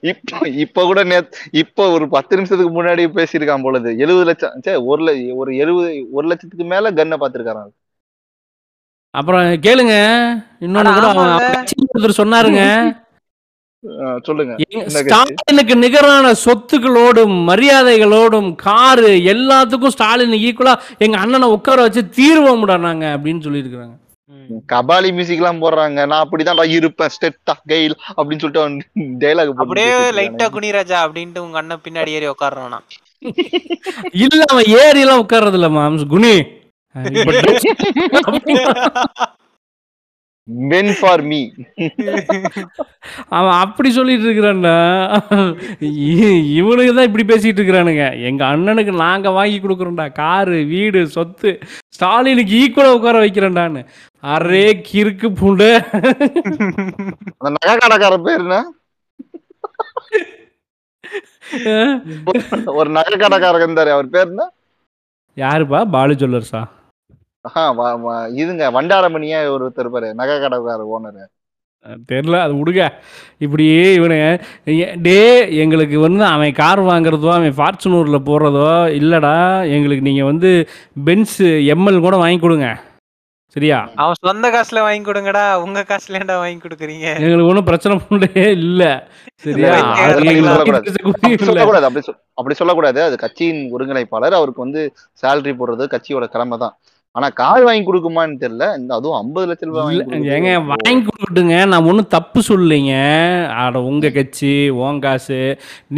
[0.00, 5.34] இப்ப இப்ப கூட நேத் இப்ப ஒரு பத்து நிமிஷத்துக்கு முன்னாடி பேசியிருக்கான் பொழுது எழுபது லட்சம் சே ஒரு
[5.34, 7.72] ஒரு எழுபது ஒரு லட்சத்துக்கு மேல கன்னை பாத்துருக்காராம்.
[9.10, 9.94] அப்புறம் கேளுங்க.
[10.60, 12.62] இன்னொன்னு கூட சொன்னாருங்க.
[14.22, 14.56] சொல்லுங்க?
[14.86, 23.44] ஸ்டாலினுக்கு நிகரான சொத்துக்களோடும் மரியாதைகளோடும் காரு எல்லாத்துக்கும் ஸ்டாலின் ஈக்குவலா எங்க அண்ணனை உட்கார வச்சு தீர்வோம்டா நாங்க அப்படின்னு
[23.46, 23.94] சொல்லியிருக்கிறாங்க.
[24.72, 26.06] கபாலி மியூசிக் எல்லாம் போடுறாங்க.
[26.06, 27.08] நான் அப்படிதான் இருப்பேன்.
[27.14, 28.80] ஸ்டெட்டா கெயில் அப்படின்னு சொல்லிட்டு அவன்
[29.20, 32.78] டைலாக் அப்படியே லைட்டா குனிராஜா அப்படின்ட்டு உங்க அண்ணன் பின்னாடி ஏறி உட்காடுறானா
[34.12, 36.46] இல்ல அவன் ஏறி எல்லாம் உட்கார்றது இல்ல மாம்ஸ் குணி
[40.70, 41.40] மென் ஃபார் மீ
[43.36, 44.74] அவன் அப்படி சொல்லிட்டு இருக்கிறான்டா.
[46.60, 48.06] இவனுக்கு தான் இப்படி பேசிட்டு இருக்கிறானுங்க.
[48.28, 50.06] எங்க அண்ணனுக்கு நாங்க வாங்கி கொடுக்குறோம்டா.
[50.20, 51.52] காரு வீடு சொத்து.
[51.96, 53.82] ஸ்டாலினுக்கு ஈக்குவலா உட்கார வைக்கிறேன்டான்னு.
[54.34, 55.70] அரே கிறுக்கு பூண்டு.
[57.38, 58.46] அந்த நகை கடைக்கார பேர்
[62.80, 64.44] ஒரு நகை கடைக்காரர் இருந்தாரு அவர் பேர் என்ன?
[65.36, 65.80] யாருப்பா?
[65.96, 66.62] பாலு ஜுவல்லர்ஸா
[68.36, 71.22] இதுங்க வண்டாரமணியா ஒருத்தர் பாரு நகை கடைக்கார ஓனர்
[72.10, 72.82] தெரில அது விடுங்க
[73.40, 74.26] இப்படியே இவனுங்க
[74.74, 75.16] ஏ- டே
[75.62, 79.34] எங்களுக்கு வந்து அவன் கார் வாங்குறதோ அவன் ஃபார்ச்சுனூரில் போடுறதோ இல்லைடா
[79.76, 80.50] எங்களுக்கு நீங்கள் வந்து
[81.06, 82.68] பென்ஸு எம்எல் கூட வாங்கி கொடுங்க.
[83.56, 83.78] சரியா?
[83.98, 87.08] அவன் சொந்த காசுல வாங்கி கொடுங்கடா உங்க காசுல ஏன்டா வாங்கி கொடுக்குறீங்க?
[87.18, 88.28] எங்களுக்கு ஒன்றும் பிரச்சனை பண்ணே
[88.58, 88.92] இல்லை.
[89.44, 89.72] சரியா?
[92.38, 94.82] அப்படி சொல்லக்கூடாது அது கட்சியின் ஒருங்கிணைப்பாளர் அவருக்கு வந்து
[95.22, 96.74] சேலரி போடுறது கட்சியோட கடமை தான்
[97.16, 98.66] ஆனா கார் வாங்கி கொடுக்குமான்னு தெரியல.
[98.80, 99.96] இந்த அதுவும் ஐம்பது லட்சம் ரூபாய்
[100.36, 101.56] ஏங்க வாங்கி கொடுக்கட்டுங்க.
[101.72, 102.94] நான் ஒன்றும் தப்பு சொல்லலைங்க.
[103.62, 104.52] ஆட உங்கள் கட்சி
[104.82, 105.40] உன் காசு.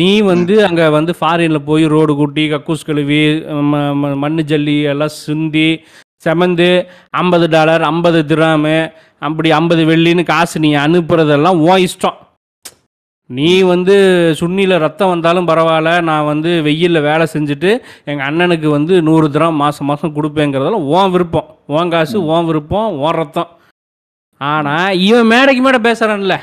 [0.00, 3.20] நீ வந்து அங்கே வந்து ஃபாரினில் போய் ரோடு கூட்டி கக்கூஸ் கழுவி
[4.24, 5.68] மண்ணு ஜல்லி எல்லாம் சிந்தி
[6.26, 6.68] செமந்து
[7.22, 8.76] ஐம்பது டாலர் ஐம்பது திராமு
[9.26, 12.18] அப்படி ஐம்பது வெள்ளின்னு காசு நீ அனுப்புறதெல்லாம் உன் இஷ்டம்.
[13.26, 13.94] நீ வந்து
[14.40, 17.70] சுண்ணியில் ரத்தம் வந்தாலும் பரவாயில்ல நான் வந்து வெயிலில் வேலை செஞ்சுட்டு
[18.04, 21.58] எங்கள் அண்ணனுக்கு வந்து நூறு திரம் மாதம் மாதம் கொடுப்பேங்கிறதெல்லாம் உன் விருப்பம்.
[21.66, 23.50] உன் காசு உன் விருப்பம் உன் ரத்தம்.
[24.36, 26.36] ஆனால் இவன் மேடைக்கு மேடை பேசுகிறான்ல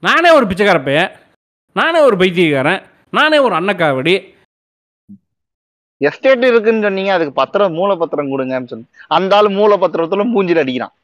[0.00, 1.10] நானே ஒரு பிச்சைக்கார பையன்.
[1.72, 2.82] நானே ஒரு பைத்தியக்காரன்.
[3.10, 4.14] நானே ஒரு அன்னக்காவடி.
[5.96, 10.94] எஸ்டேட் இருக்குன்னு சொன்னீங்க அதுக்கு பத்திரம் மூல பத்திரம் கொடுங்கன்னு சொன்னேன் அந்த ஆளு மூல பத்திரத்துல மூஞ்சில அடிக்கிறான்.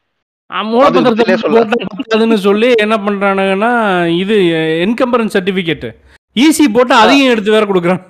[0.50, 1.66] மூலப்பத்திரத்தை பதிலே சொல்லாத.
[1.70, 3.70] போட்டா பத்தாதுன்னு சொல்லி என்ன பண்றானுங்கன்னா
[4.16, 4.36] இது
[4.84, 5.88] என்கம்பரன்ஸ் சர்டிபிகேட்
[6.36, 8.02] ஈசி போட்டு அதையும் எடுத்து வேற கொடுக்குறான்.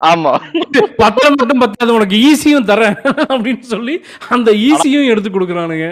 [0.00, 0.32] ஆமா.
[1.02, 2.96] பத்திரம் மட்டும் பத்தாது உனக்கு ஈஸியும் தரேன்
[3.32, 3.94] அப்படின்னு சொல்லி
[4.28, 5.86] அந்த ஈஸியும் எடுத்து கொடுக்குறானுங்க.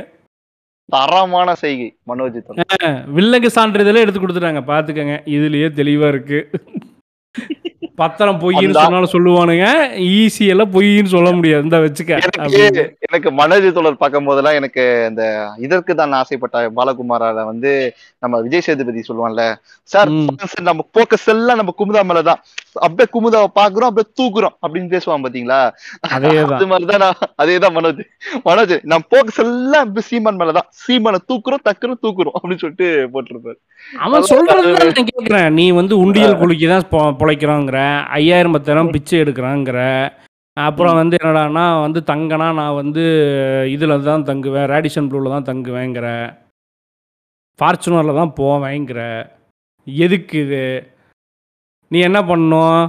[0.88, 2.36] தரமான செய்கை மனோஜ்
[3.16, 4.62] வில்லங்க சான்றிதழே எடுத்து கொடுத்துட்டாங்க.
[4.72, 6.40] பாத்துக்கங்க இதுலயே தெளிவா இருக்கு.
[7.98, 9.66] பத்திரம் பொய்ன்னு சொன்னாலும் சொல்லுவானுங்க.
[10.16, 11.64] ஈஸி எல்லாம் பொய்ன்னு சொல்ல முடியாது.
[11.66, 12.12] இந்த வச்சுக்க.
[13.08, 15.22] எனக்கு மனோஜ் தொடர் பார்க்கும் போதெல்லாம் எனக்கு இந்த
[15.66, 17.72] இதற்கு தான் ஆசைப்பட்ட பாலகுமாரால வந்து
[18.22, 19.44] நம்ம விஜய் சேதுபதி சொல்லுவான்ல
[19.90, 20.12] சார்
[20.70, 22.42] நம்ம போக்கஸ் எல்லாம் நம்ம குமுதா மேலதான்.
[22.78, 25.60] அப்படியே குமுதாவை பாக்குறோம் அப்படியே தூக்குறோம் அப்படின்னு பேசுவான் பாத்தீங்களா?
[26.54, 28.02] அது மாதிரிதான் நான் அதேதான் மனோஜ்.
[28.44, 30.68] மனோஜ் நம்ம போக்கஸ் எல்லாம் சீமான் மேலதான்.
[30.86, 33.58] சீமானை தூக்குறோம் டக்குறோம் தூக்குறோம் அப்படின்னு சொல்லிட்டு போட்டிருப்பாரு.
[33.98, 35.52] அவன் சொல்றது நான் கேக்குறேன்.
[35.52, 39.80] நீ வந்து உண்டியல் குலுக்கி தான் பொ- பொழைக்கிறோங்கிற ஐயாயிரம் பத்தாயிரம் பிச்சை எடுக்கிறாங்கிற
[40.56, 43.02] அப்புறம் வந்து என்னடான்னா வந்து தங்கனா நான் வந்து
[43.70, 46.06] இதில் தான் தங்குவேன் ரேடிஷன் ப்ளூவில் தான் தங்குவேங்கிற
[47.58, 49.00] ஃபார்ச்சுனரில் தான் போவேங்கிற
[49.84, 50.62] எதுக்கு இது?
[51.90, 52.80] நீ என்ன பண்ணணும்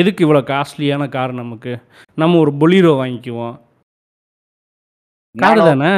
[0.00, 1.72] எதுக்கு இவ்வளோ காஸ்ட்லியான கார் நமக்கு?
[2.20, 3.56] நம்ம ஒரு பொலீரோ வாங்கிக்குவோம்.
[5.34, 5.92] கார் தானே?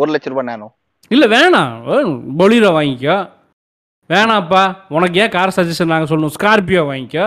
[0.00, 0.68] ஒரு லட்ச ரூபாய் நானோ
[1.14, 1.72] இல்லை வேணாம்.
[2.40, 3.16] பொலீரோ வாங்கிக்கோ.
[4.12, 4.62] வேணாப்பா
[4.96, 6.34] உனக்கு ஏன் கார் சஜஷன் நாங்கள் சொல்லணும்?
[6.36, 7.26] ஸ்கார்பியோ வாங்கிக்கோ.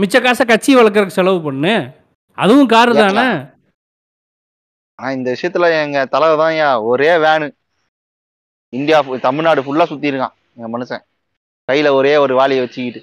[0.00, 1.74] மிச்ச காசை கட்சி வளர்க்குறதுக்கு செலவு பண்ணு.
[2.38, 3.26] அதுவும் கார் தானே?
[4.98, 7.46] ஆனா இந்த விஷயத்துல எங்க தலைவர் தான் ஒரே வேனு
[8.72, 11.04] இந்தியா தமிழ்நாடு ஃபுல்லா சுத்தி இருக்கான் எங்க மனுஷன்.
[11.68, 13.00] கையில ஒரே ஒரு வாளியை வச்சுக்கிட்டு.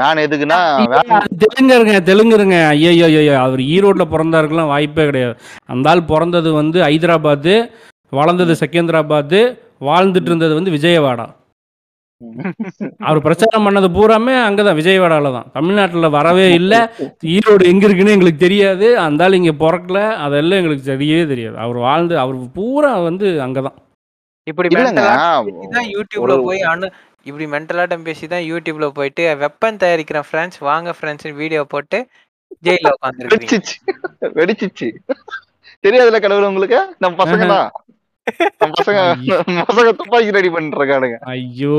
[0.00, 0.58] வேன் எதுக்குன்னா
[0.92, 2.58] வேன் அது தெலுங்குருங்க தெலுங்குருங்க.
[2.74, 5.34] ஐயோ ஐயோ அவர் ஈரோட்டில் பிறந்தாருக்கெல்லாம் வாய்ப்பே கிடையாது.
[5.72, 7.54] அந்த ஆள் பிறந்தது வந்து ஹைதராபாத்து
[8.18, 9.40] வளர்ந்தது செகந்திராபாத்து
[9.88, 11.26] வாழ்ந்துட்டு இருந்தது வந்து விஜயவாடா.
[13.08, 16.80] அவர் பிரச்சாரம் பண்ணது பூராமே அங்கே தான் விஜயவாடாவில் தான் தமிழ்நாட்டில் வரவே இல்லை.
[17.36, 18.88] ஈரோடு எங்கே இருக்குன்னு எங்களுக்கு தெரியாது.
[19.06, 20.00] அந்த ஆள் இங்கே பிறக்கல.
[20.26, 21.56] அதெல்லாம் எங்களுக்கு தெரியவே தெரியாது.
[21.64, 23.78] அவர் வாழ்ந்து அவர் பூரா வந்து அங்கே தான்
[24.46, 24.68] இப்படி
[25.96, 26.86] யூடியூப்ல போய் அணு
[27.28, 31.98] இப்படி மென்டலாட்டம் பேசி தான் யூடியூப்ல போயிட்டு வெப்பன் தயாரிக்கிற ஃப்ரெண்ட்ஸ் வாங்க ஃப்ரெண்ட்ஸ் வீடியோ போட்டு
[32.66, 34.88] ஜெயில உட்காந்துருக்கீங்க வெடிச்சிச்சு.
[35.84, 36.80] தெரியாதுல கடவுள் உங்களுக்கு?
[37.02, 37.70] நம்ம பசங்க தான்.
[38.62, 39.00] நம்ம பசங்க
[39.70, 40.50] பசங்க துப்பாக்கி ரெடி
[40.80, 41.78] இருக்கானுங்க ஐயோ.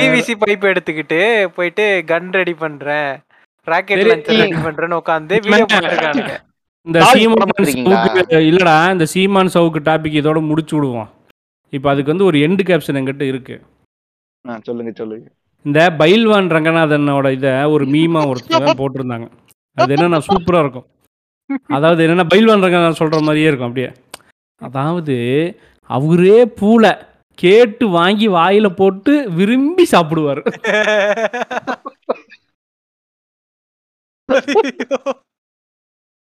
[0.00, 1.20] பிவிசி பைப் எடுத்துக்கிட்டு
[1.56, 3.10] போயிட்டு கன் ரெடி பண்றேன்.
[3.66, 4.10] ராக்கெட் சரி.
[4.10, 6.36] லான்ச்சர் ரெடி பண்றேன்னு உட்காந்து வீடியோ பண்ணிருக்கானுங்க
[6.86, 7.54] இந்த சீமான்
[8.50, 11.08] இல்லடா இந்த சீமான் சவுக்கு டாபிக் இதோட முடிச்சு விடுவோம்.
[11.72, 13.54] இப்போ அதுக்கு வந்து ஒரு எண்டு கேப்ஷன் என்கிட்ட இருக்கு.
[14.44, 15.26] ஆ, சொல்லுங்க சொல்லுங்க.
[15.64, 19.26] இந்த பைல்வான் ரங்கநாதனோட இதை ஒரு மீமா ஒருத்தர் போட்டிருந்தாங்க.
[19.76, 20.86] அது என்னன்னா சூப்பரா இருக்கும்.
[21.68, 23.90] அதாவது என்னன்னா பைல்வான் ரங்கநாதன் சொல்ற மாதிரியே இருக்கும் அப்படியே.
[24.60, 25.16] அதாவது
[25.90, 26.92] அவரே பூளை
[27.38, 30.42] கேட்டு வாங்கி வாயில போட்டு விரும்பி சாப்பிடுவார்.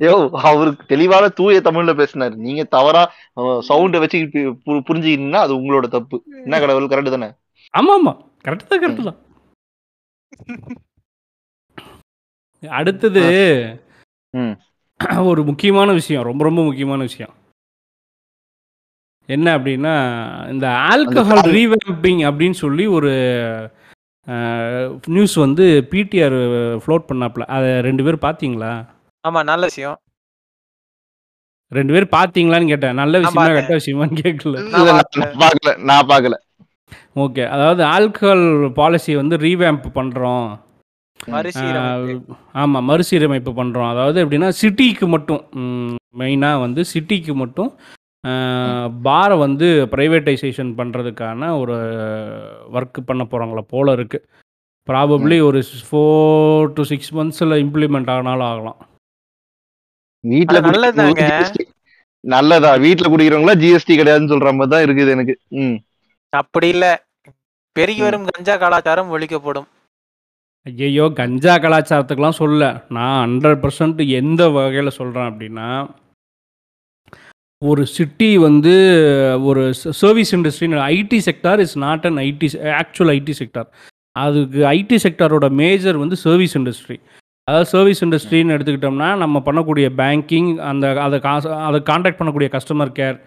[0.05, 0.13] யோ
[0.49, 2.35] அவருக்கு தெளிவான தூய தமிழ்ல பேசினாரு.
[2.45, 3.03] நீங்க தவறா
[3.69, 4.17] சவுண்ட வச்சு
[4.87, 6.17] புரிஞ்சுக்கிட்டீங்கன்னா அது உங்களோட தப்பு.
[6.45, 6.89] என்ன கடவுள்?
[6.93, 7.29] கரெக்ட் தானே?
[7.73, 8.13] ஆமா ஆமா
[8.47, 9.19] கரெக்ட் தான் கரெக்ட் தான்.
[12.63, 13.23] அடுத்தது.
[15.31, 17.33] ஒரு முக்கியமான விஷயம் ரொம்ப ரொம்ப முக்கியமான விஷயம்.
[19.29, 19.93] என்ன அப்படின்னா
[20.53, 21.49] இந்த ஆல்கஹால்.
[21.57, 23.11] ரீவேம்பிங் அப்படின்னு சொல்லி ஒரு
[25.15, 26.37] நியூஸ் வந்து பிடிஆர்
[26.83, 28.71] ஃப்ளோட் பண்ணாப்ல அதை ரெண்டு பேர் பார்த்தீங்களா?
[29.27, 29.97] ஆமா நல்ல விஷயம்.
[31.71, 32.97] ரெண்டு பேர் பார்த்தீங்களான்னு கேட்டேன்.
[33.01, 33.45] நல்ல விஷயமா.
[33.57, 34.57] கெட்ட விஷயமான்னு கேட்கல.
[35.43, 36.35] பாக்கல நான் பாக்கல
[37.23, 38.45] ஓகே அதாவது ஆல்கஹால்
[38.79, 40.47] பாலிசி வந்து ரீவேம்ப் பண்ணுறோம்
[41.19, 42.35] மறுசீரமைப்பு.
[42.61, 45.41] ஆமாம் மறுசீரமைப்பு பண்ணுறோம் அதாவது எப்படின்னா சிட்டிக்கு மட்டும்
[46.21, 47.69] மெயினாக வந்து சிட்டிக்கு மட்டும்
[49.07, 51.75] பாரை வந்து ப்ரைவேட்டைசேஷன் பண்ணுறதுக்கான ஒரு
[52.77, 54.25] ஒர்க் பண்ண போகிறாங்களா போல இருக்குது
[54.87, 58.79] ப்ராபப்ளி ஒரு ஃபோர் டு சிக்ஸ் மந்த்ஸில் இம்ப்ளிமெண்ட் ஆனாலும் ஆகலாம்.
[60.23, 60.59] வீட்டுல.
[61.21, 61.59] GST
[62.23, 62.71] நல்லதா?
[62.83, 65.33] வீட்டுல குடிக்கிறவங்களா ஜிஎஸ்டி கிடையாதுன்னு சொல்ற மாதிரி தான் இருக்குது எனக்கு.
[65.59, 65.77] ம்.
[66.33, 66.85] அப்படி இல்ல.
[67.75, 69.67] பெருகி வரும் கஞ்சா கலாச்சாரம் ஒழிக்கப்படும்.
[70.65, 75.67] ஐயையோ கஞ்சா கலாச்சாரத்துக்கெலாம் சொல்ல நான் ஹண்ட்ரட் பர்சன்ட் எந்த வகையில் சொல்கிறேன் அப்படின்னா
[77.61, 78.73] ஒரு சிட்டி வந்து
[79.43, 79.61] ஒரு
[79.99, 82.47] service இண்டஸ்ட்ரின்னு IT sector is not an IT
[82.79, 83.69] actual IT sector
[84.15, 86.97] அதுக்கு ஐடி செக்டாரோட மேஜர் வந்து சர்வீஸ் இண்டஸ்ட்ரி
[87.47, 93.17] அதாவது சர்வீஸ் இண்டஸ்ட்ரின்னு எடுத்துக்கிட்டோம்னா நம்ம பண்ணக்கூடிய பேங்கிங் அந்த அதை காசு அதை காண்டாக்ட் பண்ணக்கூடிய கஸ்டமர் கேர்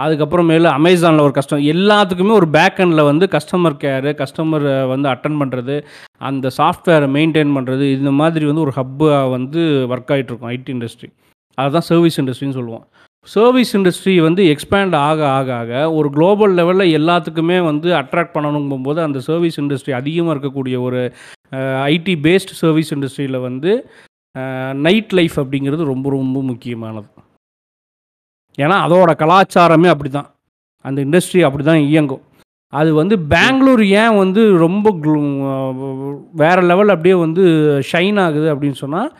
[0.00, 5.84] அதுக்கப்புறமேலு அமேசானில் ஒரு கஸ்டம் எல்லாத்துக்குமே ஒரு பேக்கெண்டில் வந்து கஸ்டமர் கேரு கஸ்டமர் வந்து அட்டன் பண்ணுறது
[6.18, 11.10] அந்த சாஃப்ட்வேரை மெயின்டைன் பண்ணுறது இந்த மாதிரி வந்து ஒரு ஹப்பாக வந்து ஒர்க் ஆகிட்ருக்கும் ஐடி இண்டஸ்ட்ரி
[11.58, 12.84] அதுதான் சர்வீஸ் இண்டஸ்ட்ரின்னு சொல்லுவோம்.
[13.28, 19.18] சர்வீஸ் இண்டஸ்ட்ரி வந்து எக்ஸ்பேண்ட் ஆக ஆக ஆக ஒரு குளோபல் லெவலில் எல்லாத்துக்குமே வந்து அட்ராக்ட் பண்ணணுங்கும்போது அந்த
[19.20, 21.00] சர்வீஸ் இண்டஸ்ட்ரி அதிகமாக இருக்கக்கூடிய ஒரு
[21.94, 23.72] ஐடி பேஸ்ட் சர்வீஸ் இண்டஸ்ட்ரியில் வந்து
[24.86, 27.08] நைட் லைஃப் அப்படிங்கிறது ரொம்ப ரொம்ப முக்கியமானது.
[28.64, 30.30] ஏன்னா அதோட கலாச்சாரமே அப்படி தான்
[30.88, 32.24] அந்த இண்டஸ்ட்ரி அப்படி தான் இயங்கும்.
[32.72, 35.20] அது வந்து பெங்களூர் ஏன் வந்து ரொம்ப வேறு
[36.42, 37.42] வேற லெவல் அப்படியே வந்து
[37.90, 39.10] ஷைன் ஆகுது அப்படின்னு சொன்னால்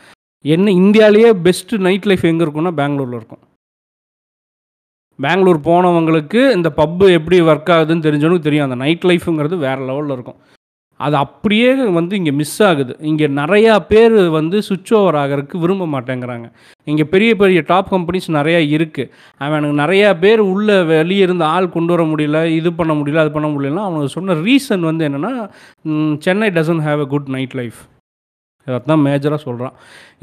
[0.45, 3.43] என்ன இந்தியாவிலேயே பெஸ்ட்டு நைட் லைஃப் எங்கே இருக்கும்னா பெங்களூரில் இருக்கும்.
[5.19, 8.67] பெங்களூர் போனவங்களுக்கு இந்த பப்பு எப்படி ஒர்க் ஆகுதுன்னு தெரிஞ்சவனுக்கு தெரியும்.
[8.67, 10.39] அந்த நைட் லைஃப்ங்கிறது வேறு லெவலில் இருக்கும்.
[10.99, 12.93] அது அப்படியே வந்து இங்கே மிஸ் ஆகுது.
[13.09, 16.47] இங்கே நிறையா பேர் வந்து சுவிட்ச் ஓவர் ஆகிறதுக்கு விரும்ப மாட்டேங்கிறாங்க.
[16.87, 19.09] இங்கே பெரிய பெரிய டாப் கம்பெனிஸ் நிறையா இருக்குது
[19.41, 23.49] அவனுக்கு நிறையா பேர் உள்ளே வெளியே இருந்து ஆள் கொண்டு வர முடியல இது பண்ண முடியல அது பண்ண
[23.53, 25.33] முடியலன்னா அவனுக்கு சொன்ன ரீசன் வந்து என்னென்னா
[26.27, 27.81] Chennai doesn't have a good night life
[28.87, 29.75] தான் மேஜராக சொல்கிறான்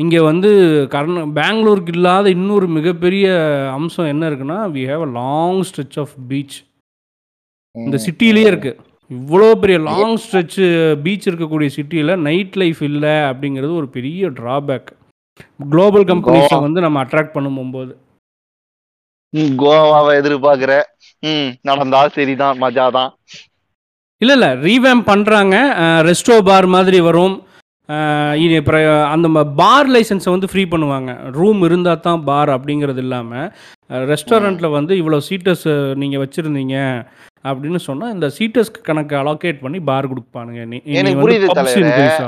[0.02, 0.48] இங்கே வந்து
[0.94, 3.26] கர்ந பெங்களூருக்கு இல்லாத இன்னொரு மிகப்பெரிய
[3.76, 6.56] அம்சம் என்ன இருக்குன்னா we have a long stretch of beach
[7.76, 8.78] இந்த சிட்டிலேயே இருக்குது
[9.12, 10.66] இவ்வளோ பெரிய லாங் ஸ்ட்ரெச்சு
[11.02, 14.90] பீச் இருக்கக்கூடிய சிட்டியில் நைட் லைஃப் இல்லை அப்படிங்கிறது ஒரு பெரிய ட்ராபேக்
[15.70, 17.92] குளோபல் கம்பெனிஸை வந்து நம்ம அட்ராக்ட் பண்ணும்போது
[19.58, 20.72] கோவாவை எதிர்பார்க்கிற
[21.22, 23.10] ம் நடந்தா சரிதான் மஜா தான்
[24.20, 25.54] இல்லை இல்லை ரீவேம் பண்ணுறாங்க
[26.08, 27.34] ரெஸ்டோ பார் மாதிரி வரும்.
[28.42, 31.10] இனி அப்புறம் அந்த பார் லைசன்ஸை வந்து ஃப்ரீ பண்ணுவாங்க.
[31.38, 33.48] ரூம் இருந்தால் தான் பார் அப்படிங்கிறது இல்லாமல்
[34.12, 35.68] ரெஸ்டாரண்ட்டில் வந்து இவ்வளோ சீட்டர்ஸ்
[36.02, 36.76] நீங்கள் வச்சுருந்தீங்க
[37.50, 40.60] அப்படின்னு சொன்னால் இந்த சீட்டர்ஸ்க்கு கணக்கு அலோகேட் பண்ணி பார் கொடுப்பானுங்க.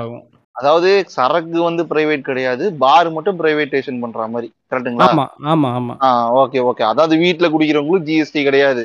[0.00, 0.24] ஆகும்.
[0.56, 4.48] அதாவது சரக்கு வந்து பிரைவேட் கிடையாது பார் மட்டும் பிரைவேட்டேஷன் பண்ற மாதிரி.
[4.70, 6.10] கரெக்ட்டுங்களா ஆமாம் ஆமாம் ஆமாம் ஆ
[6.42, 8.84] ஓகே ஓகே அதாவது வீட்ல குடிக்கிறவங்களும் ஜிஎஸ்டி கிடையாது.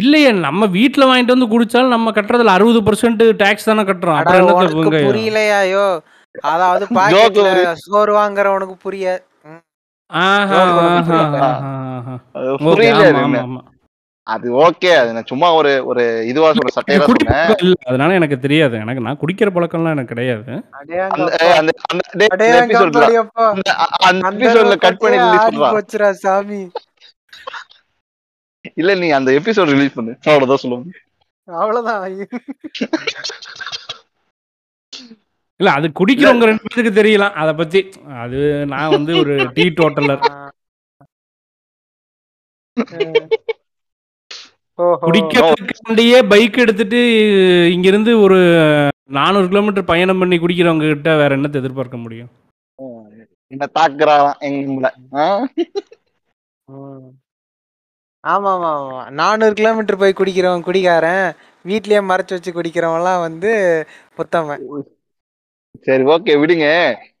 [0.00, 4.18] இல்லையே நம்ம வீட்டில் வாங்கிட்டு வந்து குடிச்சாலும் நம்ம கட்டுறதுல அறுபது பர்சன்ட் டேக்ஸ் தானே கட்டுறோம்.
[4.20, 4.48] அப்புறம்
[5.06, 5.86] புரியலையாயோ?
[6.50, 7.50] அதாவது பாக்கெட்ல
[7.84, 9.06] சோறு வாங்குறவனுக்கு புரிய.
[14.26, 17.52] அது ஓகே அது நான் சும்மா ஒரு ஒரு இதுவா சொல்ற சட்டையில சொன்னேன்.
[17.88, 18.74] அதனால எனக்கு தெரியாது.
[18.84, 20.52] எனக்கு நான் குடிக்கிற பழக்கம்லாம் எனக்கு கிடையாது.
[21.12, 22.22] அந்த
[24.30, 25.18] எபிசோட்ல கட் பண்ணி
[25.66, 26.62] போச்சுடா சாமி.
[28.74, 30.12] இல்ல நீ அந்த எபிசோட் ரிலீஸ் பண்ணு.
[30.24, 30.96] அவ்வளவுதான் சொல்லுவேன்
[31.48, 32.02] அவ்வளவுதான்.
[35.60, 37.80] இல்ல அது குடிக்கிறவங்க ரெண்டு பேருக்கு தெரியலாம் அதை பத்தி
[38.24, 40.22] அது நான் வந்து ஒரு டீ டோட்டலர்.
[44.78, 45.06] ஓஹோ.
[45.06, 47.00] குடிக்கிறதுக்காண்டியே பைக் எடுத்துட்டு
[47.72, 48.38] இங்கிருந்து ஒரு
[49.10, 52.30] நானூறு கிலோமீட்டர் பயணம் பண்ணி குடிக்கிறவங்க கிட்ட வேற என்னத்தை எதிர்பார்க்க முடியும்?
[53.46, 54.92] என்ன தாக்குறாராம் எங்க.
[58.24, 61.24] ஆமா ஆமா ஆமா நானூறு கிலோமீட்டர் போய் குடிக்கிறவன் குடிக்காரன்
[61.64, 63.50] வீட்லயே மறைச்சு வச்சு குடிக்கிறவன்லாம் வந்து
[64.18, 64.62] புத்தவன்.
[65.86, 66.66] சரி ஓகே விடுங்க.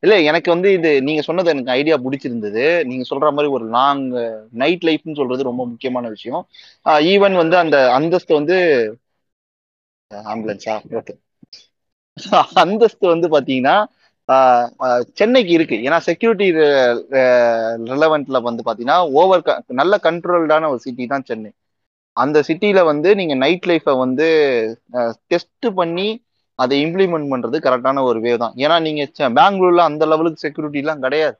[0.02, 2.54] இல்ல எனக்கு வந்து இது நீங்க சொன்னது எனக்கு ஐடியா பிடிச்சிருந்தது.
[2.88, 4.02] நீங்க சொல்ற மாதிரி ஒரு லாங்
[4.62, 6.42] நைட் லைஃப்னு சொல்றது ரொம்ப முக்கியமான விஷயம்.
[7.08, 8.56] ஈவன் வந்து அந்த அந்தஸ்து வந்து
[10.28, 11.14] ஆம்புலன்ஸா ஓகே
[12.62, 13.74] அந்தஸ்து வந்து பாத்தீங்கன்னா
[15.20, 15.76] சென்னைக்கு இருக்கு.
[15.86, 16.46] ஏன்னா செக்யூரிட்டி
[17.92, 19.42] ரிலவெண்ட்ல வந்து பாத்தீங்கன்னா ஓவர்
[19.80, 21.50] நல்ல கண்ட்ரோல்டான ஒரு சிட்டி தான் சென்னை.
[22.16, 24.26] அந்த சிட்டில வந்து நீங்க நைட் லைஃபை வந்து
[25.32, 26.08] டெஸ்ட் பண்ணி
[26.58, 28.54] அதை இம்ப்ளிமெண்ட் பண்றது கரெக்டான ஒரு வே தான்.
[28.64, 29.02] ஏன்னா நீங்க
[29.38, 31.36] பெங்களூர்ல அந்த லெவலுக்கு செக்யூரிட்டி எல்லாம் கிடையாது.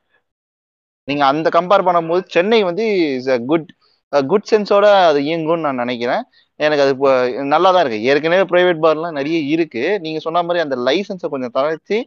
[1.07, 2.83] நீங்க அந்த கம்பேர் பண்ணும்போது சென்னை வந்து
[3.17, 3.67] இஸ் அ குட்
[4.13, 6.23] குட் சென்ஸோட அது இயங்கும்னு நான் நினைக்கிறேன்.
[6.59, 7.09] எனக்கு அது இப்போ
[7.53, 7.99] நல்லா தான் இருக்கு.
[8.11, 9.83] ஏற்கனவே பிரைவேட் பார்லாம் நிறைய இருக்கு.
[10.05, 11.99] நீங்க சொன்ன மாதிரி அந்த லைசன்ஸை கொஞ்சம் தளர்த்தி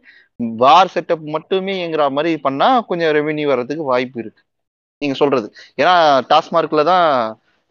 [0.57, 4.41] பார் செட்டப் மட்டுமே இயங்குற மாதிரி பண்ணா கொஞ்சம் ரெவென்யூ வர்றதுக்கு வாய்ப்பு இருக்கு.
[5.01, 5.47] நீங்க சொல்றது.
[5.81, 5.93] ஏன்னா
[6.31, 7.05] டாஸ்மார்க்ல தான்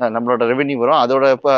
[0.00, 1.00] நம்மளோட ரெவென்யூ வரும்.
[1.04, 1.54] அதோட இப்போ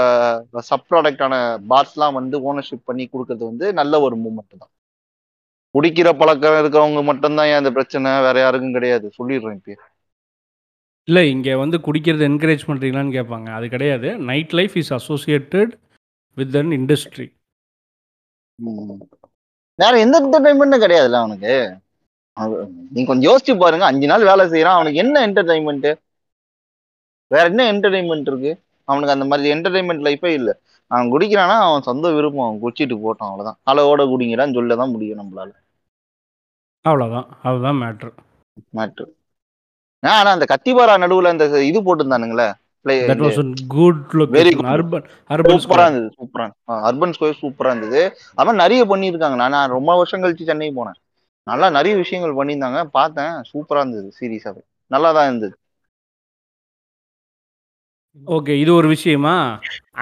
[0.71, 1.35] சப் ப்ராடக்டான
[1.73, 4.73] பார்ஸ்லாம் வந்து ஓனர்ஷிப் பண்ணி கொடுக்கறது வந்து நல்ல ஒரு மூமெண்ட் தான்.
[5.75, 8.11] குடிக்கிற பழக்கம் இருக்கவங்க மட்டும்தான் ஏன் அந்த பிரச்சனை?
[8.27, 9.07] வேற யாருக்கும் கிடையாது.
[9.19, 9.75] சொல்லிடுறேன் இப்போ
[11.09, 14.09] இல்லை இங்கே வந்து குடிக்கிறது என்கரேஜ் பண்ணுறீங்களான்னு கேட்பாங்க அது கிடையாது.
[14.31, 15.73] Night life is associated
[16.37, 17.27] with an industry
[19.75, 21.77] வேற எந்த என்டர்டைன்மெண்ட்டும் கிடையாதுல்ல அவனுக்கு.
[22.33, 23.85] அவ- நீங்க கொஞ்சம் யோசிச்சு பாருங்க.
[23.85, 25.95] அஞ்சு நாள் வேலை செய்யறான் அவனுக்கு என்ன என்டர்டைன்மெண்ட்
[27.27, 28.61] வேற என்ன என்டர்டைன்மெண்ட் இருக்கு?
[28.85, 30.59] அவனுக்கு அந்த மாதிரி என்டர்டைன்மெண்ட் லைஃபே இல்ல.
[30.87, 31.61] அவன் குடிக்கிறானா?
[31.61, 32.47] அவன் சொந்த விருப்பம்.
[32.47, 33.15] அவன் குடிச்சிட்டு போட்டான்.
[33.17, 33.57] அவ்வளவுதான்.
[33.67, 35.51] அளவோட குடிங்கிறான்னு சொல்ல தான் முடியும் நம்மளால.
[36.89, 38.13] அவ்வளோதான் அதுதான் மேட்ரு
[38.77, 39.13] மேட்ரு
[40.01, 42.53] ஆனா அந்த கத்திபாரா நடுவுல அந்த இது போட்டிருந்தானுங்களே.
[43.11, 43.39] That was
[43.75, 44.71] good location good.
[44.75, 46.47] Urban urban சூப்பரா இருந்தது சூப்பரா
[46.91, 48.03] அர்பன் ஸ்கொயர் சூப்பரா இருந்தது.
[48.37, 49.37] அது மாதிரி நிறைய பண்ணியிருக்காங்க.
[49.57, 50.99] நான் ரொம்ப வருஷம் கழிச்சு சென்னை போனேன்.
[51.47, 52.81] நல்லா நிறைய விஷயங்கள் பண்ணியிருந்தாங்க.
[52.99, 53.35] பார்த்தேன்.
[53.51, 54.63] சூப்பரா இருந்தது சீரியஸாவே
[54.95, 55.55] நல்லா தான் இருந்தது.
[58.37, 59.35] ஓகே இது ஒரு விஷயமா?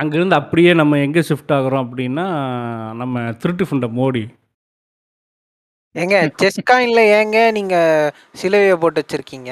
[0.01, 2.27] அங்கேருந்து அப்படியே நம்ம எங்கே ஷிஃப்ட் ஆகுறோம் அப்படின்னா
[3.01, 4.23] நம்ம திருட்டு ஃபுண்டை மோடி.
[5.95, 7.77] ஏங்க செஸ் காயின்ல ஏங்க நீங்க
[8.41, 9.51] சிலுவையை போட்டு வச்சிருக்கீங்க?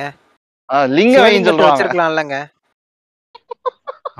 [0.96, 1.68] லிங்க சொல்றாங்க.
[1.68, 2.36] வச்சிருக்கலாம்லங்க.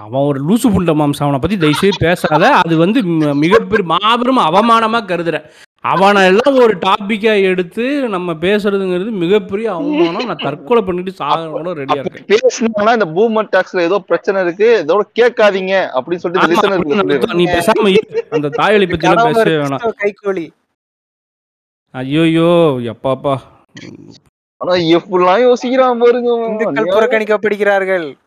[0.00, 1.22] அவன் ஒரு லூசு புண்ட மாம்சம்.
[1.22, 2.50] அவனை பத்தி தயவுசெய்து பேசாத.
[2.54, 5.50] அது வந்து ம- மிகப்பெரிய மாபெரும் அவமானமா கருதுறேன்
[5.82, 10.26] அவனை எல்லாம் ஒரு டாபிக்கா எடுத்து நம்ம பேசுறதுங்கிறது மிகப்பெரிய அவமானம்.
[10.26, 12.38] நான் தற்கொலை பண்ணிட்டு சாகணும் ரெடியா இருக்கேன்.
[12.38, 14.84] பேசினாங்கன்னா இந்த பூமர் டாக்ஸ்ல ஏதோ பிரச்சனை இருக்கு.
[14.86, 18.26] இதோட கேட்காதீங்க அப்படின்னு சொல்லிட்டு நீ பேசாம இரு.
[18.30, 19.90] அந்த தாயொலி பத்தி எல்லாம் பேசவே வேணாம்.
[19.98, 20.48] கைகூலி.
[21.92, 22.50] ஐயோயோ
[22.92, 23.36] எப்பாப்பா
[24.56, 26.44] ஆனா எப்படிலாம் யோசிக்கிறான் பாருங்க.
[26.46, 28.18] இந்துக்கள் புறக்கணிக்கப்படுகிறார்கள்.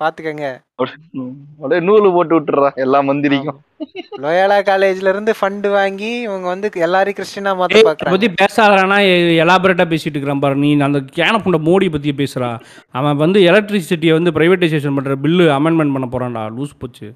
[0.00, 0.46] பாத்துக்கங்க.
[0.74, 3.60] அப்படியே நூலு போட்டு விட்டுறா எல்லா மந்திரிக்கும்.
[4.22, 8.12] லோயாலா காலேஜ்ல இருந்து ஃபண்ட் வாங்கி இவங்க வந்து எல்லாரையும் கிறிஸ்டினா மாத்த பாக்குறாங்க.
[8.14, 8.98] பத்தி பேசாதனா
[9.44, 10.56] எலாபரேட்டா பேசிட்டு இருக்கிறான் பாரு.
[10.64, 12.50] நீ அந்த கேன புண்ட மோடி பத்தி பேசுறா.
[12.90, 16.44] அவன் வந்து எலக்ட்ரிசிட்டியை வந்து பிரைவேடைசேஷன் பண்ற பில்லு அமெண்ட்மெண்ட் பண்ண போறான்டா.
[16.56, 17.08] லூஸ் போச்சு.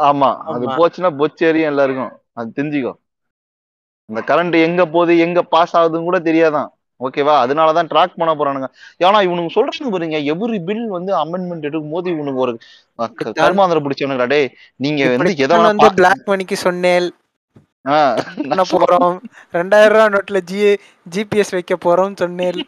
[0.00, 0.66] ஆமா அது.
[0.78, 2.12] போச்சுன்னா பொச்சேரியும் எல்லாருக்கும்.
[2.32, 2.92] அது தெரிஞ்சுக்கோ.
[4.08, 6.70] அந்த கரண்ட் எங்க போகுது எங்க பாஸ் ஆகுதுன்னு கூட தெரியாதான்.
[7.04, 7.34] ஓகேவா?
[7.44, 8.68] அதனாலதான் ட்ராக் பண்ண போறானுங்க.
[9.04, 12.58] ஏன்னா இவனுங்க சொல்றாங்க பாருங்க எவ்ரி பில் வந்து அமெண்ட்மெண்ட் எடுக்கும் போது இவனுக்கு ஒரு
[12.98, 17.14] அஹ், க- கர்மாந்திரம் பிடிச்சவனுங்கடா டேய் நீங்க வந்து எதை இப்படித்தான் வேணா வந்து பிளாக் மணிக்கு சொன்னேன்
[18.70, 19.16] போறோம்?
[19.52, 20.76] ரெண்டாயிரம் ரூபாய் நோட்ல ஜி
[21.10, 22.66] ஜிபிஎஸ் வைக்க போறோம் சொன்னேன்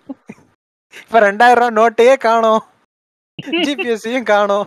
[1.01, 2.63] இப்ப ரெண்டாயிரம் ரூபாய் நோட்டையே காணோம்.
[3.47, 4.67] ஜிபிஎஸ்ஸையும் காணோம்.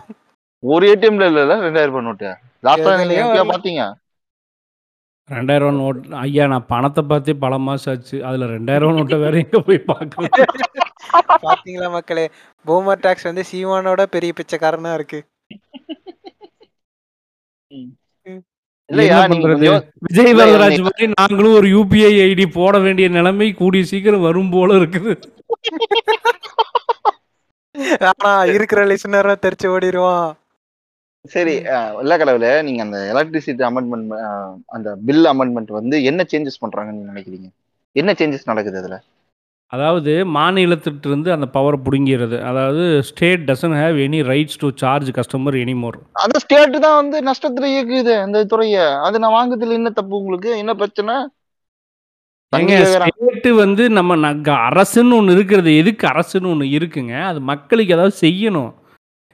[0.62, 2.84] ஒரு ஏடிஎம்ல இல்ல ரெண்டாயிரம் ரூபாய் நோட்டு லாஸ்டா.
[3.50, 3.82] பாத்தீங்க?
[5.36, 8.16] ரெண்டாயிரம் ரூபா நோட் ஐயா நான் பணத்தை பார்த்தே பல மாசம் ஆச்சு.
[8.28, 10.32] அதுல ரெண்டாயிரம் ரூபா நோட்டை வேற எங்க போய் பார்க்கலாம்
[11.46, 12.24] பாத்தீங்களா மக்களே
[12.64, 15.20] பூமர் டாக்ஸ் வந்து சீமானோட பெரிய பிச்சைக்காரனா இருக்கு.
[20.06, 25.12] விஜய் வரதராஜ் மாதிரி நாங்களும் ஒரு யூபிஐ ஐடி போட வேண்டிய நிலைமை கூடிய சீக்கிரம் வரும் போல இருக்குது.
[28.10, 30.28] ஆனா இருக்கிற லிசனரை தெரிச்சு ஓடிடுவான்
[31.24, 31.54] சரி
[32.02, 34.12] இல்ல கடவுளே நீங்க அந்த எலக்ட்ரிசிட்டி அமெண்ட்மெண்ட்
[34.76, 37.48] அந்த பில் அமெண்ட்மெண்ட் வந்து என்ன சேஞ்சஸ் பண்றாங்கன்னு நீங்க நினைக்கிறீங்க?
[37.96, 38.98] என்ன சேஞ்சஸ் நடக்குது அதுல?
[39.72, 42.36] அதாவது மாநிலத்திட்ட இருந்து அந்த பவரை பிடுங்கிறது.
[42.50, 47.68] அதாவது state doesn't have any rights to charge customer anymore அந்த ஸ்டேட் தான் வந்து நஷ்டத்துல
[47.74, 48.78] இயக்குது அந்த துறைய.
[49.06, 50.50] அது நான் வாங்குறதுல என்ன தப்பு உங்களுக்கு?
[50.62, 51.16] என்ன பிரச்சனை.
[52.92, 54.32] ஸ்டேட்டு வந்து நம்ம
[54.70, 55.72] அரசுன்னு ஒன்று இருக்கிறது.
[55.82, 57.14] எதுக்கு அரசுன்னு ஒன்று இருக்குங்க?
[57.30, 58.70] அது மக்களுக்கு ஏதாவது செய்யணும்.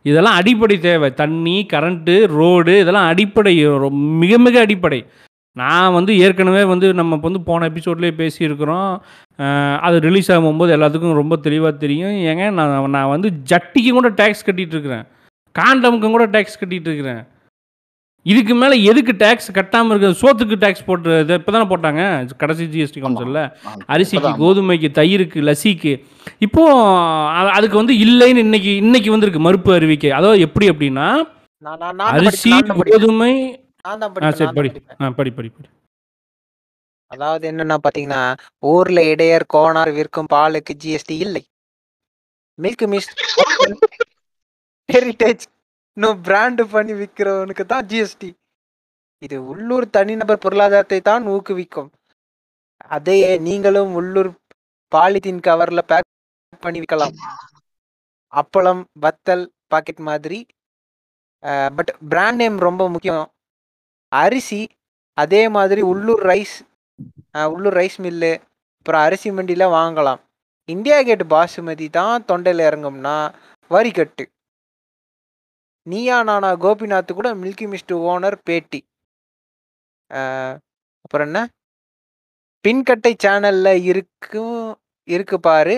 [0.07, 1.15] இதெல்லாம் அடிப்படை தேவை.
[1.15, 5.07] தண்ணி கரண்ட்டு ரோடு இதெல்லாம் அடிப்படை ரொ- மிக மிக அடிப்படை.
[5.53, 9.77] நான் வந்து ஏற்கனவே வந்து நம்ம வந்து போன எபிசோட்லேயே பேசியிருக்கிறோம்.
[9.77, 12.11] அது ரிலீஸ் ஆகும்போது எல்லாத்துக்கும் ரொம்ப தெளிவாக தெரியும்.
[12.11, 15.07] ஏங்க நான் நான் வந்து ஜட்டிக்கும் கூட டேக்ஸ் கட்டிகிட்ருக்கிறேன்
[15.59, 17.27] காண்டமுக்கும் கூட டேக்ஸ் கட்டிகிட்ருக்கிறேன்
[18.27, 22.03] இதுக்கு மேலே எதுக்கு டேக்ஸ் கட்டாமல் இருக்குது சோத்துக்கு டேக்ஸ் போட்டு இப்போ தானே போட்டாங்க
[22.37, 23.41] கடைசி ஜிஎஸ்டி கவுன்சிலில்.
[23.89, 24.31] அரிசிக்கு.
[24.41, 25.93] கோதுமைக்கு தயிருக்கு லசிக்கு
[26.41, 26.63] இப்போ
[27.37, 31.09] அ- அதுக்கு வந்து இல்லைன்னு இன்னைக்கு இன்னைக்கு வந்திருக்கு மறுப்பு அறிவிக்கை அதாவது எப்படி அப்படின்னா
[32.13, 32.53] அரிசி.
[32.91, 33.33] கோதுமை
[34.35, 34.71] சரி படி.
[35.01, 35.69] ஆ படி படி படி
[37.11, 38.23] அதாவது என்னன்னா பாத்தீங்கன்னா
[38.67, 41.43] ஊர்ல இடையர் கோனார் விற்கும் பாலுக்கு ஜிஎஸ்டி இல்லை
[42.59, 43.11] மில்க் மிஸ்
[44.89, 45.45] ஹெரிட்டேஜ்
[45.97, 48.29] இன்னும் பிராண்டு பண்ணி விற்கிறவனுக்கு தான் ஜிஎஸ்டி
[49.27, 51.89] இது உள்ளூர் தனிநபர் பொருளாதாரத்தை தான் ஊக்குவிக்கும்.
[52.97, 54.31] அதையே நீங்களும் உள்ளூர்
[54.93, 56.09] பாலித்தீன் கவர்ல பேக்
[56.67, 57.15] பண்ணி விற்கலாம்.
[58.33, 60.39] அப்பளம் வத்தல் பாக்கெட் மாதிரி.
[61.79, 63.27] பட் பிராண்ட் நேம் ரொம்ப முக்கியம்.
[64.13, 64.61] அரிசி
[65.19, 66.57] அதே மாதிரி உள்ளூர் ரைஸ்
[67.55, 68.33] உள்ளூர் ரைஸ் மில்லு
[68.79, 70.21] அப்புறம் அரிசி மண்டியில் வாங்கலாம்.
[70.69, 73.19] இந்தியா கேட் பாசுமதி தான் தொண்டையில் இறங்கும்னா
[73.71, 74.25] வரி கட்டு
[75.87, 78.81] நீயா நானா கோபிநாத் கூட மில்கி மிஸ்ட் ஓனர் பேட்டி.
[81.05, 81.41] அப்புறம் என்ன?
[82.65, 84.59] பின்கட்டை சேனல்ல இருக்கும்
[85.09, 85.77] இருக்கு பாரு.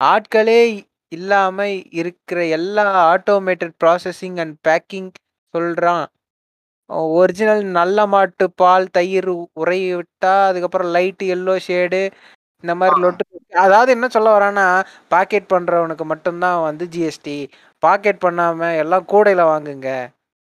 [0.00, 0.60] ஆட்களே
[1.12, 1.58] இல்லாம
[2.00, 5.08] இருக்கிற எல்லா ஆட்டோமேட்டட் ப்ராசஸிங் அண்ட் பேக்கிங்
[5.54, 6.04] சொல்றான்.
[7.16, 9.30] ஒரிஜினல் நல்ல மாட்டு பால் தயிர்
[9.60, 12.02] உரை விட்டா அதுக்கப்புறம் லைட் எல்லோ ஷேடு
[12.64, 13.24] இந்த மாதிரி லொட்டு.
[13.64, 14.66] அதாவது என்ன சொல்ல வரான்னா
[15.10, 17.36] பாக்கெட் பண்றவனுக்கு மட்டும்தான் வந்து ஜிஎஸ்டி
[17.78, 20.08] பாக்கெட் பண்ணாம எல்லாம் கூடையில வாங்குங்க.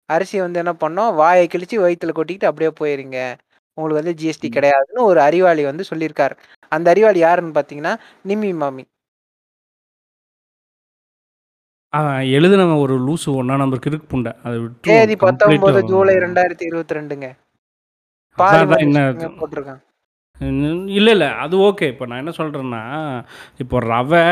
[0.07, 1.15] அரிசி வந்து என்ன பண்ணோம்?
[1.15, 3.35] வாயை கிழிச்சு வயிற்றுல கொட்டிக்கிட்டு அப்படியே போயிருங்க.
[3.75, 6.37] உங்களுக்கு வந்து ஜிஎஸ்டி கிடையாதுன்னு ஒரு அறிவாளி வந்து சொல்லியிருக்காரு.
[6.69, 7.97] அந்த அறிவாளி யாருன்னு பார்த்தீங்கன்னா
[8.29, 8.85] நிம்மி மாமி.
[11.95, 14.37] ஆ, எழுதுனவன் ஒரு லூசு ஒன்றா நம்பர் கிறுக்கு புண்டை.
[14.43, 17.33] அதை தேதி பத்தொன்பது ஜூலை ரெண்டாயிரத்தி இருபத்தி ரெண்டுங்க.
[19.19, 19.88] போட்டிருக்கான்.
[20.99, 22.83] இல்லை இல்லை அது ஓகே இப்போ நான் என்ன சொல்கிறேன்னா
[23.63, 24.23] இப்போ ரவை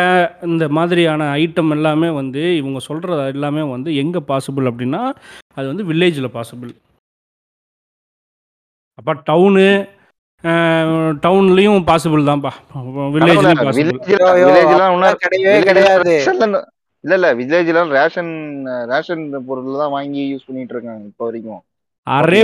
[0.49, 5.03] இந்த மாதிரியான ஐட்டம் எல்லாமே வந்து இவங்க சொல்கிறது எல்லாமே வந்து எங்கே பாசிபிள் அப்படின்னா
[5.57, 6.73] அது வந்து வில்லேஜில் பாசிபிள்
[8.99, 9.67] அப்போ டவுனு
[11.25, 12.51] டவுன்லேயும் பாசிபிள் தான்ப்பா.
[13.15, 16.15] வில்லேஜ்லேயும் பாசிபிள் வில்லேஜ்ல ஐயோ, வில்லேஜ்லாம் கிடையவே கிடையாது.
[17.05, 18.33] இல்ல இல்ல வில்லேஜ்ல ரேஷன்
[18.93, 21.61] ரேஷன் பொருள் தான் வாங்கி யூஸ் பண்ணிட்டு இருக்காங்க இப்போ வரைக்கும்.
[22.07, 22.41] Array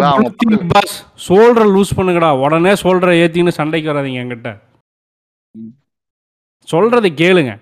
[0.73, 0.95] pass.
[1.27, 2.31] சோல்டரை லூஸ் பண்ணுங்கடா.
[2.45, 4.51] உடனே சோல்டரை ஏற்றின்னு சண்டைக்கு வராதீங்க என்கிட்ட.
[6.73, 7.53] சொல்கிறத கேளுங்க.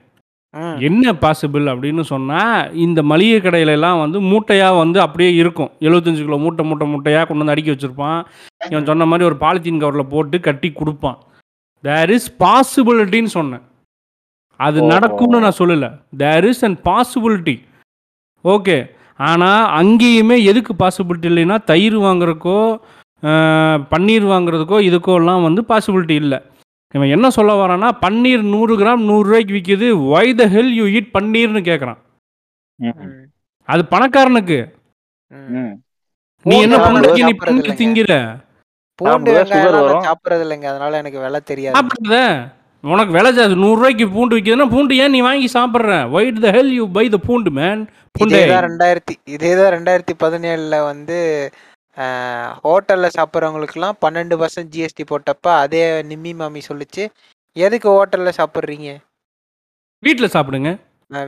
[0.78, 5.70] என்ன பாசிபிள் அப்படின்னு சொன்னால் இந்த மளிகை கடையில எல்லாம் வந்து மூட்டையாக வந்து அப்படியே இருக்கும்.
[5.80, 8.20] எழுபத்தஞ்சு கிலோ மூட்டை மூட்டை மூட்டையாக கொண்டு வந்து அடுக்கி வச்சுருப்பான்.
[8.70, 11.18] இவன் சொன்ன மாதிரி ஒரு பாலித்தீன் கவரில் போட்டு கட்டி கொடுப்பான்.
[11.82, 13.62] தேர் இஸ் பாசிபிலிட்டின்னு சொன்னேன்.
[14.57, 14.82] அது.
[14.82, 15.90] நடக்கும்னு நான் சொல்லலை.
[16.16, 17.57] There is and possibility
[18.44, 18.76] okay
[19.28, 22.58] ஆனால் அங்கேயுமே எதுக்கு பாசிபிலிட்டி இல்லைன்னா தயிர் வாங்குறதுக்கோ
[23.92, 26.38] பன்னீர் வாங்குறதுக்கோ இதுக்கோ எல்லாம் வந்து பாசிபிலிட்டி இல்லை.
[26.94, 31.62] இவன் என்ன சொல்ல வரான்னா பன்னீர் நூறு கிராம் நூறுரூவாய்க்கு விற்கிது why the hell you eat பன்னீர்னு
[31.68, 32.00] கேட்குறான்
[33.68, 34.58] அது பணக்காரனுக்கு.
[36.46, 37.78] நீ என்ன பூண்டு பண்றீங்க நீ இல்லைங்க.
[37.80, 38.12] திங்கிற.
[40.06, 40.66] சாப்பிடுறது இல்லைங்க.
[40.72, 41.76] அதனால எனக்கு விலை தெரியாது.
[42.85, 43.57] உனக்கு விலை ஜாஸ்தி.
[43.62, 45.97] நூறுரூவாய்க்கு பூண்டு விற்கிதுன்னா பூண்டு ஏன் நீ வாங்கி சாப்பிட்ற?
[46.16, 47.83] Why the hell you buy the பூண்டு மேன்
[48.18, 48.41] பூண்டே.
[48.68, 51.18] ரெண்டாயிரத்தி இதேதான் ரெண்டாயிரத்தி பதினேழுல வந்து
[52.64, 57.05] ஹோட்டல்ல சாப்பிட்றவங்களுக்குலாம் பன்னெண்டு பர்சன்ட் ஜிஎஸ்டி போட்டப்ப அதே நிம்மி மாமி சொல்லுச்சு
[57.57, 58.91] எதுக்கு ஹோட்டல்ல சாப்பிட்றீங்க?
[60.07, 60.70] வீட்டில் சாப்பிடுங்க.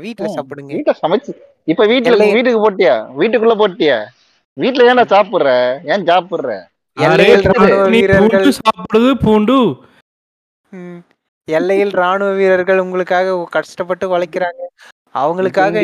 [0.04, 0.28] வீட்டுல.
[0.36, 0.72] சாப்பிடுங்க.
[0.76, 1.32] வீட்டை சமைச்சு
[1.70, 2.94] இப்ப வீட்டுல வீட்டுக்கு போட்டியா?
[3.20, 3.98] வீட்டுக்குள்ள போட்டியா?
[4.56, 5.50] வீட்டுல ஏன்டா சாப்பிடுற?
[5.92, 6.50] ஏன் சாப்பிடுற?
[8.60, 9.56] சாப்பிடுது பூண்டு.
[10.72, 11.00] ம்,
[11.48, 14.60] எல்லையில் ராணுவ வீரர்கள் உங்களுக்காக கஷ்டப்பட்டு உழைக்கிறாங்க.
[15.14, 15.80] அவங்களுக்காக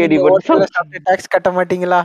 [1.09, 2.01] டாக்ஸ் கட்ட மாட்டீங்களா?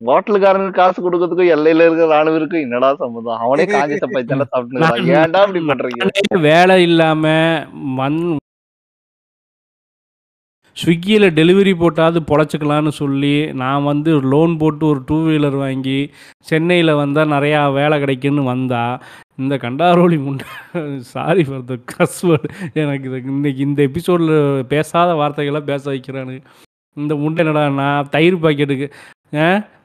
[0.00, 5.62] ஹோட்டலுக்காரனுக்கு காசு கொடுக்கறதுக்கும் எல்லையில இருக்கிற ராணுவருக்கும் என்னடா சம்மதம் அவனே காஞ்சி தப்பாய் தானே சாப்பிட்டு ஏன்டா இப்படி
[5.68, 6.38] பண்றீங்க?
[6.48, 7.24] வேலை இல்லாம
[7.98, 8.18] மண்
[10.76, 16.10] ஸ்விக்கியில் டெலிவரி போட்டாவது பொழைச்சிக்கலான்னு சொல்லி நான் வந்து லோன் போட்டு ஒரு டூ வீலர் வாங்கி
[16.40, 18.84] சென்னையில் வந்தால் நிறையா வேலை கிடைக்குன்னு வந்தா
[19.36, 20.46] இந்த கண்டாரோலி முண்டை
[21.00, 26.36] சாரி ஃபார் த கஸ்வர்ட் எனக்கு இது இன்னைக்கு இந்த எபிசோடில் பேசாத வார்த்தைகளாக பேச வைக்கிறானு.
[26.96, 28.88] இந்த முண்டை என்னடா நான் தயிர் பாக்கெட்டுக்கு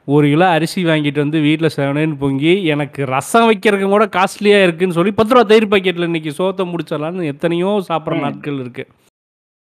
[0.06, 5.12] ஒரு கிலோ அரிசி வாங்கிட்டு வந்து வீட்டில் செவனேன்னு பொங்கி எனக்கு ரசம் வைக்கிறதுக்கு கூட காஸ்ட்லியாக இருக்குன்னு சொல்லி
[5.12, 8.20] பத்து ரூபா தயிர் பாக்கெட்டில் இன்னைக்கு சோத்தை முடிச்சிடலான்னு எத்தனையோ சாப்பிட்ற.
[8.20, 8.90] நாட்கள் இருக்குது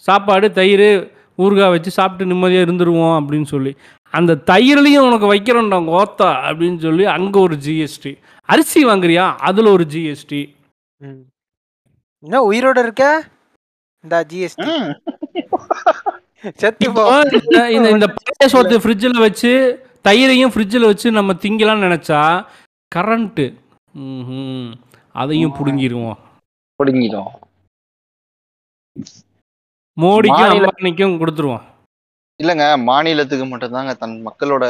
[0.07, 0.87] சாப்பாடு தயிர்
[1.39, 3.71] ஊறுகாய் வச்சு சாப்பிட்டு நிம்மதியாக இருந்துருவோம் அப்படின்னு சொல்லி.
[4.13, 8.11] அந்த தயிர்லையும் உனக்கு வைக்கிறோம்டா ஓத்தா அப்படின்னு சொல்லி அங்கே ஒரு ஜிஎஸ்டி
[8.49, 9.25] அரிசி வாங்குறியா?
[9.41, 10.41] அதில் ஒரு ஜிஎஸ்டி.
[12.23, 13.05] என்ன உயிரோட இருக்க?
[14.03, 14.73] இந்த ஜிஎஸ்டி
[17.75, 19.51] இந்த இந்த பழைய சோத்து ஃப்ரிட்ஜில் வச்சு
[20.05, 22.21] தயிரையும் ஃப்ரிட்ஜில் வச்சு நம்ம திங்கலாம்னு நினச்சா
[22.91, 23.45] கரண்ட்டு
[23.93, 24.71] ம்
[25.15, 26.19] அதையும் பிடுங்கிடுவோம்
[26.79, 27.31] பிடுங்கிடும்
[29.97, 31.63] மோடிக்கும் அம்பானிக்கும் கொடுத்துருவோம்.
[32.39, 33.91] இல்லங்க மாநிலத்துக்கு மட்டும்தாங்க.
[34.01, 34.65] தன் மக்களோட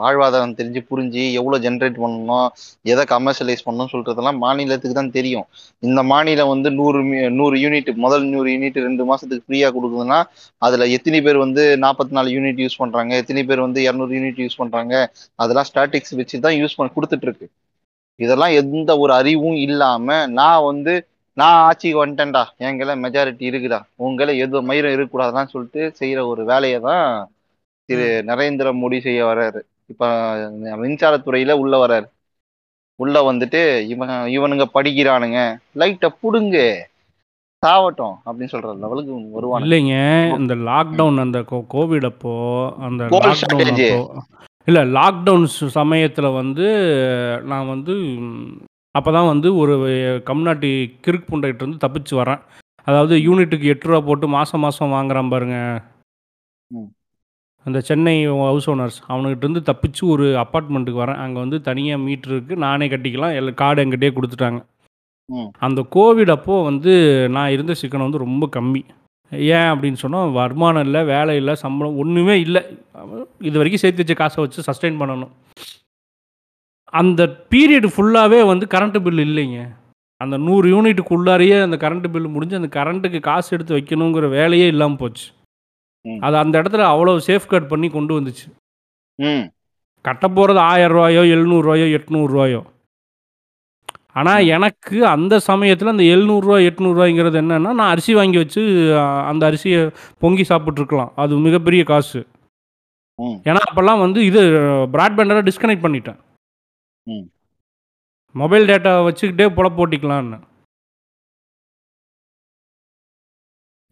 [0.00, 2.48] வாழ்வாதாரம் தெரிஞ்சு புரிஞ்சு எவ்வளவு ஜென்ரேட் பண்ணணும்
[2.92, 5.46] எதை கமர்ஷியலைஸ் பண்ணணும் சொல்றதெல்லாம் மாநிலத்துக்கு தான் தெரியும்.
[5.86, 7.00] இந்த மாநிலம் வந்து நூறு
[7.38, 10.18] நூறு யூனிட் முதல் நூறு யூனிட் ரெண்டு மாசத்துக்கு ஃப்ரீயா கொடுக்குதுன்னா
[10.62, 14.60] அதுல எத்தனை பேர் வந்து நாற்பத்தி நாலு யூனிட் யூஸ் பண்றாங்க எத்தனை பேர் வந்து இரநூறு யூனிட் யூஸ்
[14.62, 14.94] பண்றாங்க
[15.38, 17.48] அதெல்லாம் ஸ்டாட்டிக்ஸ் வச்சு தான் யூஸ் பண்ண கொடுத்துட்டு இருக்கு.
[18.20, 20.06] இதெல்லாம் எந்த ஒரு அறிவும் இல்லாம
[20.40, 20.94] நான் வந்து
[21.40, 22.42] நான் ஆட்சிக்கு வந்துட்டேன்டா.
[22.68, 23.78] எங்களை மெஜாரிட்டி இருக்குடா.
[24.06, 27.06] உங்களை எது மயிரம் இருக்கக்கூடாதுன்னு சொல்லிட்டு செய்யற ஒரு வேலையை தான்
[27.88, 29.60] திரு நரேந்திர மோடி செய்ய வர்றாரு.
[29.92, 30.10] இப்ப
[30.82, 32.06] மின்சாரத்துறையில உள்ள வர்றாரு.
[33.00, 33.60] உள்ள வந்துட்டு
[33.92, 35.40] இவன் இவனுங்க படிக்கிறானுங்க.
[35.80, 36.58] லைட்டை புடுங்க.
[37.62, 39.66] சாவட்டும் அப்படின்னு சொல்ற லெவலுக்கு வருவானுங்க.
[39.66, 39.96] இல்லைங்க
[40.40, 41.40] இந்த லாக்டவுன் அந்த
[41.74, 42.32] கோவிட் அப்போ
[42.86, 44.10] அந்த லாக்டவுன்
[44.68, 45.46] இல்லை லாக்டவுன்
[45.78, 46.66] சமயத்தில் வந்து
[47.50, 47.94] நான் வந்து
[48.98, 49.74] அப்போ தான் வந்து ஒரு
[50.30, 50.70] கம்நாட்டி
[51.04, 52.40] கிறுக்கு புண்டைகிட்ட இருந்து தப்பிச்சு வரேன்
[52.88, 55.58] அதாவது யூனிட்டுக்கு எட்டு ரூபா போட்டு மாதம் மாதம் வாங்குறான் பாருங்க.
[57.66, 58.14] அந்த சென்னை
[58.46, 63.36] ஹவுஸ் ஓனர்ஸ் அவனுக்கிட்ட இருந்து தப்பிச்சு ஒரு அப்பார்ட்மெண்ட்டுக்கு வரேன் அங்கே வந்து தனியாக மீட்ரு இருக்குது நானே கட்டிக்கலாம்.
[63.40, 64.60] எல்லா கார்டு என்கிட்டயே கொடுத்துட்டாங்க.
[65.66, 66.92] அந்த கோவிட் அப்போ வந்து
[67.36, 68.82] நான் இருந்த சிக்கனம் வந்து ரொம்ப கம்மி.
[69.56, 72.62] ஏன் அப்படின்னு சொன்னால் வருமானம் இல்லை வேலை இல்லை சம்பளம் ஒன்றுமே இல்லை.
[73.48, 75.32] இது வரைக்கும் சேர்த்து வச்ச காசை வச்சு சஸ்டெயின் பண்ணணும்.
[77.00, 77.22] அந்த
[77.52, 79.60] பீரியட் ஃபுல்லாகவே வந்து கரண்ட் பில் இல்லைங்க.
[80.20, 85.26] அந்த நூறு யூனிட்டுக்குள்ளாரையே அந்த கரண்ட் பில் முடிஞ்சு அந்த கரண்ட்டுக்கு காசு எடுத்து வைக்கணுங்கிற வேலையே இல்லாமல் போச்சு.
[86.26, 88.46] அது அந்த இடத்துல அவ்வளோ சேஃப்கார்ட் பண்ணி கொண்டு வந்துச்சு.
[90.04, 92.60] கட்ட போகிறது ஆயிரம் ரூபாயோ எழுநூறுவாயோ எட்நூறுரூவாயோ
[94.20, 98.62] ஆனால் எனக்கு அந்த சமயத்தில் அந்த எழுநூறுவா எட்நூறுவாய்ங்கிறது என்னன்னா நான் அரிசி வாங்கி வச்சு
[99.30, 99.78] அந்த அரிசியை
[100.22, 102.20] பொங்கி சாப்பிட்ருக்கலாம் அது மிகப்பெரிய காசு.
[103.48, 104.42] ஏன்னா அப்போல்லாம் வந்து இது
[104.96, 106.18] ப்ராட்பேண்டெல்லாம் டிஸ்கனெக்ட் பண்ணிட்டேன்.
[107.06, 107.26] ம்.
[108.34, 110.38] மொபைல் டேட்டா வச்சுக்கிட்டே பொழப்பு போட்டிக்கலான்னு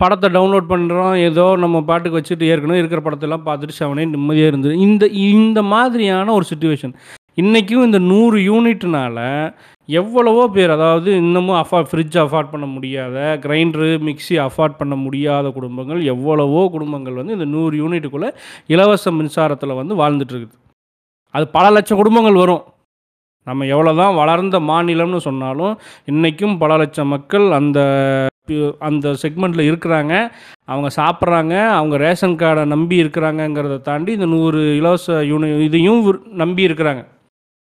[0.01, 4.75] படத்தை டவுன்லோட் பண்ணுறோம் ஏதோ நம்ம பாட்டுக்கு வச்சுட்டு ஏற்கனவே இருக்கிற படத்தெல்லாம் பார்த்துட்டு செவனே நிம்மதியாக இருந்தது.
[4.87, 6.95] இந்த இந்த மாதிரியான ஒரு சுச்சுவேஷன்
[7.39, 9.19] இன்றைக்கும் இந்த நூறு யூனிட்னால
[9.89, 16.01] எவ்வளவோ பேர் அதாவது இன்னமும் அஃபா ஃப்ரிட்ஜ் அஃபார்ட் பண்ண முடியாத கிரைண்டரு மிக்ஸி அஃபார்ட் பண்ண முடியாத குடும்பங்கள்
[16.15, 18.31] எவ்வளவோ குடும்பங்கள் வந்து இந்த நூறு யூனிட்டுக்குள்ளே
[18.75, 20.57] இலவச மின்சாரத்தில் வந்து வாழ்ந்துட்டு இருக்குது.
[21.35, 22.63] அது பல லட்சம் குடும்பங்கள் வரும்.
[23.47, 25.75] நம்ம எவ்வளோ தான் வளர்ந்த மாநிலம்னு சொன்னாலும்
[26.05, 27.79] இன்றைக்கும் பல லட்சம் மக்கள் அந்த
[28.89, 30.13] அந்த செக்மெண்ட்டில் இருக்கிறாங்க.
[30.65, 36.01] அவங்க சாப்பிட்றாங்க அவங்க ரேஷன் கார்டை நம்பி இருக்கிறாங்கங்கிறத தாண்டி இந்த நூறு இலவச யூனி இதையும்
[36.43, 37.03] நம்பி இருக்கிறாங்க.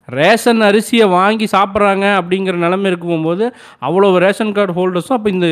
[0.08, 3.44] ரேஷன் அரிசியை வாங்கி சாப்பிட்றாங்க அப்படிங்கிற நிலைமை போகும்போது
[3.88, 5.48] அவ்வளோ ரேஷன் கார்டு ஹோல்டர்ஸும் அப்போ இந்த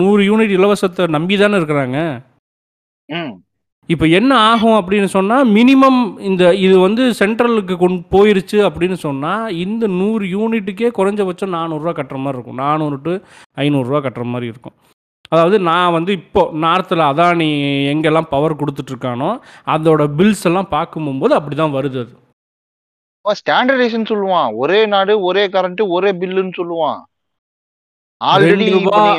[0.00, 1.98] நூறு யூனிட் இலவசத்தை நம்பி தானே இருக்கிறாங்க?
[3.08, 3.32] ம்.
[3.92, 9.84] இப்போ என்ன ஆகும் அப்படின்னு சொன்னால் மினிமம் இந்த இது வந்து சென்ட்ரலுக்கு கொண்டு போயிருச்சு அப்படின்னு சொன்னால் இந்த
[10.00, 12.60] நூறு யூனிட்டுக்கே குறைஞ்சபட்சம் நானூறுரூவா கட்டுற மாதிரி இருக்கும்.
[12.64, 13.14] நானூறு டு
[13.64, 14.76] ஐநூறுரூவா கட்டுற மாதிரி இருக்கும்.
[15.32, 17.50] அதாவது நான் வந்து இப்போ நார்த்தில் அதானி
[17.92, 19.30] எங்கெல்லாம் பவர் கொடுத்துட்ருக்கானோ
[19.74, 22.14] அதோட பில்ஸ் எல்லாம் பார்க்கும்போது அப்படி தான் வருது அது.
[23.40, 24.50] ஸ்டாண்டர்டைசேஷன் சொல்லுவான்.
[24.62, 27.00] ஒரே நாடு ஒரே கரண்ட்டு ஒரே பில்லுன்னு சொல்லுவான்.
[28.20, 28.64] ஆல்ரெடி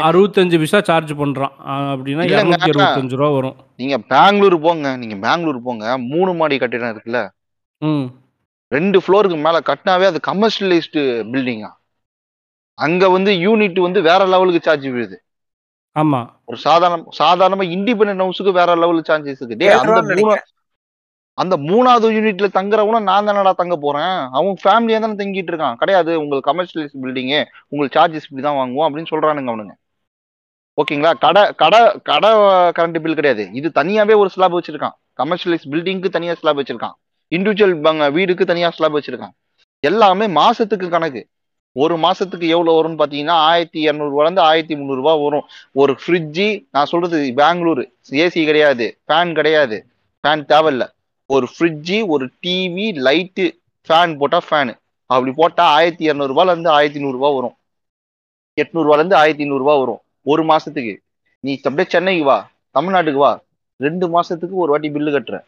[0.07, 1.53] அறுபத்தஞ்சு பைசா சார்ஜ் பண்ணுறான்
[1.91, 2.25] அப்படின்னா
[2.67, 3.55] அறுபத்தஞ்சு ரூபா வரும்.
[3.81, 5.85] நீங்க பெங்களூர் போங்க நீங்க பெங்களூர் போங்க.
[6.11, 7.21] மூணு மாடி கட்டிடம் இருக்குல்ல?
[8.71, 11.71] ரெண்டு ஃப்ளோருக்கு மேல கட்டினாவே அது கமர்ஷியலைஸ்டு பில்டிங்கா
[12.77, 15.17] அங்க வந்து யூனிட் வந்து வேற லெவலுக்கு சார்ஜ் விழுது.
[15.95, 19.65] ஆமாம் ஒரு சாதாரண சாதாரணமா இண்டிபெண்டன்ட் ஹவுஸுக்கு வேற லெவலுக்கு சார்ஜஸ் இருக்கு.
[19.71, 20.37] ஏழு அந்த மூணு.
[21.33, 24.27] அந்த மூணாவது யூனிட்ல தங்குறவன நான் தானடா தங்க போறேன்.
[24.31, 25.75] அவன் ஃபேமிலியா தானே தங்கிட்டு இருக்கான்.
[25.75, 29.73] கிடையாது உங்களுக்கு கமர்ஷியலைஸ் பில்டிங்கு உங்களுக்கு சார்ஜஸ் இப்படி தான் வாங்குவோம் அப்படின்னு சொல்றானுங்க அவனுங்க.
[30.81, 31.11] ஓகேங்களா?
[31.19, 32.29] கடை கடை கடை
[32.77, 33.49] கரண்ட் பில் கிடையாது.
[33.51, 34.95] இது தனியாவே ஒரு ஸ்லாப் வச்சிருக்கான்.
[35.17, 36.93] கமர்ஷியலைஸ் பில்டிங்க்கு தனியா ஸ்லாப் வச்சிருக்கான்.
[37.35, 39.31] இண்டிவிஜுவல் வீடுக்கு தனியா ஸ்லாப் வச்சிருக்கான்.
[39.79, 41.27] எல்லாமே மாசத்துக்கு கணக்கு.
[41.73, 45.47] ஒரு மாசத்துக்கு எவ்வளவு வரும்னு பாத்தீங்கன்னா ஆயிரத்தி இரநூறுவால இருந்து ஆயிரத்தி முந்நூறுபா வரும்.
[45.71, 47.91] ஒரு ஃப்ரிட்ஜி நான் சொல்றது பெங்களூரு.
[48.09, 48.99] ஏசி கிடையாது.
[49.07, 49.85] ஃபேன் கிடையாது.
[50.23, 50.89] ஃபேன் தேவையில்லை.
[51.31, 53.45] ஒரு ஃப்ரிட்ஜி ஒரு டிவி லைட்டு
[53.87, 54.73] ஃபேன் போட்டா ஃபேனு
[55.05, 57.55] அப்படி போட்டா ஆயிரத்தி இரநூறுபால இருந்து ஆயிரத்தி நூறுரூவா வரும்.
[58.61, 60.01] எட்நூறுவால இருந்து ஆயிரத்தி நூறுரூவா வரும்.
[60.21, 60.97] ஒரு மாசத்துக்கு.
[61.39, 63.41] நீ அப்படியே சென்னைக்கு வா தமிழ்நாட்டுக்கு வா.
[63.77, 65.39] ரெண்டு மாசத்துக்கு ஒரு வாட்டி பில்லு கட்டுற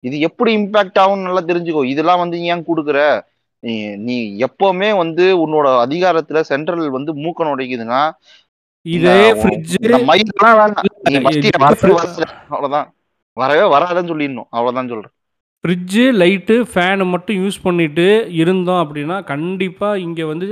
[0.00, 1.84] இது எப்படி இம்பாக்ட் ஆகும்னு நல்லா தெரிஞ்சுக்கோ.
[1.84, 3.20] இதெல்லாம் வந்து ஏன் கொடுக்குற?
[3.58, 8.10] நீ நீ எப்பவுமே வந்து உன்னோட அதிகாரத்துல சென்ட்ரல் வந்து மூக்க நுடைக்குதுன்னா
[8.82, 10.06] இதே ஃப்ரிட்ஜு fridge-
[11.94, 12.28] வரல.
[12.48, 12.94] அவ்வளவுதான்.
[13.42, 14.48] வரவே வராதுன்னு சொல்லிடணும்.
[14.56, 15.14] அவ்வளவுதான் சொல்றேன்.
[15.64, 18.06] ஃப்ரிட்ஜு லைட்டு ஃபேனு மட்டும் யூஸ் பண்ணிட்டு
[18.42, 20.48] இருந்தோம் அப்படின்னா கண்டிப்பாக இங்கே வந்து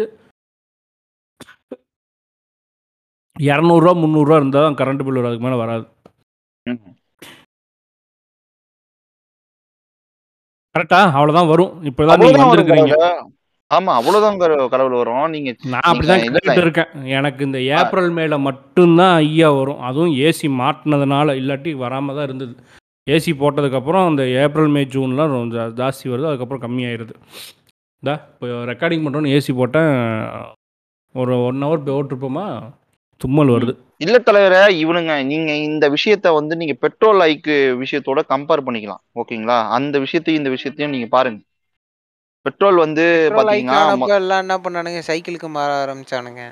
[3.36, 5.86] இரநூறுவா முந்நூறுரூவா இருந்தால் தான் கரண்ட் பில் அதுக்கு மேலே வராது.
[10.74, 11.72] கரெக்டா அவ்வளோதான் வரும்.
[11.90, 12.96] இப்போ தான் நீங்கள் வரும் வந்திருக்கிறீங்க.
[13.74, 15.30] ஆமா அவ்வளவுதான் கட- கடவுள் வரும்.
[15.30, 17.04] நீங்க நான் அப்படி தான் நீங்க இல்ல, கேட்டுட்டு இருக்கேன்.
[17.04, 19.80] எனக்கு இந்த ஏப்ரல் மேல மட்டும்தான் ஐயா வரும்.
[19.80, 22.54] அதுவும் ஏசி மாட்டினதுனால இல்லாட்டி வராமல் தான் இருந்தது.
[23.10, 26.26] ஏசி போட்டதுக்கப்புறம் அந்த ஏப்ரல் மே ஜூன்லாம் கொஞ்சம் ஜாஸ்தி வருது.
[26.26, 27.10] அதுக்கப்புறம் கம்மியாயிருது.
[28.00, 30.10] இந்தா இப்போ ரெக்கார்டிங் பண்ணுறோன்னு ஏசி போட்டேன்.
[31.12, 32.60] ஒரு ஒன் ஹவர் போட்டிருப்போமா
[33.16, 33.76] தும்மல் வருது.
[33.98, 39.02] இல்ல தலைவரே இவனுங்க நீங்க இந்த விஷயத்த வந்து நீங்க பெட்ரோல் ஐக்கு விஷயத்தோட கம்பேர் பண்ணிக்கலாம்.
[39.14, 39.68] ஓகேங்களா?
[39.68, 41.42] அந்த விஷயத்தையும் இந்த விஷயத்தையும் நீங்க பாருங்க.
[42.46, 43.04] பெட்ரோல் வந்து
[43.36, 45.00] பாத்தீங்கன்னா எல்லாம் என்ன பண்ணானுங்க?
[45.10, 46.42] சைக்கிளுக்கு மாற ஆரம்பிச்சானுங்க.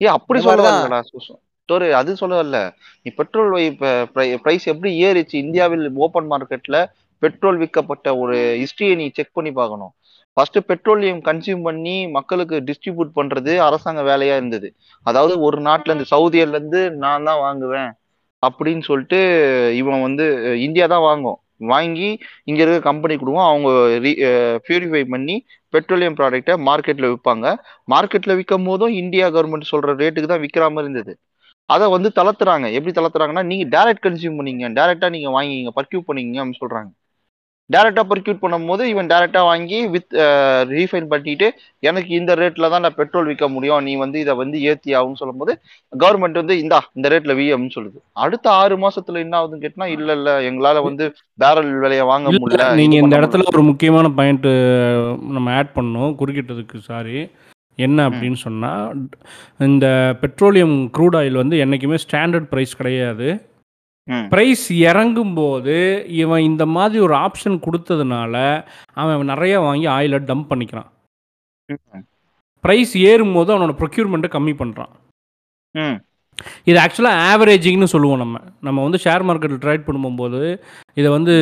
[0.00, 0.82] ஏ அப்படி இந்த சொல்ல மாதிரிதான்.
[0.84, 1.34] வரலடா சுசு.
[1.68, 2.58] ஸ்டோரி அது சொல்ல வரல.
[3.04, 3.52] நீ பெட்ரோல்
[4.42, 6.78] பிரைஸ் எப்படி ஏறிச்சு இந்தியாவில் ஓப்பன் மார்க்கெட்ல
[7.22, 9.92] பெட்ரோல் விற்கப்பட்ட ஒரு ஹிஸ்டரியை நீ செக் பண்ணி பார்க்கணும்.
[10.36, 14.68] ஃபர்ஸ்ட் பெட்ரோலியம் கன்சியூம் பண்ணி மக்களுக்கு டிஸ்ட்ரிபியூட் பண்றது அரசாங்க வேலையா இருந்தது.
[15.06, 17.90] அதாவது ஒரு நாட்டுல இருந்து சவுதியில இருந்து நான் தான் வாங்குவேன்
[18.42, 19.20] அப்படின்னு சொல்லிட்டு
[19.80, 20.26] இவன் வந்து
[20.66, 21.38] இந்தியா தான் வாங்கும்.
[21.60, 22.08] வாங்கி
[22.50, 23.68] இங்க இருக்க கம்பெனி கொடுவோம் அவங்க
[24.66, 25.36] பியூரிஃபை பண்ணி
[25.74, 27.46] பெட்ரோலியம் ப்ராடக்ட்டை மார்க்கெட்ல விற்பாங்க
[27.94, 31.14] மார்க்கெட்ல விற்கும் போதும் இந்தியா கவர்மெண்ட் சொல்ற ரேட்டுக்கு தான் விற்கிற மாதிரி இருந்தது.
[31.70, 32.66] அதை வந்து தளர்த்துறாங்க.
[32.76, 34.66] எப்படி தளர்த்துறாங்கன்னா நீங்க டைரக்ட் கன்சியூம் பண்ணீங்க.
[34.78, 36.90] டைரக்டா நீங்க வாங்கிங்க பர்க்யூ பண்ணீங்க அப்படின்னு சொல்றாங்க.
[37.70, 40.14] டைரக்டா பர்க்யூட் பண்ணும்போது இவன் டைரக்டா வாங்கி வித்
[40.74, 41.46] ரீஃபைன் பண்ணிட்டு
[41.82, 43.84] எனக்கு இந்த ரேட்ல தான் நான் பெட்ரோல் விற்க முடியும்.
[43.86, 45.52] நீ வந்து இதை வந்து ஏத்தி ஆகும்னு சொல்லும்போது
[45.92, 47.98] கவர்மெண்ட் வந்து இந்தா இந்த ரேட்ல வி அப்படின்னு சொல்லுது.
[48.24, 51.06] அடுத்த ஆறு மாசத்துல என்ன ஆகுதுன்னு கேட்டினா இல்ல இல்ல எங்களால வந்து
[51.38, 54.48] பேரல் விலையை வாங்க முடியல நீங்க இது இந்த இடத்துல ஒரு முக்கியமான பாயிண்ட்
[55.36, 57.18] நம்ம ஆட் பண்ணோம் குறுக்கிட்டதுக்கு சாரி
[57.78, 58.70] என்ன அப்படின்னு சொன்னா
[59.66, 59.86] இந்த
[60.22, 63.28] பெட்ரோலியம் க்ரூட் ஆயில் வந்து என்னைக்குமே ஸ்டாண்டர்ட் ப்ரைஸ் கிடையாது.
[64.32, 65.76] ப்ரைஸ் இறங்கும் போது
[66.22, 68.34] இவன் இந்த மாதிரி ஒரு ஆப்ஷன் கொடுத்ததுனால
[69.02, 70.90] அவன் நிறைய வாங்கி ஆயிலை டம்ப் பண்ணிக்கிறான்.
[72.64, 74.92] ப்ரைஸ் ஏறும்போது அவனோட ப்ரொக்யூர்மெண்ட்டை கம்மி பண்ணுறான்
[76.68, 78.36] இது ஆக்சுவலாக ஆவரேஜிங்னு சொல்லுவோம் நம்ம.
[78.60, 80.40] நம்ம வந்து ஷேர் மார்க்கெட்டில் ட்ரேட் பண்ணும்போது
[81.00, 81.34] இதை வந்து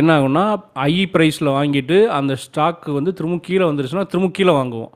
[0.00, 4.92] என்ன ஆகும்னா ஐ ப்ரைஸில் வாங்கிட்டு அந்த ஸ்டாக் வந்து திரும்ப கீழே வந்துருச்சுன்னா திரும்ப கீழே வாங்குவோம்.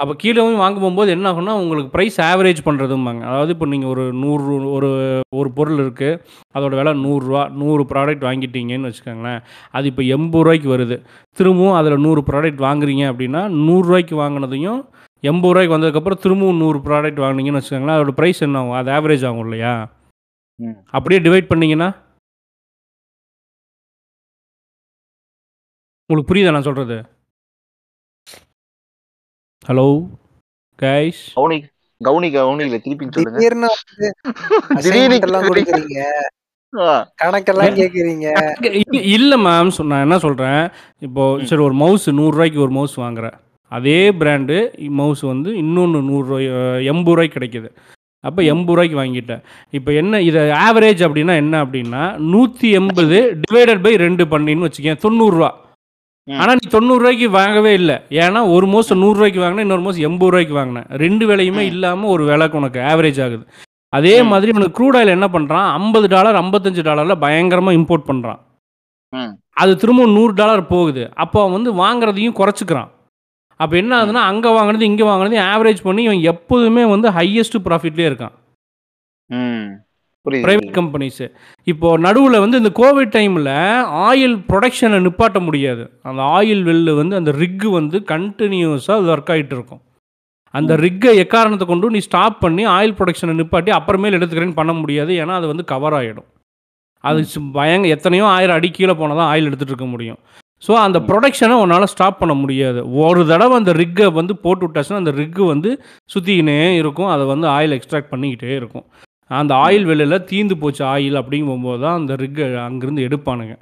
[0.00, 4.56] அப்போ கீழே வாங்க போகும்போது என்ன ஆகும்னா உங்களுக்கு ப்ரைஸ் ஆவரேஜ் பண்ணுறதும்பாங்க அதாவது இப்போ நீங்கள் ஒரு நூறு
[4.76, 4.88] ஒரு
[5.40, 6.18] ஒரு பொருள் இருக்குது
[6.56, 9.40] அதோட விலை நூறுரூவா நூறு ப்ராடக்ட் வாங்கிட்டீங்கன்னு வச்சுக்கோங்களேன்.
[9.76, 10.98] அது இப்போ எண்பது ரூபாய்க்கு வருது.
[11.38, 14.80] திரும்பவும் அதில் நூறு ப்ராடக்ட் வாங்குறீங்க அப்படின்னா நூறுரூவாய்க்கு வாங்கினதையும்
[15.30, 17.96] எண்பது ரூபாய்க்கு வந்ததுக்கப்புறம் திரும்பவும் நூறு ப்ராடக்ட் வாங்கினீங்கன்னு வச்சுக்கோங்களேன்.
[17.98, 18.78] அதோட ப்ரைஸ் என்ன ஆகும்?
[18.80, 19.74] அது ஆவரேஜ் ஆகும் இல்லையா.
[20.96, 21.90] அப்படியே டிவைட் பண்ணீங்கன்னா?
[26.10, 26.96] உங்களுக்கு புரியுதா நான் சொல்கிறது
[29.64, 29.86] ஹலோ
[30.78, 31.56] கைஸ் கவனி
[32.00, 33.36] கவுனி கவுனியில திருப்பி சொல்லுங்க.
[33.36, 33.68] திடீர்னு
[34.84, 36.00] திடீர்னு எல்லாம் கொடுக்குறீங்க
[37.22, 38.26] கணக்கெல்லாம் கேக்குறீங்க.
[39.16, 40.62] இல்ல மேம் நான் என்ன சொல்றேன்?
[41.06, 41.24] இப்போ.
[41.48, 43.26] சரி ஒரு மவுஸ் நூறுரூவாய்க்கு ஒரு மவுஸ் வாங்குற
[43.72, 44.56] அதே பிராண்டு
[45.00, 46.48] மவுஸ் வந்து இன்னொன்று நூறுரூவாய்
[46.92, 47.68] எண்பது ரூபாய்க்கு கிடைக்குது.
[48.24, 49.42] அப்போ எண்பது ரூபாய்க்கு வாங்கிட்டேன்.
[49.78, 52.02] இப்போ என்ன இதை ஆவரேஜ் அப்படின்னா என்ன அப்படின்னா
[52.32, 55.50] நூற்றி எண்பது டிவைடட் பை ரெண்டு பண்ணின்னு வச்சுக்கேன் தொண்ணூறுரூவா.
[56.28, 57.96] ஆனால் நீ தொண்ணூறுரூவாய்க்கு வாங்கவே இல்லை.
[58.24, 61.62] ஏன்னா ஒரு மோஸ் நூறுரூவாய்க்கு வாங்கினேன் இன்னொரு மோஸ் எண்பது ரூபாய்க்கு வாங்கினேன் ரெண்டு விலையுமே.
[61.72, 63.44] இல்லாமல் ஒரு விலைக்கு உனக்கு ஆவரேஜ் ஆகுது.
[63.92, 64.14] அதே.
[64.32, 68.40] மாதிரி உனக்கு க்ரூட் ஆயில் என்ன பண்ணுறான் ஐம்பது டாலர் ஐம்பத்தஞ்சு டாலரில் பயங்கரமாக இம்போர்ட் பண்ணுறான்.
[69.62, 71.02] அது திரும்ப நூறு டாலர் போகுது.
[71.14, 72.90] அப்போ அவன் வந்து வாங்குறதையும் குறைச்சிக்கிறான்.
[73.60, 78.34] அப்போ என்ன ஆகுதுன்னா அங்கே வாங்குறது இங்கே வாங்குறதையும் ஆவரேஜ் பண்ணி இவன் எப்போதுமே வந்து ஹையஸ்ட் ப்ராஃபிட்லேயே இருக்கான்.
[80.26, 80.68] ப்ரைவேட்.
[80.76, 81.26] கம்பெனிஸு
[81.72, 83.50] இப்போ நடுவில் வந்து இந்த கோவிட் டைமில்
[84.08, 85.82] ஆயில் ப்ரொடக்ஷனை நிப்பாட்ட முடியாது.
[86.08, 89.82] அந்த ஆயில் வெல்லு வந்து அந்த ரிக்கு வந்து கண்டினியூஸாக ஒர்க் ஆகிட்டு இருக்கும்.
[90.58, 95.12] அந்த ரிக்கை எக்காரணத்தை கொண்டு நீ ஸ்டாப் பண்ணி ஆயில் ப்ரொடக்ஷனை நிப்பாட்டி அப்புறமேல் எடுத்துக்கிறேன்னு பண்ண முடியாது.
[95.22, 96.28] ஏன்னா அது வந்து கவர் ஆகிடும்
[97.08, 97.22] அது
[97.56, 100.20] பயங்க எத்தனையோ ஆயிரம் அடி கீழே போனால் தான் ஆயில் எடுத்துகிட்டு இருக்க முடியும்.
[100.66, 102.80] ஸோ அந்த ப்ரொடக்ஷனை உன்னால் ஸ்டாப் பண்ண முடியாது.
[103.06, 105.70] ஒரு தடவை அந்த ரிக்கை வந்து போட்டு விட்டாச்சுன்னா அந்த ரிக்கு வந்து
[106.12, 107.10] சுற்றிக்கினே இருக்கும்.
[107.14, 108.86] அதை வந்து ஆயில் எக்ஸ்ட்ராக்ட் பண்ணிக்கிட்டே இருக்கும்.
[109.30, 113.54] அந்த ஆயில் வெளியில் தீந்து போச்சு ஆயில் அப்படிங்கும்போது தான் அந்த ரிக்கை அங்கேருந்து எடுப்பானுங்க.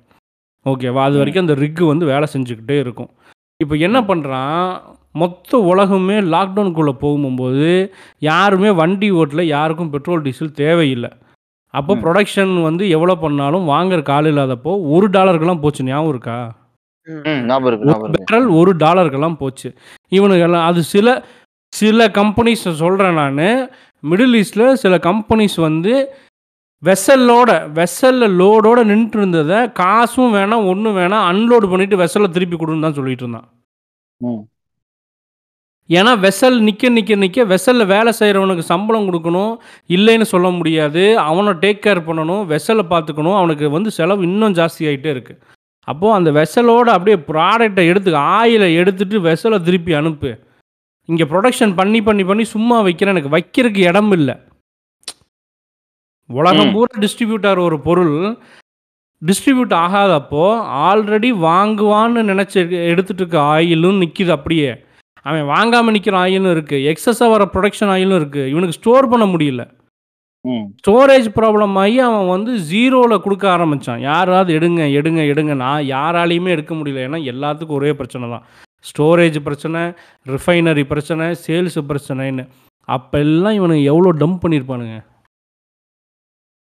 [0.66, 1.02] ஓகேவா?
[1.02, 3.10] அது வரைக்கும் அந்த ரிக்கு வந்து வேலை செஞ்சுக்கிட்டே இருக்கும்.
[3.60, 4.80] இப்போ என்ன பண்ணுறான்
[5.12, 11.10] மொத்த உலகமே லாக்டவுனுக்குள்ளே போகும்போது யாருமே வண்டி ஓட்டல யாருக்கும் பெட்ரோல் டீசல் தேவையில்லை.
[11.74, 11.94] அப்போ.
[11.94, 15.84] ப்ரொடக்ஷன் வந்து எவ்வளோ பண்ணாலும் வாங்குற கால் இல்லாதப்போ ஒரு டாலருக்கெல்லாம் போச்சு.
[15.84, 16.38] ஞாபகம் இருக்கா?
[18.30, 19.74] பேரல் ஒரு டாலருக்கெல்லாம் போச்சு.
[20.10, 21.24] இவனுக்கெல்லாம் அது சில
[21.72, 23.68] சில கம்பெனிஸ் சொல்கிறேன் நான்.
[24.10, 25.94] மிடில் ஈஸ்டில் சில கம்பெனிஸ் வந்து
[26.82, 32.98] வெசல்லோட வெசலில் லோடோட நின்றுட்டு இருந்ததை காசும் வேணாம் ஒன்றும் வேணாம் அன்லோடு பண்ணிட்டு வெசலை திருப்பி கொடுன்னு தான்
[32.98, 33.48] சொல்லிட்டு இருந்தான்.
[35.96, 39.52] ஏன்னா வெசல் நிற்க நிற்க நிற்க வெசலில் வேலை செய்கிறவனுக்கு சம்பளம் கொடுக்கணும்
[39.96, 41.02] இல்லைன்னு சொல்ல முடியாது.
[41.28, 43.38] அவனை டேக் கேர் பண்ணணும் வெசலை பார்த்துக்கணும்.
[43.40, 45.40] அவனுக்கு வந்து செலவு இன்னும் ஜாஸ்தி ஆகிட்டே இருக்குது
[45.88, 50.30] அப்போது அந்த வெசலோட அப்படியே ப்ராடக்டை எடுத்து ஆயிலை எடுத்துட்டு வெசலை திருப்பி அனுப்பு.
[51.10, 53.14] இங்கே ப்ரொடக்ஷன் பண்ணி பண்ணி பண்ணி சும்மா வைக்கிறேன்.
[53.14, 54.34] எனக்கு வைக்கிறதுக்கு இடம் இல்லை.
[56.30, 56.72] உலகம்.
[56.74, 58.16] பூரா டிஸ்ட்ரிபியூட் ஆகிற ஒரு பொருள்.
[59.22, 60.44] டிஸ்ட்ரிபியூட் ஆகாதப்போ
[60.86, 62.56] ஆல்ரெடி வாங்குவான்னு நினச்சி
[62.92, 64.70] எடுத்துட்டு இருக்க ஆயிலும் நிற்கிது அப்படியே.
[65.26, 69.64] அவன் வாங்காமல் நிற்கிற ஆயிலும் இருக்குது எக்ஸஸாக வர ப்ரொடக்ஷன் ஆயிலும் இருக்குது இவனுக்கு ஸ்டோர் பண்ண முடியல.
[70.80, 75.54] ஸ்டோரேஜ் ப்ராப்ளம் ஆகி அவன் வந்து ஜீரோவில் கொடுக்க ஆரம்பித்தான் யாராவது எடுங்க எடுங்க எடுங்க.
[75.64, 77.04] நான் யாராலையுமே எடுக்க முடியல.
[77.08, 78.46] ஏன்னா எல்லாத்துக்கும் ஒரே பிரச்சனை தான்.
[78.84, 79.80] ஸ்டோரேஜ் பிரச்சனை
[80.26, 82.44] ரிஃபைனரி பிரச்சனை சேல்ஸ் பிரச்சனைன்னு.
[82.88, 84.96] அப்போ எல்லாம் இவனுக்கு எவ்வளோ டம்ப் பண்ணியிருப்பானுங்க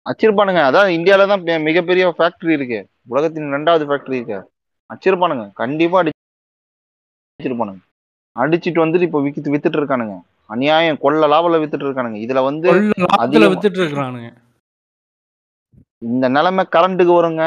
[0.06, 2.80] வச்சிருப்பானுங்க அதான் இந்தியால தான் மிகப்பெரிய ஃபேக்டரி இருக்கு.
[3.08, 4.40] உலகத்தின் ரெண்டாவது ஃபேக்டரி இருக்கு.
[4.90, 6.04] வச்சிருப்பானுங்க கண்டிப்பா
[7.24, 7.82] அடிச்சிருப்பானுங்க.
[8.36, 10.16] அடிச்சிட்டு வந்துட்டு இப்போ வித்து வித்துட்டு இருக்கானுங்க
[10.46, 10.98] அநியாயம்.
[10.98, 14.30] கொள்ள லாபல வித்துட்டு இருக்கானுங்க இதுல வந்து அதிகமா- வித்துட்டு இருக்கிறானுங்க
[16.06, 17.44] இந்த நிலைமை கரண்ட்டுக்கு வருங்க.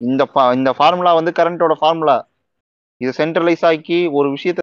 [0.00, 0.22] இந்த
[0.54, 2.16] இந்த ஃபார்முலா வந்து கரண்டோட ஃபார்முலா
[3.04, 4.60] இது சென்ட்ரலைஸ் ஆக்கி ஒரு விஷயத்த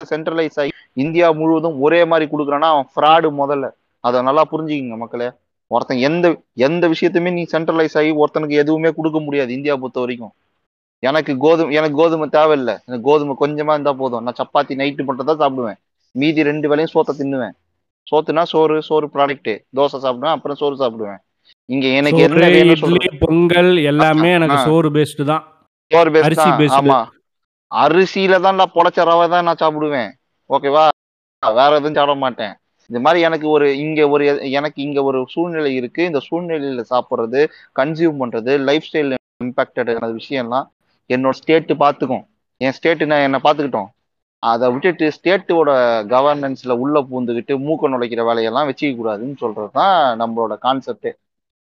[0.00, 0.72] சென்ட்ரலைஸ் ஆகி
[1.04, 3.66] இந்தியா முழுவதும் ஒரே மாதிரி கொடுக்குறான்னா அவன் ஃப்ராடு முதல்ல.
[4.04, 5.28] அதை நல்லா புரிஞ்சுக்கிங்க மக்களே.
[5.70, 6.26] ஒருத்தன் எந்த
[6.66, 10.32] எந்த விஷயத்தையுமே நீ சென்ட்ரலைஸ் ஆகி ஒருத்தனுக்கு எதுவுமே கொடுக்க முடியாது இந்தியா பொறுத்த வரைக்கும்.
[11.02, 12.74] எனக்கு கோதுமை எனக்கு கோதுமை தேவையில்லை.
[12.86, 14.24] எனக்கு கோதுமை கொஞ்சமா இருந்தா போதும்.
[14.26, 15.78] நான் சப்பாத்தி நைட்டு மட்டும் தான் சாப்பிடுவேன்.
[16.14, 17.54] மீதி ரெண்டு வேளையும் சோத்தை தின்னுவேன்.
[18.10, 21.20] சோத்துனா சோறு சோறு ப்ராடக்ட் தோசை சாப்பிடுவேன் அப்புறம் சோறு சாப்பிடுவேன்.
[21.74, 24.58] இங்க எனக்கு என்ன பொங்கல் எல்லாமே எனக்கு.
[24.70, 25.44] சோறு பேஸ்டு தான்.
[25.90, 26.42] சோறு பேஸ்ட்.
[26.80, 26.98] ஆமா.
[27.72, 30.10] அரிசியில தான் நான் பொழைச்ச ரவை தான் நான் சாப்பிடுவேன்.
[30.50, 30.84] ஓகேவா?
[31.42, 32.54] வேற எதுவும் சாப்பிட மாட்டேன்.
[32.90, 36.02] இந்த மாதிரி எனக்கு ஒரு இங்க ஒரு எனக்கு இங்க ஒரு சூழ்நிலை இருக்கு.
[36.10, 37.40] இந்த சூழ்நிலையில சாப்பிட்றது
[37.76, 39.90] கன்சியூம் பண்றது லைஃப் ஸ்டைல் இம்பாக்டட்
[40.20, 40.66] விஷயம்லாம்
[41.10, 42.24] என்னோட ஸ்டேட்டு பார்த்துக்கும்
[42.60, 43.90] என் ஸ்டேட்டு நான் என்ன பார்த்துக்கிட்டோம்
[44.42, 45.70] அதை விட்டுட்டு ஸ்டேட்டோட
[46.12, 51.10] கவர்னன்ஸ்ல உள்ள பூந்துக்கிட்டு மூக்க நுழைக்கிற வேலையெல்லாம் வச்சுக்க கூடாதுன்னு சொல்றது தான் நம்மளோட கான்செப்ட்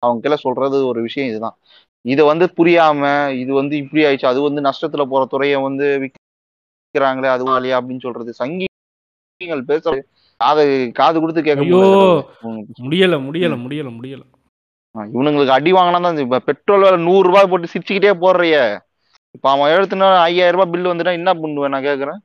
[0.03, 1.57] அவங்க கீழே சொல்றது ஒரு விஷயம் இதுதான்.
[2.05, 3.03] இதை வந்து புரியாம
[3.43, 8.33] இது வந்து இப்படி ஆயிடுச்சு அது வந்து நஷ்டத்துல போற துறையை வந்து விற்கிறாங்களே அது இல்லையா அப்படின்னு சொல்றது.
[8.41, 9.85] சங்கிகள் பேச
[10.41, 11.65] காது காது கொடுத்து கேட்க.
[12.85, 14.25] முடியல முடியல முடியல முடியல
[14.95, 18.57] இவனுங்களுக்கு அடி வாங்கினா தான் இப்ப பெட்ரோல் வேலை நூறு ரூபாய் போட்டு சிரிச்சுக்கிட்டே போடுறிய.
[19.37, 22.21] இப்ப அவன் எழுத்துனா ஐயாயிரம் ரூபாய் பில் வந்துட்டா என்ன பண்ணுவேன் நான் கேக்குறேன்?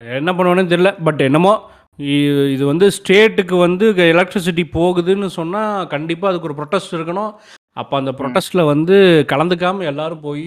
[0.00, 1.52] என்ன பண்ணுவேன்னு தெரியல பட் என்னமோ
[1.96, 7.34] இது வந்து ஸ்டேட்டுக்கு வந்து எலக்ட்ரிசிட்டி போகுதுன்னு சொன்னால் கண்டிப்பாக அதுக்கு ஒரு ப்ரொட்டஸ்ட் இருக்கணும்.
[7.72, 10.46] அப்போ அந்த ப்ரொட்டஸ்ட்டில் வந்து கலந்துக்காமல் எல்லாரும் போய்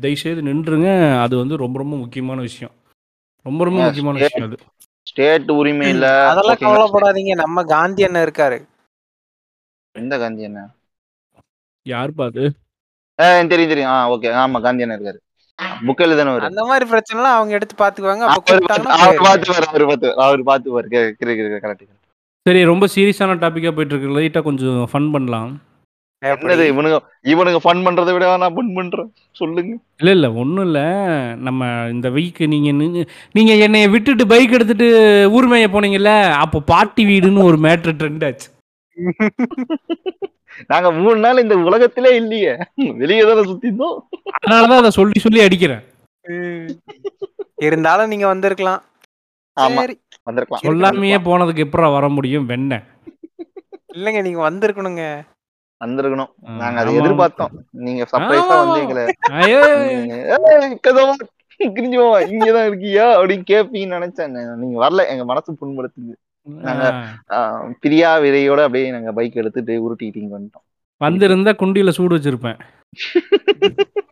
[0.00, 1.20] தயவுசெய்து நின்றுங்க.
[1.20, 2.74] அது வந்து ரொம்ப ரொம்ப முக்கியமான விஷயம்.
[3.42, 4.72] ரொம்ப ரொம்ப முக்கியமான state- விஷயம் அது.
[5.02, 6.28] ஸ்டேட் உரிமை இல்ல.
[6.28, 6.56] அதெல்லாம்?
[6.56, 7.34] கவலைப்படாதீங்க.
[7.34, 8.66] நம்ம காந்தி அண்ணன் இருக்காரு.
[9.92, 10.68] எந்த காந்தி என்ன
[11.88, 12.52] யாருப்பா அது?
[13.14, 13.90] தெரியும் தெரியும்.
[13.90, 14.14] ஆ ஓகே.
[14.14, 15.29] ஆமா காந்தி அண்ணன் இருக்காரு.
[16.20, 18.26] தானே வரும் அந்த மாதிரி பிரச்சனை எல்லாம் அவங்க எடுத்து பாத்துக்குவாங்க.
[18.34, 19.24] அப்ப அவர் கூப்பிட்டாங்கன்னா அவர்.
[19.88, 20.76] பார்த்து அவர் பார்த்து
[21.64, 21.96] கரெக்ட்
[22.46, 24.14] சரி ரொம்ப சீரியஸான டாப்பிக்காக போயிட்டு இருக்கு.
[24.18, 25.50] லைட்டாக கொஞ்சம் ஃபன் பண்ணலாம்?
[26.22, 26.96] என்னது இவனுங்க
[27.32, 29.08] இவனுங்க ஃபன் பண்றதை விட நான் ஃபன் பண்றேன்.
[29.40, 29.72] சொல்லுங்க.
[30.00, 30.84] இல்லை இல்லை ஒன்றும் இல்லை.
[31.46, 33.06] நம்ம இந்த வீக் நீங்கள்
[33.38, 34.88] நீங்கள் என்னைய விட்டுட்டு பைக் எடுத்துட்டு
[35.36, 36.12] ஊர் மேய போனீங்கல்ல
[36.44, 38.48] அப்போ பாட்டி வீடுன்னு ஒரு மேட்ரு ட்ரெண்ட் ஆச்சு.
[40.66, 42.56] நாங்க மூணு நாள் இந்த உலகத்திலே இல்லையே.
[42.74, 43.98] வெளியே தானே சுத்திருந்தோம்.
[44.32, 45.84] அதனால தான் அதை சொல்லி சொல்லி அடிக்கிறேன்.
[47.56, 48.82] இருந்தாலும் நீங்க வந்திருக்கலாம்.
[49.60, 49.94] ஆமா.
[50.22, 50.62] வந்திருக்கலாம்.
[50.62, 52.48] சொல்லாமையே போனதுக்கு எப்பறம் வர முடியும்?
[52.48, 52.82] வெண்ண.
[53.94, 55.22] இல்லைங்க நீங்க வந்திருக்கணுங்க.
[55.84, 56.30] வந்திருக்கணும்.
[56.38, 56.98] நாங்க அதை.
[56.98, 57.52] எதிர்பார்த்தோம்.
[57.70, 58.66] நீங்க சர்ப்ரைஸா ஆமா.
[58.66, 59.60] வந்து எங்களை ஐயோ.
[59.98, 61.14] ஏய், கதவா,
[61.60, 63.06] கிழிஞ்சு போவா இங்கதான் இருக்கியா?
[63.20, 64.54] அப்படின்னு கேப்பீங்கன்னு நினைச்சேன்.
[64.54, 65.08] நீங்க வரல.
[65.08, 66.14] எங்க மனசு புண்படுத்துது.
[66.42, 67.06] நாங்க-
[67.80, 71.04] பிரியா விதையோட அப்படியே நாங்க பைக் எடுத்துட்டு உருட்டிக்கிட்டு வந்துட்டோம்.
[71.04, 72.58] வந்திருந்தா குண்டியில சூடு வச்சிருப்பேன்.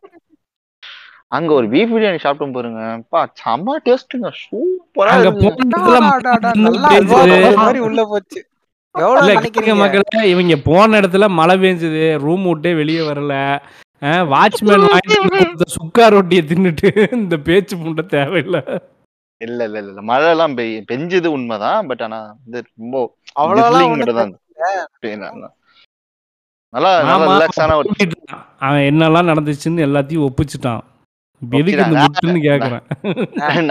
[1.27, 3.03] அங்க ஒரு பீஃப் பிரியாணி சாப்பிட்டோம் பாருங்க.
[3.09, 5.11] பா செம்ம டேஸ்ட்டுங்க சூப்பரா
[7.55, 8.47] மாதிரி உள்ள போச்சு.
[9.75, 12.19] மக்களே இவங்க போன இடத்துல மழை பெஞ்சது.
[12.19, 13.59] ரூம் விட்டே வெளியே வரல.
[14.03, 14.87] வாட்ச்மேன்
[15.77, 18.63] சுக்கா ரொட்டியை தின்னுட்டு இந்த பேச்சு முண்டை தேவையில்லை.
[19.41, 20.03] இல்ல இல்ல இல்ல இல்ல.
[20.03, 21.87] மழை எல்லாம் பெய் பெஞ்சது உண்மைதான்.
[21.91, 22.97] பட் ஆனா வந்து ரொம்ப
[23.37, 25.51] அவ்வளவுலாம் drizzling ஒண்ணும் மட்டும் தான் இருந்துச்சு.
[26.73, 26.91] நல்லா
[27.27, 27.91] ரிலாக்ஸான ஒரு.
[28.61, 30.83] அவன் என்னெல்லாம் நடந்துச்சுன்னு எல்லாத்தையும் ஒப்பிச்சுட்டான்.
[31.43, 32.05] எதுக்கு இந்த ஒப்பிட்டாங்க.
[32.05, 32.85] முட்டுன்னு கேக்குறேன்.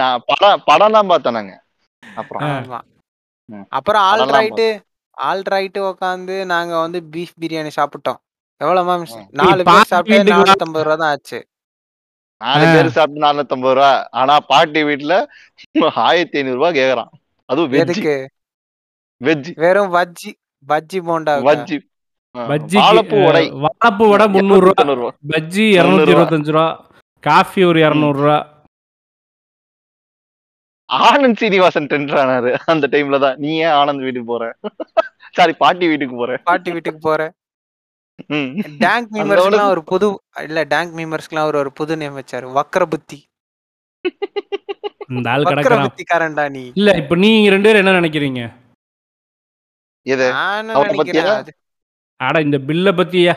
[0.00, 1.54] நான் படம் படம் தான் பார்த்தேன் நாங்க.
[2.02, 2.42] அப்புறம்.
[3.76, 4.66] அப்புறம் ஆல் ரைட்டு
[5.16, 8.18] ஆல் ரைட்டு உட்காந்து நாங்க வந்து பீஃப் பிரியாணி சாப்பிட்டோம்.
[8.60, 9.26] எவ்வளவு மேம் ம்.
[9.40, 10.32] நாலு பேர் சாப்பிட்டு.
[10.32, 11.38] நானூத்தம்பது ரூபா தான் ஆச்சு.
[12.40, 12.66] நாலு.
[12.74, 13.92] பேர் சாப்பிட்டு நானூத்தம்பது ரூபா.
[14.12, 15.14] ஆனா பாட்டி வீட்டுல
[16.06, 17.10] ஆயிரத்தி ஐநூறு ரூபாய் கேக்குறான்.
[17.48, 18.00] அதுவும் வெஜ்
[19.20, 20.30] வெஜ் வெறும் வஜ்ஜி
[20.66, 21.78] பஜ்ஜி போண்டா வஜ்ஜி
[22.34, 23.44] பஜ்ஜி வாழைப்பூ வடை.
[23.64, 24.84] வாழைப்பூ வடை முந்நூறு ரூபா.
[25.00, 26.66] ரூபா பஜ்ஜி இரநூத்தி இருபத்தஞ்சு ரூபா.
[27.24, 28.38] காஃபி ஒரு இரநூறு ரூபா
[30.90, 33.36] ஆனந்த் சீனிவாசன் டென்டர் ஆனாரு அந்த டைம்ல தான்.
[33.38, 34.44] நீ ஏன் ஆனந்த் வீட்டுக்கு போற?
[35.36, 36.30] சாரி பாட்டி வீட்டுக்கு போற?
[36.48, 37.37] பாட்டி வீட்டுக்கு போறேன் ம்.
[38.30, 40.08] டேங்க் அந்த மீமர்ஸ்க்குலாம் ஒரு புது
[40.46, 42.46] இல்ல டேங்க் மீமர்ஸ்க்குலாம் ஒரு ஒரு புது நேம் வச்சாரு.
[42.58, 43.18] வக்ர புத்தி
[45.16, 45.84] இந்த ஆள் கிடக்குறான்.
[45.86, 46.64] புத்திக்காரன்டா நீ.
[46.74, 48.42] இல்ல இப்ப நீங்க ரெண்டு பேரும் என்ன நினைக்கிறீங்க?
[50.06, 50.26] எது?
[50.68, 51.54] நினைக்கிறேன் பத்தியா?
[52.20, 53.34] அட இந்த பில்ல பத்தியா?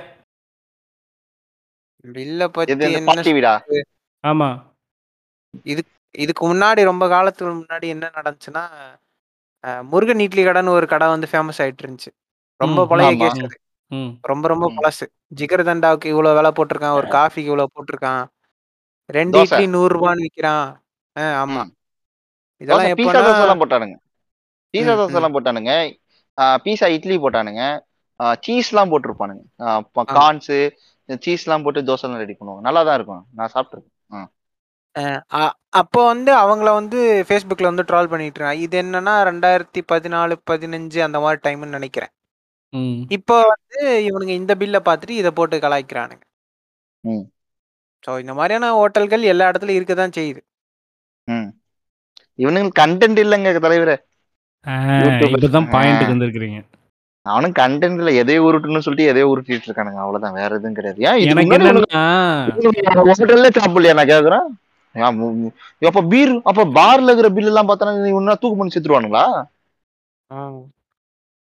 [2.06, 3.16] பில்ல பத்தி என்ன
[4.24, 4.50] ஆமா.
[6.24, 8.64] இதுக்கு முன்னாடி ரொம்ப காலத்துக்கு முன்னாடி என்ன நடந்துச்சுன்னா
[9.92, 12.12] முருகன் இட்லி கடைன்னு ஒரு கடை வந்து ஃபேமஸ் ஆயிட்டு இருந்துச்சு.
[12.60, 13.12] ரொம்ப பழைய.
[13.22, 13.58] கேஸ் அது.
[13.92, 14.08] ம்.
[14.22, 14.78] ரொம்ப ரொம்ப ம்.
[14.78, 15.06] பழசு.
[15.36, 18.26] ஜிகர் தண்டாவுக்கு இவ்வளவு விலை போட்டிருக்கான் ஒரு காஃபிக்கு இவ்வளவு போட்டிருக்கான்.
[19.06, 19.42] ரெண்டு தோசை.
[19.42, 20.76] இட்லி நூறு ரூபான்னு விக்கிறான்.
[21.20, 21.64] அஹ், ஆமா.
[21.64, 21.72] ம்.
[22.58, 23.96] இதெல்லாம் தோசை, பீஸா எப்பன்னா தோசை எல்லாம் போட்டானுங்க.
[24.78, 25.98] பீஸா ம், தோசை எல்லாம் போட்டானுங்க.
[26.38, 27.80] பீஸா இட்லி போட்டானுங்க.
[28.40, 29.42] சீஸ் எல்லாம் போட்டிருப்பானுங்க.
[29.60, 29.82] ஆமா.
[29.96, 30.72] கார்ன்ஸ்
[31.20, 32.60] சீஸ் எல்லாம் போட்டு தோசை எல்லாம் ரெடி பண்ணுவாங்க.
[32.60, 33.26] நல்லா தான் இருக்கும்.
[33.34, 35.20] நான் சாப்பிட்டுருக்கேன்.
[35.34, 38.56] அ- அப்போ வந்து அவங்கள வந்து ஃபேஸ்புக்ல வந்து ட்ரால் பண்ணிட்டு இருக்காங்க.
[38.56, 42.10] இது என்னன்னா ரெண்டாயிரத்தி பதினாலு பதினஞ்சு அந்த மாதிரி டைம்னு நினைக்கிறேன்.
[42.76, 43.02] ம்.
[43.10, 46.22] இப்போ வந்து இவனுங்க இந்த பில்லை பார்த்துட்டு இதை போட்டு கலாய்க்கிறானுங்க.
[47.00, 47.22] ம்.
[48.08, 50.40] ஸோ இந்த மாதிரியான ஹோட்டல்கள் எல்லா இடத்துலயும் இருக்க தான் செய்யுது.
[51.24, 51.50] ம்.
[52.38, 53.98] இவனுங்களுக்கு கண்டென்ட் இல்லைங்க தலைவரே.
[54.68, 55.36] ஆ, YouTuber.
[55.38, 56.10] இப்பதான் பாயிண்ட்டுக்கு ஆ.
[56.10, 56.66] வந்திருக்கிறீங்க.
[57.22, 59.96] அவனும் கண்டென்ட் இல்ல எதையோ உருட்டுன்னு சொல்லிட்டு எதையோ உருட்டிட்டு இருக்கானுங்க.
[59.96, 61.02] அவ்வளவுதான் வேற எதுவும் கிடையாது.
[61.04, 64.60] ஏன் இதுக்கு எனக்கு முன்னாடி என்னன்னா ஹோட்டல்ல சாப்பிடலையா நான் கேக்குறேன்?
[64.94, 69.44] ஏன் மு- மு- அப்ப பீர் அப்ப பார்ல இருக்கிற பில் எல்லாம் பார்த்தா தூக்கு பண்ணி செத்துருவானுங்களா?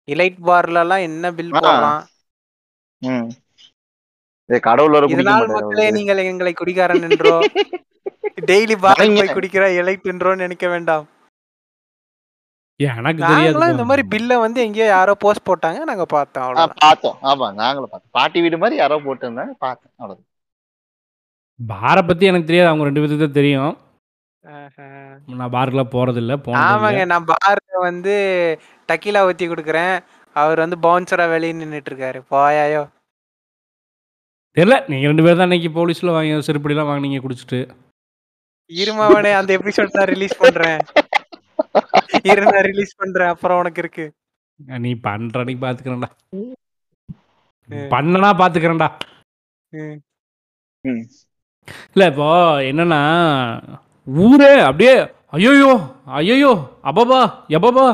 [0.08, 1.60] இலைட் பார்ல எல்லாம் என்ன பில் ஆ.
[1.60, 2.02] போடுறான்
[3.02, 3.26] ம்.
[4.48, 5.86] ஏய், கடவுள் வர குடிக்க இதனால் மக்களே.
[5.92, 7.34] நீங்கள் எங்களை குடிகாரன் என்றோ
[8.44, 9.20] டெய்லி பார் வணங்க.
[9.20, 11.04] போய் குடிக்கிற எலைட் என்றோன்னு நினைக்க வேண்டாம்.
[12.80, 15.80] எனக்கு நாங்களாம் இந்த மாதிரி தெரியாது பில்லை வந்து எங்கேயோ யாரோ போஸ்ட் போட்டாங்க.
[15.90, 16.80] நாங்க பார்த்தோம் ஆ, அவ்வளவுதான்.
[16.82, 17.16] பார்த்தோம்.
[17.22, 18.14] ஆமா நாங்களும் பார்த்தோம்.
[18.16, 20.22] பாட்டி வீடு மாதிரி யாரோ போட்டிருந்தாங்க பார்த்தேன் அவ்வளவு
[21.60, 22.70] பாரை பத்தி எனக்கு தெரியாது.
[22.70, 23.72] அவங்க ரெண்டு பேருக்கு தான் தெரியும்.
[24.44, 24.86] ஆஹா.
[25.34, 26.32] நான் பாருக்குலாம் போறது இல்ல
[26.64, 28.14] ஆமாங்க நான் பார்ல வந்து
[28.88, 29.94] டக்கீலா ஊத்தி கொடுக்குறேன்.
[30.36, 32.82] அவர் வந்து பவுன்சரா வெளியே நின்னுட்டு இருக்காரு போயாயோ.
[34.56, 37.60] தெரியல நீங்க ரெண்டு பேரும் தான் இன்னைக்கு போலீஸ்ல வாங்கி செருப்படிலாம் வாங்குனீங்க குடிச்சிட்டு.
[38.70, 40.78] இருமாவனே அந்த எபிசோட் நான் ரிலீஸ் பண்றேன்.
[42.24, 43.32] இரு நான் ரிலீஸ் பண்றேன்.
[43.34, 44.06] அப்புறம் உனக்கு இருக்கு.
[44.80, 46.10] நீ பண்ற அன்னைக்கு பாத்துக்கிறேன்டா.
[46.34, 46.52] ம்.
[47.90, 48.88] பண்ணனா பாத்துக்கிறேன்டா.
[49.72, 51.04] ம்.
[51.94, 52.26] இல்ல இப்போ
[52.70, 53.00] என்னன்னா
[54.06, 54.94] ஊரே அப்படியே
[55.32, 55.70] ஐயோயோ
[56.18, 56.52] ஐயோயோ
[56.84, 57.84] அப்பப்பா எப்பப்பா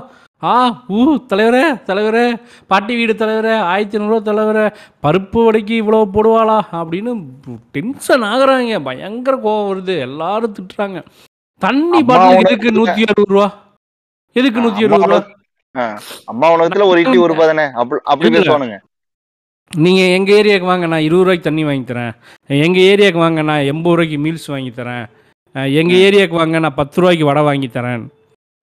[0.42, 0.52] ஆ
[0.88, 1.00] ஊ
[1.30, 2.26] தலைவரே தலைவரே
[2.70, 4.66] பாட்டி வீடு தலைவரே ஆயிரத்தி ஐநூறுரூவா தலைவரே
[5.04, 6.58] பருப்பு வடைக்கு இவ்வளோ போடுவாளா?
[6.80, 7.12] அப்படின்னு
[7.76, 8.78] டென்ஷன் ஆகுறாங்க.
[8.86, 9.94] பயங்கர கோவம் வருது.
[10.06, 11.00] எல்லாரும் திட்டுறாங்க.
[11.64, 13.48] தண்ணி பாட்டில் எதுக்கு நூற்றி அறுபது ரூபா?
[14.36, 15.18] எதுக்கு நூற்றி அறுபது ரூபா?
[16.30, 18.30] அம்மா உணவகத்துல ஒரு இட்லி ஒரு ரூபாய் தானே அப்படி.
[18.36, 18.78] பேசுவானுங்க.
[19.82, 22.14] நீங்கள் எங்கள் ஏரியாவுக்கு வாங்க நான் இருபது ரூபாய்க்கு தண்ணி வாங்கி தரேன்.
[22.66, 25.04] எங்கள் ஏரியாவுக்கு வாங்க நான் எண்பது ரூபாய்க்கு மீல்ஸ் வாங்கி தரேன்.
[25.80, 28.06] எங்கள் ஏரியாவுக்கு வாங்க நான் பத்து ரூபாய்க்கு வடை வாங்கி தரேன்.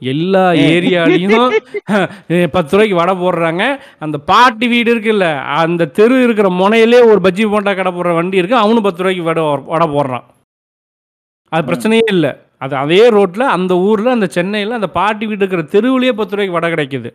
[0.02, 1.53] எல்லா ஏரியாலையும்
[2.56, 3.64] பத்து ரூபாய்க்கு வடை போடுறாங்க.
[4.06, 5.28] அந்த பாட்டி வீடு இருக்குல்ல
[5.61, 9.44] அந்த தெரு இருக்கிற முனையிலே ஒரு பஜ்ஜி போண்டா கடை போடுற வண்டி இருக்கு அவனும் பத்து ரூபாய்க்கு வடை
[9.74, 10.26] வடை போடுறான்.
[11.52, 12.32] அது பிரச்சனையே இல்லை.
[12.65, 16.69] அது அதே ரோட்டில் அந்த ஊரில் அந்த சென்னையில் அந்த பாட்டி வீடு இருக்கிற தெருவுலேயே பத்து ரூபாய்க்கு வடை
[16.76, 17.10] கிடைக்குது.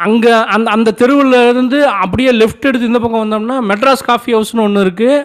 [0.00, 4.84] அங்கே அந்த அந்த தெருவில் இருந்து அப்படியே லெஃப்ட் எடுத்து இந்த பக்கம் வந்தோம்னா மெட்ராஸ் காஃபி ஹவுஸ்னு ஒன்று
[4.86, 5.16] இருக்குது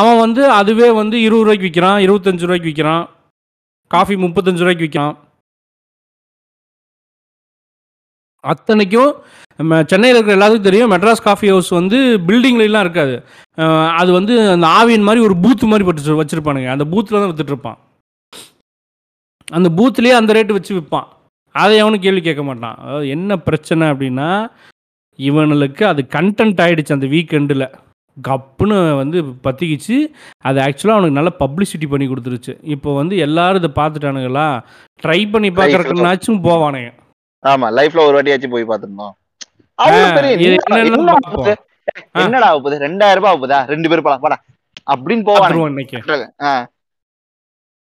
[0.00, 3.04] அவன் வந்து அதுவே வந்து இருபது ரூபாய்க்கு விற்கிறான் இருபத்தஞ்சு ரூபாய்க்கு விற்கிறான்
[3.94, 5.14] காஃபி முப்பத்தஞ்சு ரூபாய்க்கு விற்கும்
[8.50, 9.12] அத்தனைக்கும்
[9.58, 11.98] நம்ம சென்னையில் இருக்கிற எல்லாத்துக்கும் தெரியும் மெட்ராஸ் காஃபி ஹவுஸ் வந்து
[12.28, 13.14] பில்டிங்லாம் இருக்காது.
[14.00, 16.70] அது வந்து அந்த ஆவியின் மாதிரி ஒரு பூத்து மாதிரி பட்டு வச்சுருப்பானுங்க.
[16.74, 17.78] அந்த பூத்தில் தான் விற்றுட்ருப்பான் இருப்பான்.
[19.58, 21.08] அந்த பூத்துலேயே அந்த ரேட்டு வச்சு விற்பான்
[21.54, 22.76] அதை எவனும் கேள்வி கேட்க மாட்டான்.
[22.84, 24.28] அதாவது என்ன பிரச்சனை அப்படின்னா
[25.18, 27.66] இவனுக்கு அது கண்டென்ட் ஆகிடுச்சு அந்த வீக்கெண்டில்
[28.28, 29.96] கப்புன்னு வந்து பற்றிக்கிச்சு
[30.38, 32.58] அது ஆக்சுவலாக அவனுக்கு நல்ல பப்ளிசிட்டி பண்ணி கொடுத்துருச்சு.
[32.62, 34.62] இப்போ வந்து எல்லாரும் இதை பார்த்துட்டானுங்களா?
[35.02, 36.90] ட்ரை பண்ணி பார்க்கறதுக்குனாச்சும் போவானுங்க.
[37.46, 38.66] ஆமா லைஃப்ல ஒரு வாட்டியாச்சும் போய்
[40.34, 40.58] இது
[42.14, 42.50] என்னடா-.
[42.50, 42.78] ஆகுது?
[42.78, 43.66] ரெண்டாயிரம் ரூபாய் ஆகுதா?
[43.66, 44.42] ரெண்டு பேரும் போலாம் போடா.
[44.92, 46.68] அப்படின்னு போவானுங்க.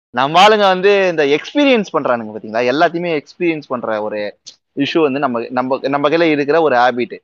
[0.10, 2.62] நம்ம ஆளுங்க வந்து இந்த எக்ஸ்பீரியன்ஸ் பண்றானுங்க பாத்தீங்களா?
[2.72, 4.38] எல்லாத்தையுமே எக்ஸ்பீரியன்ஸ் பண்ற ஒரு
[4.76, 7.16] இஷ்யூ வந்து நம்ம நம்ம நம்ம கையில இருக்கிற ஒரு ஹேபிட்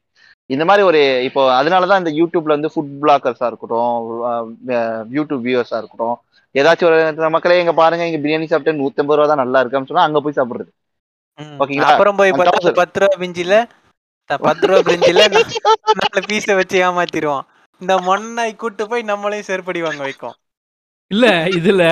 [0.49, 3.93] இந்த மாதிரி ஒரு இப்போ அதனாலதான் இந்த யூடியூப்ல வந்து ஃபுட் பிளாக்கர்ஸா இருக்கட்டும்
[5.15, 6.17] யூடியூப் வியூவர்ஸா இருக்கட்டும்
[6.55, 6.99] ஏதாச்சும் ஒரு
[7.35, 10.71] மக்களே இங்க பாருங்க இங்க பிரியாணி சாப்பிட்டு நூத்தம்பது ரூபா தான் நல்லா இருக்குன்னு சொன்னா அங்க போய் சாப்பிடுறது
[11.39, 11.55] ம்.
[11.61, 11.89] ஓகேங்களா?
[11.91, 12.31] அப்புறம் போய்.
[12.77, 13.55] பத்து ரூபா பிஞ்சில
[14.43, 15.23] பத்து ரூபா பிஞ்சில
[16.01, 17.45] நாலு பீஸ வச்சு ஏமாத்திடுவான்
[17.81, 20.35] இந்த மொன்னாய் கூட்டு போய் நம்மளையும் செருப்படி வாங்க வைக்கும்
[21.11, 21.25] இல்ல
[21.57, 21.83] இதுல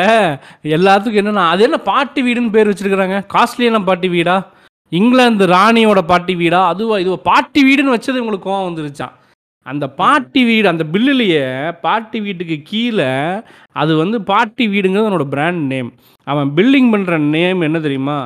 [0.71, 4.35] எல்லாத்துக்கும் என்னன்னா அது என்ன பாட்டி வீடுன்னு பேர் வச்சிருக்காங்க காஸ்ட்லியான பாட்டி வீடா
[4.91, 6.61] இங்கிலாந்து ராணியோட பாட்டி வீடா?
[6.71, 9.13] அதுவா இதுவா பாட்டி வீடுன்னு வச்சது உங்களுக்கு கோவம் வந்துருச்சான்
[9.65, 11.43] அந்த பாட்டி வீடு அந்த பில்லுலயே
[11.85, 13.11] பாட்டி வீட்டுக்கு கீழே
[13.81, 15.89] அது வந்து பாட்டி வீடுங்கிறது அவனோட பிராண்ட் நேம்
[16.27, 18.17] அவன் பில்டிங் பண்ற நேம் என்ன தெரியுமா?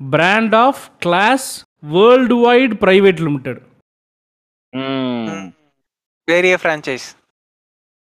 [0.00, 1.48] Brand of class
[1.94, 3.60] world wide private limited.
[6.28, 7.06] பெரிய பிரான்ச்சைஸ்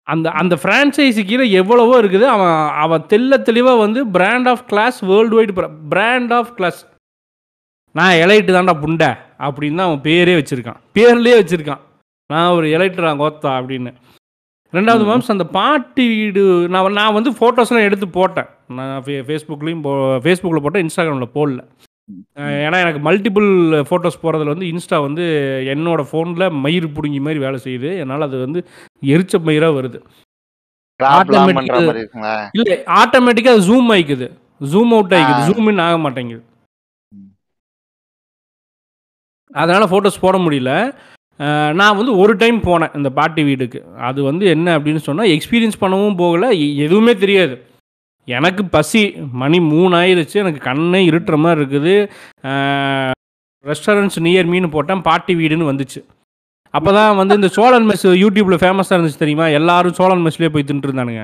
[0.08, 2.26] அந்த அந்த ஃப்ரான்ச்சைஸி கீழே எவ்வளவோ இருக்குது.
[2.36, 5.54] அவன் அவன் தெள்ள தெளிவாக வந்து brand of class world wide
[5.94, 6.80] brand of class
[7.92, 10.80] நான் எலைட்டு தான்டா புண்டை அப்படின்னு தான் அவன் பேரே வச்சுருக்கான்.
[10.94, 11.80] பேர்லேயே வச்சுருக்கான்.
[12.28, 13.94] நான் ஒரு எலைட்டுறா கோத்தா அப்படின்னு.
[14.74, 15.06] ரெண்டாவது.
[15.10, 18.46] மாம்ஸ் அந்த பாட்டி வீடு நான் நான் வந்து ஃபோட்டோஸ்லாம் எடுத்து போட்டேன்.
[18.68, 21.60] நான் ஃபே ஃபேஸ்புக்லேயும் போ ஃபேஸ்புக்கில் போட்டேன் இன்ஸ்டாகிராமில் போடல.
[22.38, 23.48] ஏன்னா எனக்கு மல்டிபிள்
[23.90, 25.22] ஃபோட்டோஸ் போகிறதுல வந்து இன்ஸ்டா வந்து
[25.66, 27.98] என்னோட ஃபோனில் மயிர் பிடுங்கி மாதிரி வேலை செய்யுது.
[27.98, 28.68] என்னால் அது வந்து
[29.02, 30.02] எரிச்ச மயிராக வருது.
[31.94, 32.50] இருக்குங்களா?
[32.52, 34.28] இல்லை ஆட்டோமேட்டிக்காக அது ஜூம் ஆயிக்குது.
[34.72, 35.42] ஜூம் அவுட் ஆயிக்குது.
[35.42, 35.48] ஆ.
[35.48, 36.44] ஜூம் இன் ஆக மாட்டேங்குது.
[39.62, 40.74] அதனால் ஃபோட்டோஸ் போட முடியல.
[41.80, 46.20] நான் வந்து ஒரு டைம் போனேன் இந்த பாட்டி வீடுக்கு அது வந்து என்ன அப்படின்னு சொன்னால் எக்ஸ்பீரியன்ஸ் பண்ணவும்
[46.22, 46.50] போகலை
[46.86, 47.56] எதுவுமே தெரியாது.
[48.28, 49.02] எனக்கு பசி
[49.42, 51.96] மணி மூணு ஆயிடுச்சு எனக்கு கண்ணே இருட்டுற மாதிரி இருக்குது.
[53.70, 56.02] ரெஸ்டாரண்ட்ஸ் நியர் மீன் போட்டேன் பாட்டி வீடுன்னு வந்துச்சு.
[56.78, 59.46] அப்போ தான் வந்து இந்த சோழன் மெஸ் யூடியூப்பில் ஃபேமஸாக இருந்துச்சு தெரியுமா?
[59.60, 61.24] எல்லாரும் சோழன் மெஸ்லேயே போய் தின்ட்டு இருந்தானுங்க.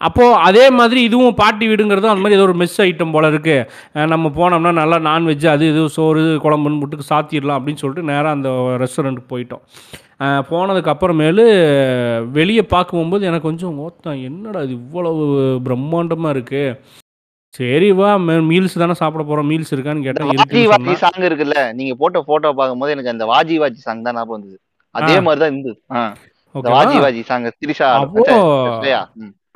[0.00, 3.68] அப்போது அதே மாதிரி இதுவும் பாட்டி வீடுங்கிறதும் அந்த மாதிரி ஏதோ ஒரு மெஸ் ஐட்டம் போல் இருக்குது
[4.10, 8.50] நம்ம போனோம்னா நல்லா நான்வெஜ் அது இது சோறு குழம்புன்னு போட்டு சாத்திடலாம் அப்படின்னு சொல்லிட்டு நேராக அந்த
[8.82, 9.62] ரெஸ்டாரண்ட்டுக்கு போயிட்டோம்
[10.20, 11.44] அஹ் போனதுக்கு அப்புறமேலு
[12.34, 15.24] வெளியே பார்க்கும்போது எனக்கு கொஞ்சம் ஓத்தான் என்னடா இது இவ்வளவு
[15.66, 16.76] பிரம்மாண்டமாக இருக்குது
[17.54, 18.08] சரி வா
[18.48, 20.62] மீல்ஸ் தானே சாப்பிட போகிறோம் மீல்ஸ் இருக்கான்னு கேட்டால் வாஜி.
[21.02, 24.56] சாங் இருக்குல்ல நீங்க போட்ட போட்டோ பார்க்கும்போது எனக்கு அந்த வாஜி வாஜி சாங் தான் ஞாபகம் வந்தது
[24.94, 25.14] அதே.
[25.26, 25.72] மாதிரி தான் இருந்து
[26.54, 26.74] இந்த ஓகேவா?
[26.76, 27.88] வாஜி வாஜி சாங் திரிஷா.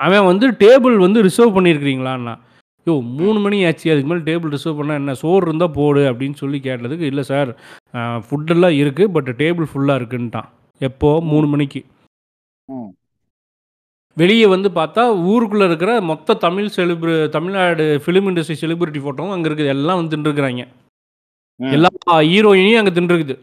[0.06, 2.34] அவன் வந்து டேபிள் வந்து ரிசர்வ் பண்ணியிருக்கிறீங்களான்னா
[2.86, 6.58] யோ மூணு மணி ஆச்சு அதுக்கு மேலே டேபிள் ரிசர்வ் பண்ணால் என்ன சோறு இருந்தால் போடு அப்படின்னு சொல்லி
[6.66, 7.50] கேட்டதுக்கு இல்லை சார்
[8.26, 10.48] ஃபுட்டெல்லாம் இருக்குது பட் டேபிள் ஃபுல்லாக இருக்குன்ட்டான்
[10.88, 11.80] எப்போ மூணு மணிக்கு.
[14.16, 15.02] வெளியே வந்து பார்த்தா
[15.32, 20.64] ஊருக்குள்ளே இருக்கிற மொத்த தமிழ் செலிபிரி தமிழ்நாடு ஃபிலிம் இண்டஸ்ட்ரி செலிபிரிட்டி ஃபோட்டோவும் அங்கே இருக்குது எல்லாம் வந்து தின்றுருக்குறாங்க.
[21.60, 21.90] எல்லா
[22.30, 23.36] ஹீரோயினையும் அங்கே தின்றுருக்குது.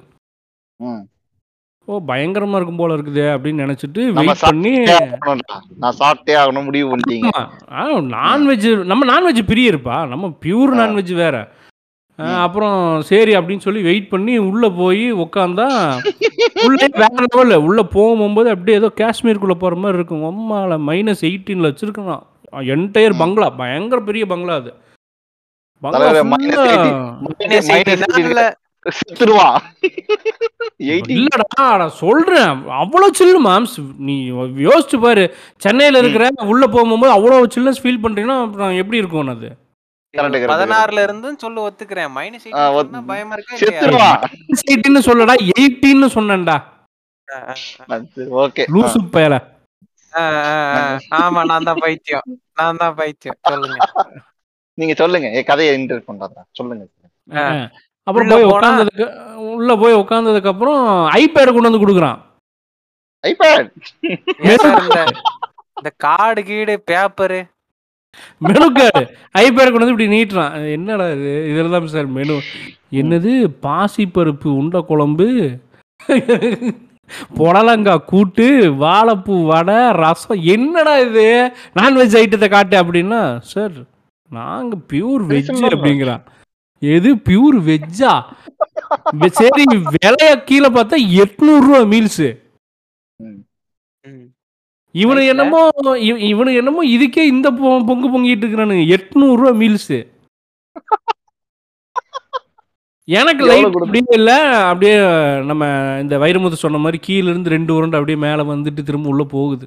[1.89, 4.71] ஓ பயங்கரமாக இருக்கும் போல இருக்குது அப்படின்னு நினச்சிட்டு வெயிட் பண்ணி.
[5.77, 7.29] நான் சாப்பிட்டே ஆகணும் முடிவு பண்ணிட்டீங்க.
[8.15, 10.07] நான்வெஜ் நம்ம நான்வெஜ் பிரியருப்பா.
[10.07, 10.85] நம்ம பியூர் ஆ.
[10.85, 11.51] நான்வெஜ் வேற.
[12.19, 12.25] ஆ.
[12.41, 15.67] அப்புறம் சரி அப்படின்னு சொல்லி வெயிட் பண்ணி உள்ள போய் உக்காந்தா
[16.63, 20.25] உள்ள வேற லெவலில் உள்ள போகும்போது அப்படியே ஏதோ காஷ்மீருக்குள்ள போற மாதிரி இருக்கும்.
[20.29, 22.23] அம்மால மைனஸ் எயிட்டீன்ல வச்சிருக்கணும்.
[22.51, 23.17] என்டையர்.
[23.17, 24.73] பங்களா பயங்கர பெரிய பங்களா அது.
[25.83, 26.21] பங்களா
[28.87, 29.91] தலைவரே, minus full-ஆ- 80.
[30.39, 32.51] Minus Minus 80 80 நாள்ல செத்துருவான் இல்லடா நான் சொல்றேன்.
[32.81, 34.31] அவ்வளோ சில்லு மாம்ஸ் நீ
[34.67, 35.35] யோசிச்சு பாரு.
[35.57, 39.49] சென்னையில இருக்கிற உள்ள போகும்போது அவ்வளோ சில்னஸ் ஃபீல் பண்றீங்கன்னா அப்புறம் எப்படி இருக்கும் அது
[40.53, 42.11] பதினாறுல இருந்தும் சொல்லு ஒத்துக்கிறேன்.
[42.17, 44.19] மைனஸ் பயமா இருக்கா
[45.07, 46.57] சொல்லடா எயிட்டின்னு சொன்னேன்டா.
[48.43, 48.63] ஓகே.
[48.75, 49.35] லூசு பயல.
[51.11, 52.23] ஆமா நான் தான் பைத்தியம்.
[52.53, 53.37] நான் தான் பைத்தியம்.
[53.49, 53.77] சொல்லுங்க.
[54.73, 55.31] நீங்க சொல்லுங்க.
[55.31, 56.87] என் கதையை இன்டர் பண்றதா சொல்லுங்க.
[58.07, 59.05] அப்புறம் போய் உட்காந்ததுக்கு
[59.55, 60.81] உள்ள போய் உட்காந்ததுக்கு அப்புறம்
[61.19, 62.19] ஐபேட் கொண்டு வந்து கொடுக்குறான்.
[63.23, 63.69] ஐபேட்.
[65.79, 67.39] இந்த கார்டு கீடு பேப்பரு?
[68.45, 69.03] Menu card.
[69.43, 70.53] ஐபேட் கொண்டு வந்து இப்படி நீட்டுறான்.
[70.71, 71.33] என்னடா இது?
[71.51, 72.37] இதில் தான் சார் மெனு.
[73.01, 73.33] என்னது?
[73.65, 75.27] பாசிப்பருப்பு உண்டை குழம்பு
[77.37, 78.47] புடலங்காய் கூட்டு
[78.83, 80.41] வாழைப்பூ வடை ரசம்.
[80.55, 81.27] என்னடா இது?
[81.79, 83.21] நான்வெஜ் ஐட்டத்தை காட்டு அப்படின்னா
[83.53, 83.77] சார்
[84.39, 85.51] நாங்கள் பியூர் வெஜ்.
[85.75, 86.23] அப்படிங்கிறான்.
[86.81, 88.13] எது பியூர் வெஜ்ஜா
[89.33, 89.63] சரி
[89.95, 92.27] விலைய கீழே பார்த்தா எட்நூறுரூவா மீல்ஸு
[94.95, 95.61] இவனு என்னமோ
[96.01, 98.75] இவ- இவனு என்னமோ இதுக்கே இந்த பொ- பொங்கு பொங்கிட்டு இருக்கிறானு.
[98.95, 99.97] எட்நூறுரூவா மீல்ஸு
[103.07, 104.31] எனக்கு லைட் அப்படியே இல்ல.
[104.67, 104.95] அப்படியே
[105.43, 105.63] நம்ம
[106.01, 109.65] இந்த வைரமுத்து சொன்ன மாதிரி கீழ இருந்து ரெண்டு உருண்டை அப்படியே மேல வந்துட்டு திரும்ப உள்ள போகுது.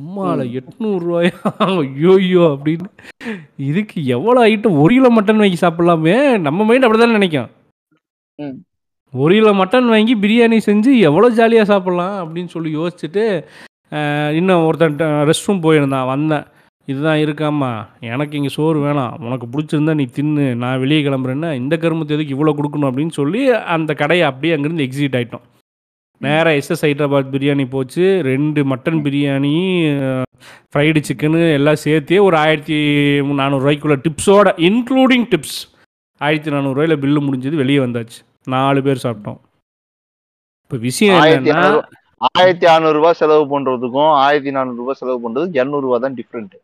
[0.00, 2.88] உம்மால எட்நூறுரூவாயா ஐயோயோ அப்படின்னு.
[3.70, 6.16] இதுக்கு எவ்வளோ ஐட்டம் ஒரு கிலோ மட்டன் வாங்கி சாப்பிடலாமே.
[6.46, 7.50] நம்ம மைண்ட் அப்படிதானே நினைக்கும்.
[9.12, 13.24] ஒரு கிலோ மட்டன் வாங்கி பிரியாணி செஞ்சு எவ்வளோ ஜாலியாக சாப்பிட்லாம் அப்படின்னு சொல்லி யோசிச்சுட்டு
[14.40, 14.98] இன்னும் ஒருத்தன்
[15.30, 16.10] ரெஸ்ட் ரூம் போயிருந்தான்.
[16.12, 16.46] வந்தேன்.
[16.90, 17.72] இதுதான் இருக்காம்மா.
[18.12, 19.14] எனக்கு இங்கே சோறு வேணாம்.
[19.26, 20.46] உனக்கு பிடிச்சிருந்தா நீ தின்னு.
[20.62, 23.42] நான் வெளியே கிளம்புறேன்னா இந்த கருமத்து எதுக்கு இவ்வளோ கொடுக்கணும் அப்படின்னு சொல்லி
[23.76, 25.46] அந்த கடையை அப்படியே அங்கேருந்து எக்ஸிட் ஆயிட்டோம்.
[26.24, 28.04] நேராக எஸ்எஸ் ஹைதராபாத் பிரியாணி போச்சு.
[28.30, 29.54] ரெண்டு மட்டன் பிரியாணி
[30.70, 32.78] ஃப்ரைடு சிக்கனு எல்லாம் சேர்த்தே ஒரு ஆயிரத்தி
[33.40, 35.58] நானூறுரூவாய்க்குள்ள டிப்ஸோட இன்க்ளூடிங் டிப்ஸ்
[36.20, 38.18] ஆயிரத்தி நானூறுரூவாயில் பில்லு முடிஞ்சது வெளியே வந்தாச்சு.
[38.54, 39.38] நாலு பேர் சாப்பிட்டோம்.
[40.64, 41.82] இப்போ விஷயம் ஆயிரத்தி என்னன்னா
[42.40, 46.54] ஆயிரத்தி அறநூறு ரூபாய் செலவு பண்றதுக்கும் ஆயிரத்தி நானூறு ரூபாய் செலவு பண்றதுக்கும் இருநூறு ரூபாய் தான் டிஃப்ரெண்ட்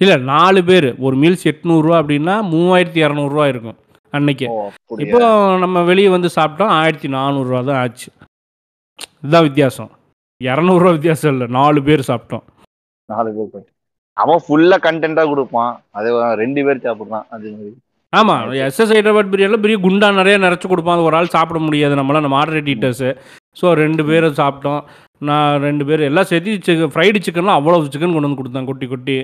[0.00, 0.86] இல்லை நாலு பேர்.
[1.06, 3.76] ஒரு மீல்ஸ் எட்நூறுரூவா அப்படின்னா மூவாயிரத்தி இரநூறுவா இருக்கும்.
[4.16, 4.46] அன்னைக்கு.
[5.04, 5.20] இப்போ
[5.64, 8.08] நம்ம வெளியே வந்து சாப்பிட்டோம் ஆயிரத்தி நானூறுரூவா தான் ஆச்சு.
[9.22, 9.90] இதுதான் வித்தியாசம்.
[10.40, 12.44] இரநூறுவா வித்தியாசம் இல்லை நாலு பேர் சாப்பிட்டோம்.
[13.08, 13.68] நாலு பேர்.
[14.22, 15.72] அவன் ஃபுல்லா கண்டென்ட்டா கொடுப்பான்.
[15.98, 16.08] அது
[16.42, 17.72] ரெண்டு பேர் சாப்பிடுறான் அது மாதிரி.
[18.12, 20.96] ஆமாம் எஸ்எஸ் ஹைதராபாத் பிரியாணியில் பெரிய குண்டா நிறைய நிறச்சி கொடுப்பான்.
[20.96, 23.10] அது ஒரு ஆள் சாப்பிட முடியாது நம்மளாம் நம்ம மாடரேட் ஈட்டர்ஸு
[23.60, 24.82] ஸோ ரெண்டு பேரும் சாப்பிட்டோம்.
[25.28, 29.16] நான் ரெண்டு பேர் எல்லாம் சேர்த்து சிக்கன் ஃப்ரைடு சிக்கன்லாம் அவ்வளோ சிக்கன் கொண்டு வந்து கொடுத்தான் கொட்டி கொட்டி.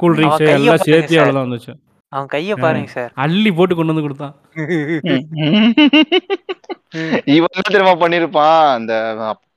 [0.00, 1.22] கூல் ட்ரிங்க்ஸ் எல்லாம் சேர்த்து சார்.
[1.22, 1.72] அவ்வளோதான் வந்துச்சு.
[2.12, 3.12] அவன் கைய பாருங்க சார்.
[3.14, 4.34] அள்ளி போட்டு கொண்டு வந்து கொடுத்தான்.
[7.24, 8.72] இவன் என்ன தெரியுமா பண்ணிருப்பான்?
[8.72, 8.94] அந்த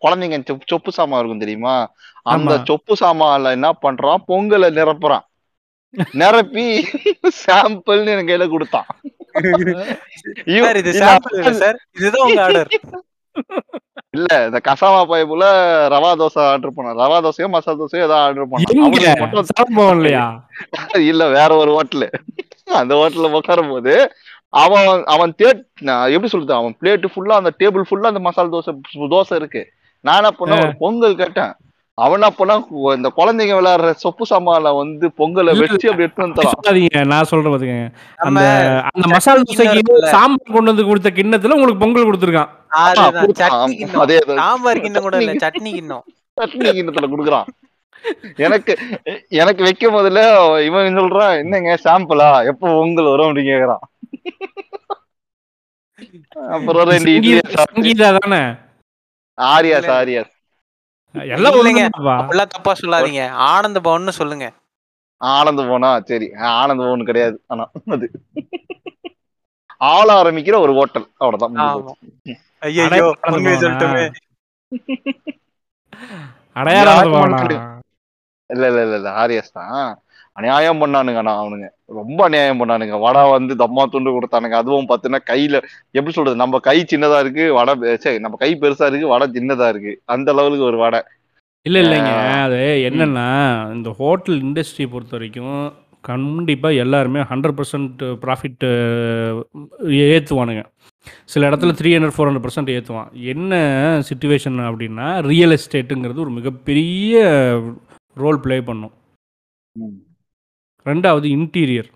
[0.02, 1.94] குழந்தைங்க சொப்பு- சாமான் இருக்கும் தெரியுமா?
[2.22, 2.58] அந்த.
[2.58, 4.24] சொப்பு சாமான்ல என்ன பண்றான்?
[4.28, 5.22] பொங்கலை நிரப்புறான்.
[6.12, 6.88] நிரப்பி
[7.46, 8.86] சாம்பிள்னு எனக்கு கையில கொடுத்தான்.
[10.46, 11.20] இதுதான்
[12.22, 12.68] உங்க ஆர்டர்
[14.14, 15.46] இல்ல இந்த கசாமா பைப்புல
[15.94, 17.00] ரவா தோசை ஆர்டர் பண்ணான்.
[17.04, 20.26] ரவா தோசையோ மசாலா தோசையோ ஏதோ ஆர்டர் சாப்பிடுவோம் இல்லையா
[21.12, 22.08] இல்ல வேற ஒரு ஹோட்டலு
[22.82, 23.94] அந்த ஹோட்டல்ல உட்காரும் போது
[24.64, 25.62] அவன் அவன் தேட்
[26.16, 26.54] எப்படி சொல்றது?
[26.60, 28.74] அவன் பிளேட் ஃபுல்லா அந்த டேபிள் ஃபுல்லா அந்த மசாலா தோசை
[29.14, 29.64] தோசை இருக்கு.
[30.06, 31.54] நான் என்ன பண்ண ஒரு பொங்கல் கேட்டேன்.
[31.98, 32.54] அவன் பண்ணா
[32.98, 37.90] இந்த குழந்தைங்க விளையாடுற சொப்பு சாமான்ல வந்து பொங்கலை வச்சு அப்படி எடுத்து வந்து நான் சொல்றேன் பாத்துக்கங்க.
[38.26, 39.84] அந்த நம்ம அந்த மசாலா தோசைக்கு.
[40.16, 42.52] சாம்பார் கொண்டு வந்து கொடுத்த கிண்ணத்துல உங்களுக்கு பொங்கல் கொடுத்துருக்கான்.
[44.04, 44.18] அதே.
[44.42, 46.06] சாம்பார் கிண்ணம் கூட இல்ல சட்னி கிண்ணம்.
[46.38, 47.50] சட்னி கிண்ணத்துல குடுக்குறான்.
[48.46, 48.74] எனக்கு
[49.42, 50.22] எனக்கு வைக்கும் போதுல
[50.68, 52.30] இவன் சொல்றான் என்னங்க சாம்பிளா?
[52.52, 53.30] எப்போ பொங்கல் வரும்?
[53.30, 53.84] அப்படின்னு கேக்குறான்.
[56.56, 57.12] அப்புறம் ரெண்டு
[59.38, 60.33] ஆரியாஸ் ஆரியாஸ்
[61.16, 61.58] எல்லாம்.
[62.20, 63.22] அப்படிலாம் தப்பா சொல்லாதீங்க.
[63.50, 64.48] ஆனந்த பவன்னு சொல்லுங்க.
[65.22, 66.28] ஆனந்த் போனா சரி.
[66.54, 67.38] ஆனந்த் பவன் கிடையாது.
[67.48, 67.66] ஆனா
[67.96, 68.08] அது.
[69.88, 71.56] ஆள ஆரம்பிக்கிற ஒரு ஹோட்டல் அவ்வளவுதான்.
[71.58, 71.94] ஐயோ பவனா?
[73.64, 74.04] சொல்லட்டுமே.
[76.56, 77.02] அடையாளம்
[78.50, 79.10] இல்ல இல்ல இல்ல இல்ல.
[79.22, 79.92] ஆரியாஸ் தான்.
[80.38, 81.68] அநியாயம் பண்ணானுங்க ஆனா அவனுங்க.
[82.00, 82.96] ரொம்ப அநியாயம் பண்ணானுங்க.
[83.06, 84.58] வடை வந்து தம்மா துண்டு கொடுத்தானுங்க.
[84.62, 85.56] அதுவும் பாத்தீங்கன்னா கையில
[85.98, 86.42] எப்படி சொல்றது?
[86.44, 87.74] நம்ம கை சின்னதா இருக்கு வடை
[88.06, 89.94] சரி நம்ம கை பெருசா இருக்கு வடை சின்னதா இருக்கு.
[90.16, 91.02] அந்த லெவலுக்கு ஒரு வடை.
[91.66, 92.14] இல்ல இல்லைங்க.
[92.46, 93.28] அது என்னன்னா
[93.76, 95.60] இந்த ஹோட்டல் இண்டஸ்ட்ரி பொறுத்த வரைக்கும்
[96.08, 98.66] கண்டிப்பா எல்லாருமே ஹண்ட்ரட் பர்சன்ட் ப்ராஃபிட்
[100.08, 100.64] ஏற்றுவானுங்க
[101.34, 103.54] சில இடத்துல three hundred four hundred percent ஏற்றுவான் என்ன
[104.10, 107.22] சுச்சுவேஷன் அப்படின்னா ரியல் எஸ்டேட்டுங்கிறது ஒரு மிகப்பெரிய
[108.18, 108.94] ரோல் ப்ளே பண்ணும்.
[110.86, 111.90] ரெண்டாவது இன்டீரியர்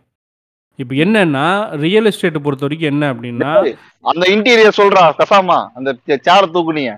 [0.80, 1.45] இப்போ என்னன்னா
[1.84, 3.51] ரியல் எஸ்டேட்டை பொறுத்த வரைக்கும் என்ன அப்படின்னா
[4.05, 5.89] அந்த இன்டீரியர் சொல்றா கசாமா அந்த
[6.22, 6.91] சேர தூக்குனிய.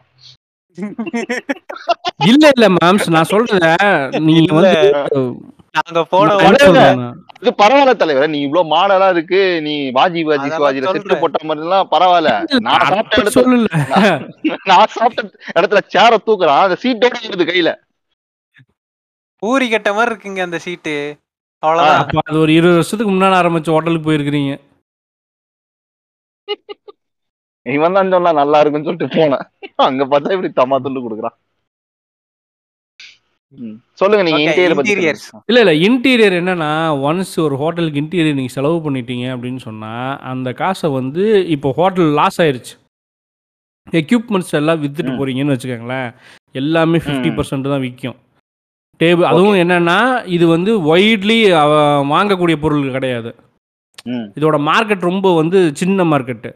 [2.29, 3.67] இல்ல இல்ல மேம்ஸ் நான் சொல்றத
[4.27, 4.81] நீங்க வந்து
[5.77, 6.35] நாங்க போன
[7.39, 11.21] இது பரவாயில்ல தலைவர் நீ இவ்வளவு மாடலா இருக்கு நீ வாஜி வாஜி சிவாஜில செட்டு சொல்றேன்.
[11.23, 12.31] போட்ட மாதிரி எல்லாம் பரவாயில்ல
[12.67, 13.69] நான் சாப்பிட்ட இடத்துல சொல்லல.
[14.71, 15.21] நான் சாப்பிட்ட
[15.57, 17.71] இடத்துல சேர தூக்குறான் அந்த சீட்டோட இருக்குது கையில.
[19.43, 20.95] ஊறி கட்ட மாதிரி இருக்குங்க அந்த சீட்டு
[21.63, 24.51] அவ்வளவுதான் அப்ப அது ஒரு இருபது வருஷத்துக்கு முன்னாடி ஆரம்பிச்ச ஹோட்டலுக்கு போயிருக்கிறீங்க
[27.65, 29.43] இவன் தான் சொன்னா நல்லா இருக்குன்னு சொல்லிட்டு போனேன்
[29.87, 31.35] அங்க பார்த்தா இப்படி தம்மா துண்டு கொடுக்குறான்.
[33.99, 35.19] சொல்லுங்க நீங்க இன்டீரியர்.
[35.21, 35.43] சொல்லுங்க.
[35.49, 36.69] இல்லை இல்லை இன்டீரியர் என்னன்னா
[37.09, 41.23] ஒன்ஸ் ஒரு ஹோட்டலுக்கு இன்டீரியர் நீங்கள் செலவு பண்ணிட்டீங்க அப்படின்னு சொன்னால் அந்த காசை வந்து
[41.55, 42.75] இப்போ ஹோட்டல் லாஸ் ஆயிருச்சு
[44.01, 45.13] எக்யூப்மெண்ட்ஸ் எல்லாம் வித்துட்டு.
[45.19, 46.09] போறீங்கன்னு வச்சுக்கோங்களேன்
[46.61, 47.29] எல்லாமே ஃபிஃப்டி.
[47.37, 48.17] பர்சன்ட் தான் விற்கும்
[48.99, 49.97] டேபிள் அதுவும் என்னன்னா
[50.35, 51.37] இது வந்து ஒய்ட்லி
[52.13, 53.31] வாங்கக்கூடிய பொருள் கிடையாது.
[54.37, 56.51] இதோட மார்க்கெட் ரொம்ப வந்து சின்ன மார்க்கெட்டு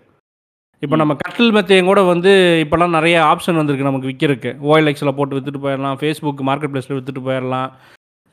[0.84, 2.32] இப்போ நம்ம கட்டில் மெத்தையும் கூட வந்து
[2.64, 7.70] இப்போல்லாம் நிறைய ஆப்ஷன் வந்திருக்கு நமக்கு விற்கிறதுக்கு ஓஎல்எக்ஸில் போட்டு விற்றுட்டு போயிடலாம் ஃபேஸ்புக் மார்க்கெட் ப்ளேஸில் விற்றுட்டு போயிடலாம்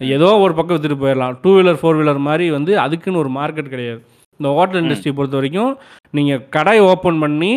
[0.00, 4.00] ஏதோ ஒரு பக்கம் விற்றுட்டு போயிடலாம் டூ வீலர் ஃபோர் வீலர் மாதிரி வந்து அதுக்குன்னு ஒரு மார்க்கெட் கிடையாது.
[4.40, 5.72] இந்த ஹோட்டல் இண்டஸ்ட்ரி பொறுத்த வரைக்கும்
[6.14, 7.52] நீங்கள் கடை ஓப்பன் பண்ணி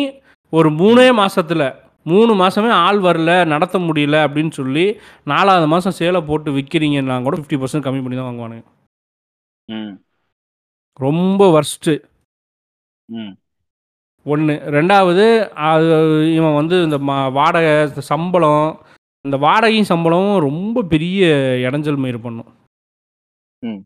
[0.52, 1.62] ஒரு மூணே மாசத்துல
[2.06, 4.84] மூணு மாதமே ஆள் வரல நடத்த முடியல அப்படின்னு சொல்லி
[5.24, 8.64] நாலாவது மாதம் சேலை போட்டு விற்கிறீங்கன்னா கூட ஃபிஃப்டி பர்சன்ட் கம்மி பண்ணி தான் வாங்குவானுங்க.
[9.68, 9.94] ம்.
[11.00, 11.94] ரொம்ப வர்ஸ்ட்டு
[13.08, 13.32] ம்.
[14.26, 15.24] ஒன்று ரெண்டாவது
[15.64, 15.86] அது
[16.34, 17.72] இவன் வந்து இந்த மா வாடகை
[18.02, 18.66] சம்பளம்
[19.24, 21.24] இந்த வாடகையும் சம்பளமும் ரொம்ப பெரிய
[21.66, 22.48] இடைஞ்சல் மயிர் பண்ணும்.
[23.62, 23.80] ம்.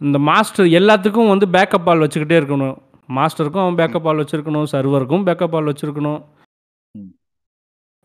[0.00, 2.76] இந்த மாஸ்டர் எல்லாத்துக்கும் வந்து பேக்கப் ஆள் வச்சுக்கிட்டே இருக்கணும்.
[3.08, 6.20] மாஸ்டருக்கும் அவன் பேக்கப் ஆள் வச்சுருக்கணும் சர்வருக்கும் பேக்கப் ஆள் வச்சுருக்கணும்.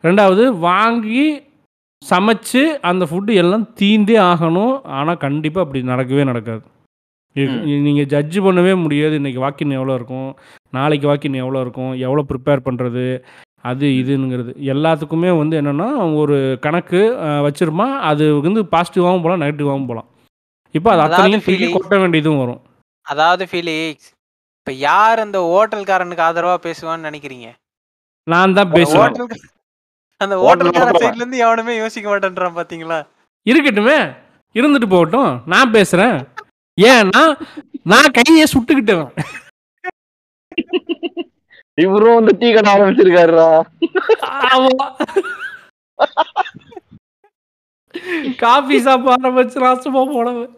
[0.08, 1.24] ரெண்டாவது வாங்கி
[2.02, 4.76] சமைச்சு அந்த ஃபுட்டு எல்லாம் தீந்தே ஆகணும்.
[4.98, 6.64] ஆனால் கண்டிப்பாக அப்படி நடக்கவே நடக்காது.
[7.88, 9.14] நீங்கள் ஜட்ஜ் பண்ணவே முடியாது.
[9.20, 10.30] இன்றைக்கி வாக்கின் எவ்வளோ இருக்கும்?
[10.78, 11.92] நாளைக்கு வாக்கின் எவ்வளோ இருக்கும்?
[12.06, 13.06] எவ்வளோ ப்ரிப்பேர் பண்ணுறது
[13.70, 15.88] அது இதுங்கிறது எல்லாத்துக்குமே வந்து என்னென்னா
[16.22, 17.02] ஒரு கணக்கு
[17.46, 20.10] வச்சிருமா அது வந்து பாசிட்டிவாகவும் போகலாம் நெகட்டிவாகவும் போகலாம்
[20.78, 22.62] இப்போ அது அத்தனையும் தூக்கி கொட்ட வேண்டியதும் வரும்.
[23.12, 24.10] அதாவது ஃபீலிக்ஸ்
[24.60, 27.50] இப்ப யார் அந்த ஹோட்டல்காரனுக்கு ஆதரவா பேசுவான்னு நினைக்கிறீங்க?
[28.28, 29.16] நான் தான் பேசுவேன்.
[30.24, 30.90] அந்த ஹோட்டல்கார.
[31.02, 32.98] சைடுல இருந்து எவனுமே யோசிக்க மாட்டேன்றான் பாத்தீங்களா?
[33.50, 34.16] இருக்கட்டுமே.
[34.54, 35.44] இருந்துட்டு போகட்டும்.
[35.46, 36.18] நான் பேசுகிறேன்
[36.82, 37.24] ஏன்னா
[37.84, 39.14] நான் கையை சுட்டுக்கிட்டவன்.
[41.82, 43.62] இவரும் வந்து டீ கடை ஆரம்பிச்சிருக்காருடா.
[44.50, 44.88] ஆமா.
[48.38, 50.58] காஃபி சாப்பிட ஆரம்பிச்சு ராசமா போனவன்.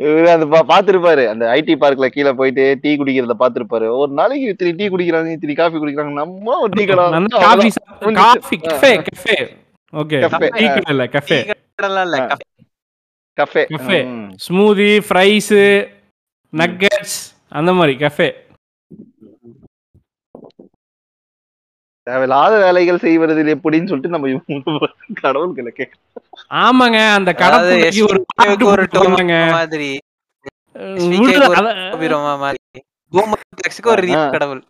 [0.00, 4.86] இவரு பா- பாத்திருப்பாரு அந்த ஐடி பார்க்ல கீழே போயிட்டு டீ குடிக்கிறத பாத்திருப்பாரு ஒரு நாளைக்கு இத்தனை டீ
[4.88, 7.04] குடிக்கிறாங்க இத்தனை காஃபி குடிக்கிறாங்க நம்ம ஒரு டீ கடை
[7.40, 7.70] coffee.
[8.20, 9.36] Coffee cafe cafe
[9.92, 10.48] okay Cafe.
[10.54, 12.26] Tea கடை இல்ல கஃபே டீ கடைலாம் இல்ல ஆ.
[12.28, 12.46] கஃபே.
[13.38, 13.98] Cafe Cafe.
[14.12, 14.28] ம்.
[14.40, 15.60] ஸ்மூதி ஃப்ரைஸு
[16.52, 17.18] நக்கெட்ஸ்
[17.52, 18.28] அந்த மாதிரி கஃபே
[22.06, 24.88] தேவையில்லாத வேலைகள் செய்வதில் எப்படின்னு சொல்லிட்டு நம்ம இவங்க
[25.20, 25.96] கடவுள்களை கேட்க
[26.50, 29.34] ஆமாங்க அந்த கடைக்கு ஒரு SVK பாட்டு க்கு ஒரு போட்டுருவாங்க
[32.14, 32.58] டோமா மாதிரி.
[33.92, 34.62] ஒரு கடவுள்.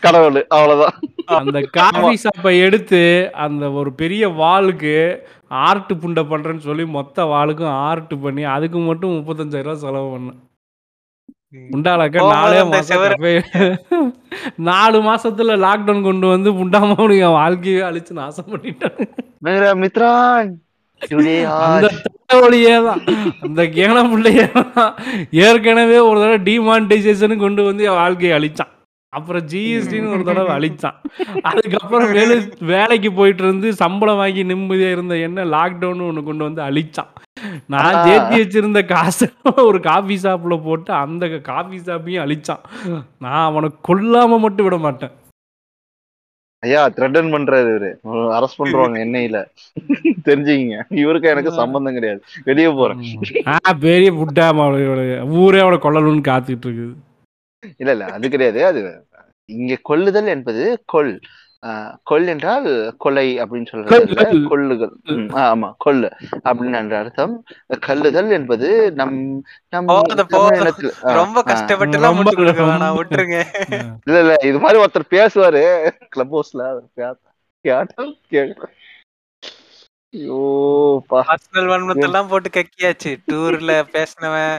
[0.00, 0.96] கடவுள் அவ்வளவுதான்.
[1.40, 3.00] அந்த காஃபி ஷாப்பை எடுத்து
[3.44, 4.94] அந்த ஒரு பெரிய வாளுக்கு
[5.66, 10.40] ஆர்ட் புண்டை பண்றேன்னு சொல்லி மொத்த வாளுக்கும் ஆர்ட் பண்ணி அதுக்கு மட்டும் முப்பத்தஞ்சாயிரம் ரூபாய் செலவு பண்ணேன்.
[11.72, 13.02] புண்டாலாக்க நாலே மாசம்.
[14.68, 18.98] நாலு மாசத்துல லாக்டவுன் கொண்டு வந்து புண்டாமாவனுக்கு என் வாழ்க்கையே அழிச்சு நாசம் பண்ணிட்டான்
[19.82, 20.52] மித்ரான்
[23.46, 24.44] அந்த கேன பிள்ளையே
[25.46, 28.70] ஏற்கனவே ஒரு தடவை டிமானிட்டைசேஷன் கொண்டு வந்து வாழ்க்கையை அழிச்சான்.
[29.08, 30.96] அப்புறம் ஜிஎஸ்டின்னு ஒரு தடவை அழிச்சான்.
[31.42, 37.10] அதுக்கப்புறம் வேலை வேலைக்கு போயிட்டு இருந்து சம்பளம் வாங்கி நிம்மதியா இருந்த என்ன லாக்டவுன் ஒன்று கொண்டு வந்து அழிச்சான்.
[37.66, 38.04] நான்.
[38.04, 42.62] சேர்த்து வச்சிருந்த காசை ஒரு காஃபி ஷாப்ல போட்டு அந்த காஃபி ஷாப்பையும் அழிச்சான்.
[43.18, 45.14] நான் அவனை கொல்லாம மட்டும் விட மாட்டேன்.
[46.62, 47.92] ஐயா த்ரெட்டன் பண்றாரு இவரு.
[48.08, 49.46] அரெஸ்ட் பண்றாங்க எண்ணெயில
[50.24, 50.82] தெரிஞ்சுக்கிங்க.
[50.88, 52.22] இவருக்கு எனக்கு சம்பந்தம் கிடையாது.
[52.44, 53.02] வெளியே போறேன்.
[53.80, 56.94] பெரிய புட்டா ஊரே அவனை கொல்லணும்னு காத்துக்கிட்டு இருக்குது.
[57.76, 58.64] இல்ல இல்ல அது கிடையாது.
[58.64, 59.06] அது
[59.44, 61.41] இங்க கொல்லுதல் என்பது கொல் ஆஹ்
[62.10, 62.68] கொல் என்றால்
[62.98, 63.98] கொலை அப்படின்னு சொல்றது.
[64.50, 64.92] கொல்லுகள்.
[65.42, 66.08] ஆமா கொல்லு
[66.44, 67.34] அப்படின்னு என்ற அர்த்தம்.
[67.86, 69.16] கல்லுதல் என்பது நம்
[69.68, 69.86] நம்
[71.12, 71.42] ரொம்ப.
[71.42, 71.98] கஷ்டப்பட்டு
[72.98, 73.38] விட்டுருங்க.
[74.06, 75.64] இல்ல இல்ல இது மாதிரி ஒருத்தர் பேசுவாரு.
[76.08, 76.62] கிளப் ஹவுஸ்ல
[82.28, 83.12] போட்டு கக்கியாச்சு.
[83.28, 84.58] டூர்ல பேசினவன்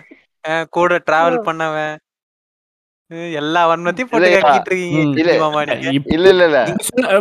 [0.69, 1.95] கூட டிராவல் பண்ணவன்.
[3.33, 4.29] எல்லா வன்மத்தையும் போட்டு?
[4.37, 4.99] கக்கிட்டு இருக்கீங்க.
[5.21, 5.31] இல்ல.
[6.15, 6.59] இல்ல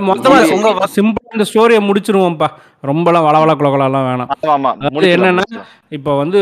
[0.09, 2.48] மொத்தமா உங்க சிம்பிளா இந்த ஸ்டோரியை முடிச்சிருவோம்ப்பா
[2.90, 4.30] ரொம்பலாம் வளவள குலகுலாம் வேணாம்
[4.94, 5.44] முடிக்கலாம், என்னன்னா.
[5.96, 6.40] இப்போ வந்து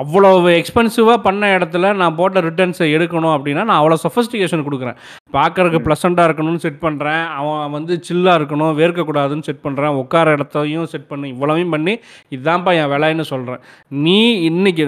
[0.00, 4.98] அவ்வளவு எக்ஸ்பென்சிவாக பண்ண இடத்துல நான் போட்ட ரிட்டர்ன்ஸை எடுக்கணும் அப்படின்னா நான் அவ்வளோ சொஃபஸ்டிகேஷன் கொடுக்குறேன்.
[5.36, 11.10] பார்க்கறதுக்கு ப்ளசண்ட்டாக இருக்கணும்னு செட் பண்ணுறேன் அவன் வந்து சில்லாக இருக்கணும் வேர்க்கக்கூடாதுன்னு செட் பண்ணுறேன் உட்கார இடத்தையும் செட்
[11.12, 11.94] பண்ணி இவ்வளவையும் பண்ணி
[12.36, 13.62] இதுதான்ப்பா என் விலைன்னு சொல்கிறேன்
[14.06, 14.18] நீ
[14.48, 14.86] இன்னைக்கு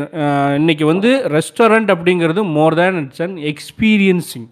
[0.62, 4.48] இன்னைக்கு வந்து ரெஸ்டாரண்ட் அப்படிங்கிறது more than it's an experiencing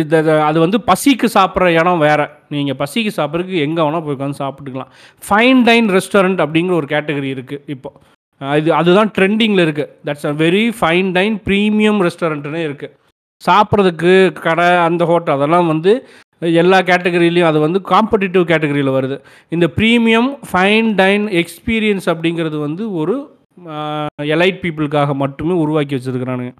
[0.00, 2.38] இது- அது வந்து பசிக்கு சாப்பிட்ற இடம் வேற.
[2.48, 4.90] நீங்கள் பசிக்கு சாப்பிட்றதுக்கு எங்கே வேணால் போய் உட்காந்து சாப்பிட்டுக்கலாம்.
[5.28, 7.92] ஃபைன் டைன் ரெஸ்டாரண்ட் அப்படிங்கிற ஒரு கேட்டகரி இருக்குது இப்போ.
[8.40, 12.94] இது அதுதான் ட்ரெண்டிங்கில் இருக்குது that's a very fine dine premium ரெஸ்டாரண்ட்டுனே இருக்குது
[13.46, 16.06] சாப்பிட்றதுக்கு கடை அந்த ஹோட்டல் அதெல்லாம் வந்து
[16.38, 19.20] எல்லா கேட்டகரியிலையும் அது வந்து காம்படிட்டிவ் கேட்டகரியில் வருது.
[19.48, 23.38] இந்த ப்ரீமியம் ஃபைன் டைன் எக்ஸ்பீரியன்ஸ் அப்படிங்கிறது வந்து ஒரு
[24.22, 26.52] எலைட் பீப்புளுக்காக மட்டுமே உருவாக்கி வச்சுருக்கிறானுங்க.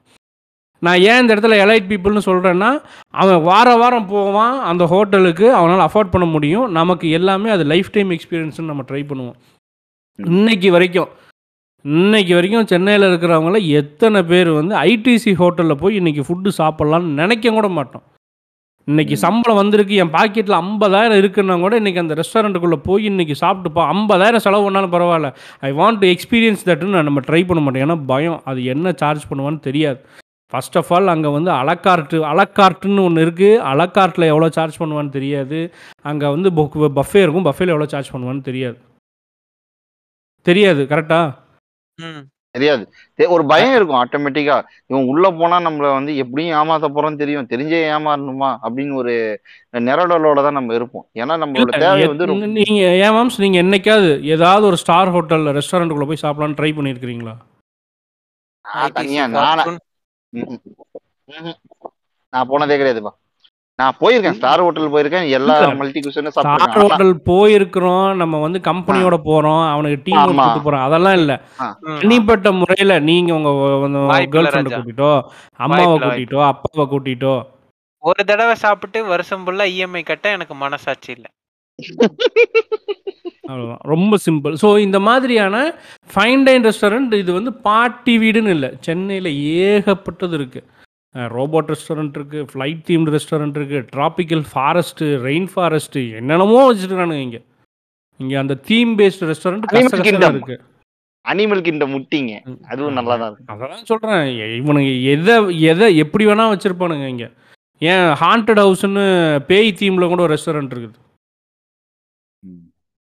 [0.87, 2.71] நான் ஏன் இந்த இடத்துல எலைட் பீப்புள்னு சொல்கிறேன்னா
[3.23, 6.69] அவன் வார வாரம் போவான் அந்த ஹோட்டலுக்கு அவனால் அஃபோர்ட் பண்ண முடியும்.
[6.79, 9.39] நமக்கு எல்லாமே அது லைஃப் டைம் எக்ஸ்பீரியன்ஸ்னு நம்ம ட்ரை பண்ணுவோம்.
[10.19, 11.11] இன்னைக்கு வரைக்கும்
[11.85, 17.69] இன்னைக்கு வரைக்கும் சென்னையில் இருக்கிறவங்கள எத்தனை பேர் வந்து ஐடிசி ஹோட்டலில் போய் இன்னைக்கு ஃபுட்டு சாப்பிட்லான்னு நினைக்க கூட
[17.69, 18.03] மாட்டோம்.
[18.85, 24.45] இன்னைக்கு சம்பளம் வந்திருக்கு என் பாக்கெட்டில் ஐம்பதாயிரம் இருக்குன்னா கூட இன்னைக்கு அந்த ரெஸ்டாரண்ட்டுக்குள்ளே போய் இன்னைக்கு சாப்பிட்டுப்பா ஐம்பதாயிரம்
[24.47, 25.31] செலவு பண்ணாலும் பரவாயில்ல.
[25.61, 27.85] ஐ வாண்ட் டு எக்ஸ்பீரியன்ஸ் தட்டுன்னு நம்ம ட்ரை பண்ண மாட்டோம்.
[27.85, 28.41] ஏன்னா பயம்.
[28.45, 30.01] அது என்ன சார்ஜ் பண்ணுவான்னு தெரியாது.
[30.51, 35.75] ஃபர்ஸ்ட் ஆஃப் ஆல் அங்கே வந்து அலக்கார்ட்டு அலக்கார்ட்டுன்னு ஒன்று இருக்குது அலக்கார்ட்டில் எவ்வளோ சார்ஜ் பண்ணுவான்னு தெரியாது.
[36.03, 37.45] அங்கே வந்து பஃபே இருக்கும்.
[37.45, 38.79] பஃபேல எவ்வளோ சார்ஜ் பண்ணுவான்னு தெரியாது.
[40.43, 41.35] தெரியாது கரெக்டா
[41.97, 42.25] ம்.
[42.51, 42.93] தெரியாது.
[43.29, 47.47] ஒரு பயம் இருக்கும் ஆட்டோமேட்டிக்கா இவன் உள்ள போனா நம்மள வந்து எப்படியும் ஏமாத்த போறோம்னு தெரியும்.
[47.47, 48.57] தெரிஞ்சே ஏமாறணுமா?
[48.63, 49.41] அப்படின்னு ஒரு
[49.73, 51.07] நிரடலோட தான் நம்ம இருப்போம்.
[51.15, 56.07] ஏன்னா நம்மளோட தேவை வந்து ரொம்ப- நீங்கள் ஏன் மேம்ஸ் நீங்கள் என்னைக்காவது ஏதாவது ஒரு ஸ்டார் ஹோட்டலில் ரெஸ்டாரண்ட்டுக்குள்ளே
[56.07, 57.35] போய் சாப்பிடலான்னு ட்ரை பண்ணியிருக்கிறீங்களா
[62.33, 63.13] நான் போனதே கிடையாதுப்பா.
[63.79, 64.33] நான் போயிருக்கேன்.
[64.33, 65.29] ஸ்டார் ஹோட்டல் போயிருக்கேன்.
[65.31, 65.55] எல்லா.
[65.81, 68.15] மல்டி குஷனும் ஸ்டார் ஹோட்டல் போயிருக்கிறோம்.
[68.15, 70.25] நம்ம வந்து கம்பெனியோட போகிறோம் அவனுக்கு டீம்.
[70.25, 71.37] கூட்டு போகிறோம் அதெல்லாம் இல்லை.
[72.01, 72.95] தனிப்பட்ட முறையில்
[73.37, 73.57] உங்கள்
[74.11, 74.75] வாய்ப்பில்ல கேர்ள் ஃப்ரெண்டை.
[74.79, 75.11] கூட்டிட்டோ
[75.59, 77.35] அம்மாவை கூட்டிட்டோ அப்பாவை கூட்டிட்டோ.
[78.03, 81.27] ஒரு தடவை சாப்பிட்டு வருஷம் ஃபுல்லா இஎம்ஐ கட்ட எனக்கு மனசாட்சி இல்ல.
[83.51, 85.57] அவ்வளோதான் ரொம்ப சிம்பிள் ஸோ இந்த மாதிரியான
[86.15, 88.71] ஃபைன் டைன் ரெஸ்டாரண்ட் இது வந்து பார்ட்டி வீடுன்னு இல்லை.
[88.87, 89.31] சென்னையில்
[89.67, 90.67] ஏகப்பட்டது இருக்குது
[91.37, 97.41] ரோபோட் ரெஸ்டாரண்ட் இருக்குது ஃப்ளைட் தீம்டு ரெஸ்டாரண்ட் இருக்குது ட்ராபிக்கல் ஃபாரஸ்ட்டு ரெயின் ஃபாரஸ்ட்டு என்னென்னமோ வச்சுருக்கானுங்க இங்கே.
[98.21, 100.35] இங்கே அந்த தீம் பேஸ்டு ரெஸ்டாரண்ட் Animal கஷ்டம் Kingdom.
[100.37, 100.57] இருக்கு.
[101.25, 102.35] அனிமலுக்கு இந்த முட்டிங்க.
[102.73, 104.23] அதுவும் நல்லா தான் இருக்கு அதெல்லாம் சொல்கிறேன்
[104.61, 105.35] இவனுங்க எதை
[105.73, 107.29] எதை எப்படி வேணால் வச்சுருப்பானுங்க இங்கே.
[107.83, 109.05] ஏன் ஹாண்டட் ஹவுஸ்னு
[109.51, 110.97] பேய் தீமில் கூட ஒரு ரெஸ்டாரண்ட் இருக்குது.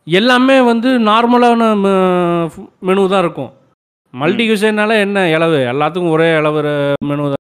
[0.08, 1.62] எல்லாமே வந்து நார்மலான
[2.88, 3.52] மெனு தான் இருக்கும்.
[4.14, 6.62] மல்டி குசைனால என்ன இளவு எல்லாத்துக்கும் ஒரே இளவு
[7.10, 7.42] மெனு தான்.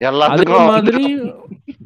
[0.00, 1.02] எல்லாத்துக்கும் மாதிரி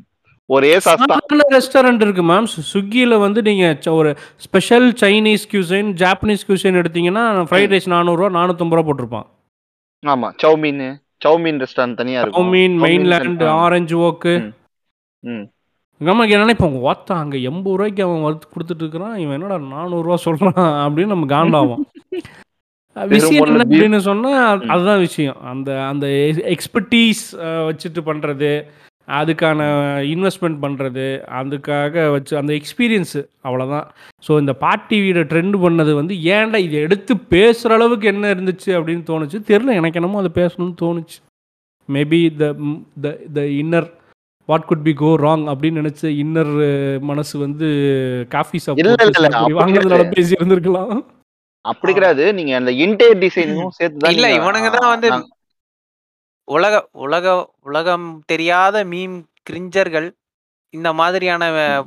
[0.54, 1.14] ஒரே சஸ்தா
[1.54, 4.10] ரெஸ்டாரண்ட் இருக்கு மேம் ஸ்விக்கியில் வந்து நீங்கள் ஒரு
[4.44, 9.26] special Chinese cuisine Japanese cuisine எடுத்தீங்கன்னா ஃப்ரைட் ரைஸ் நானூறுரூவா நானூற்றம்பது ரூபா போட்டிருப்பான்.
[10.02, 10.28] ஆமா.
[10.44, 10.84] சௌமீன்
[11.24, 12.46] சௌமீன் ரெஸ்டாரண்ட் தனியா இருக்கும்.
[12.46, 13.42] சௌமீன் மெயின்லேண்ட்.
[13.64, 14.34] ஆரஞ்சு ஓக்கு
[15.22, 15.44] ம்.
[16.00, 20.72] நமக்கு என்னன்னா இப்போ ஓத்தா அங்கே எண்பது ரூபாய்க்கு அவன் வறுத்து கொடுத்துட்டு இருக்கிறான் இவன் என்னடா நானூறுரூவா சொல்கிறான்
[20.84, 21.84] அப்படின்னு நம்ம காண்டாகும்
[23.12, 24.60] விஷயம் என்ன அப்படின்னு சொன்னால்.
[24.74, 25.38] அதுதான் விஷயம்.
[25.50, 26.06] அந்த அந்த
[26.54, 27.22] எக்ஸ்பர்டீஸ்
[27.68, 28.50] வச்சுட்டு பண்ணுறது
[29.08, 29.60] அதுக்கான
[30.12, 31.04] இன்வெஸ்ட்மெண்ட் பண்ணுறது
[31.40, 33.86] அதுக்காக வச்சு அந்த எக்ஸ்பீரியன்ஸு அவ்வளோதான்
[34.26, 39.04] ஸோ இந்த பார்ட்டி வீடை ட்ரெண்ட் பண்ணது வந்து ஏன்டா இதை எடுத்து பேசுகிற அளவுக்கு என்ன இருந்துச்சு அப்படின்னு
[39.12, 39.40] தோணுச்சு?
[39.50, 41.18] தெரில எனக்கு என்னமோ அதை பேசணும்னு தோணுச்சு.
[41.88, 42.46] Maybe the
[43.04, 43.88] the the inner
[44.48, 46.52] what could be go wrong அப்படின்னு நினச்ச இன்னர்
[47.10, 47.68] மனசு வந்து
[48.34, 48.92] காஃபி சாப்பிட்டு
[49.30, 50.04] அப்படி வாங்குறதுனால.
[50.16, 50.92] பேசி இருந்திருக்கலாம்
[51.64, 52.24] அப்படி கிடையாது.
[52.38, 55.08] நீங்க அந்த இன்டேர் டிசைனும் சேர்த்து தான் இல்ல இவனுங்க தான் வந்து
[56.48, 56.74] உலக
[57.04, 57.26] உலக
[57.68, 59.16] உலகம் தெரியாத மீம்
[59.48, 60.06] கிரிஞ்சர்கள்
[60.74, 61.44] இந்த மாதிரியான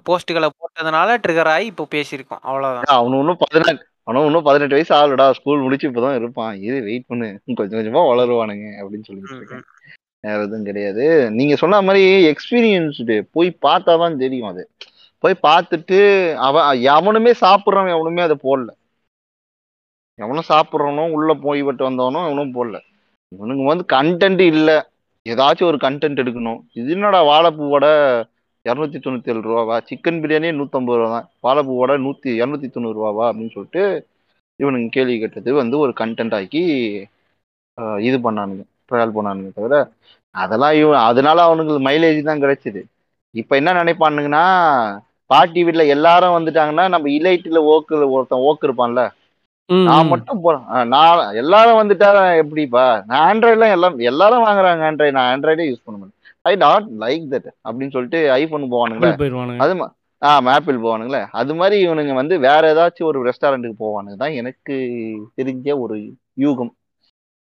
[0.07, 2.41] போஸ்டுகளை போட்டதுனால ட்ரிகர் ஆகி இப்போ பேசியிருக்கோம்.
[2.47, 2.89] அவ்வளவுதான்.
[2.97, 6.53] அவனு இன்னும் பதினெட்டு அவனும் இன்னும் பதினெட்டு வயசு ஆளுடா ஸ்கூல் முடிச்சு இப்பதான் இருப்பான்.
[6.67, 7.27] இது வெயிட் பண்ணு.
[7.59, 9.65] கொஞ்சம் கொஞ்சமா வளருவானுங்க அப்படின்னு சொல்லிட்டு இருக்கேன்.
[10.23, 11.05] வேற எதுவும் கிடையாது.
[11.37, 14.63] நீங்க சொன்ன மாதிரி எக்ஸ்பீரியன்ஸ்டு போய் பார்த்தாதான் தெரியும் அது.
[15.23, 15.99] போய் பார்த்துட்டு
[16.47, 18.69] அவன் எவனுமே சாப்பிட்றவன் எவனுமே அதை போடல.
[20.19, 22.77] எவனும் சாப்பிட்றவனும் உள்ள போய் விட்டு வந்தவனும் எவனும் போடல.
[23.31, 24.77] இவனுங்க வந்து கண்டென்ட் இல்லை.
[25.25, 26.59] ஏதாச்சும் ஒரு கண்டென்ட் எடுக்கணும்.
[26.79, 27.85] இது என்னடா வாழைப்பூவோட
[28.65, 29.75] இரநூத்தி தொண்ணூத்தி ஏழு ரூபாவா?
[29.89, 33.25] சிக்கன் பிரியாணியே நூற்றம்பது ரூபா தான் வாழைப்பூவோட நூற்றி இரநூத்தி தொண்ணூறு ரூபாவா?
[33.29, 33.83] அப்படின்னு சொல்லிட்டு
[34.59, 36.63] இவனுங்க கேள்வி கேட்டது வந்து ஒரு கண்டென்ட் ஆக்கி
[38.07, 38.63] இது பண்ணானுங்க.
[38.89, 39.77] ட்ரையல் பண்ணானுங்க தவிர
[40.35, 42.81] அதெல்லாம் இவன் அதனால அவனுங்களுக்கு மைலேஜ் தான் கிடைச்சது.
[43.35, 44.43] இப்ப என்ன நினைப்பானுங்கன்னா
[45.29, 49.01] பாட்டி வீட்டுல எல்லாரும் வந்துட்டாங்கன்னா நம்ம இலைட்டில ஓக்கு ஒருத்தன் ஓக்கு இருப்பான்ல.
[49.69, 50.09] நான்.
[50.11, 50.63] மட்டும் போறேன்.
[50.93, 51.11] நான்
[51.41, 52.09] எல்லாரும் வந்துட்டா
[52.43, 52.85] எப்படிப்பா?
[53.07, 56.15] நான் ஆண்ட்ராய்ட்லாம் எல்லாம் எல்லாரும் வாங்குறாங்க ஆண்ட்ராய்டு நான் ஆண்ட்ராய்டே யூஸ் பண்ண மாட்டேன்.
[56.45, 59.11] ஐ நாட் லைக் தட் அப்படின்னு சொல்லிட்டு ஐபோன் போவானுங்களே.
[59.63, 59.73] அது
[60.21, 61.21] ஆ ஆப்பிள் போவானுங்களே.
[61.39, 64.17] அது மாதிரி இவனுங்க வந்து வேற ஏதாச்சும் ஒரு ரெஸ்டாரண்ட்டுக்கு போவானுங்க.
[64.17, 64.75] தான் எனக்கு
[65.37, 65.97] தெரிஞ்ச ஒரு
[66.37, 66.73] யூகம்.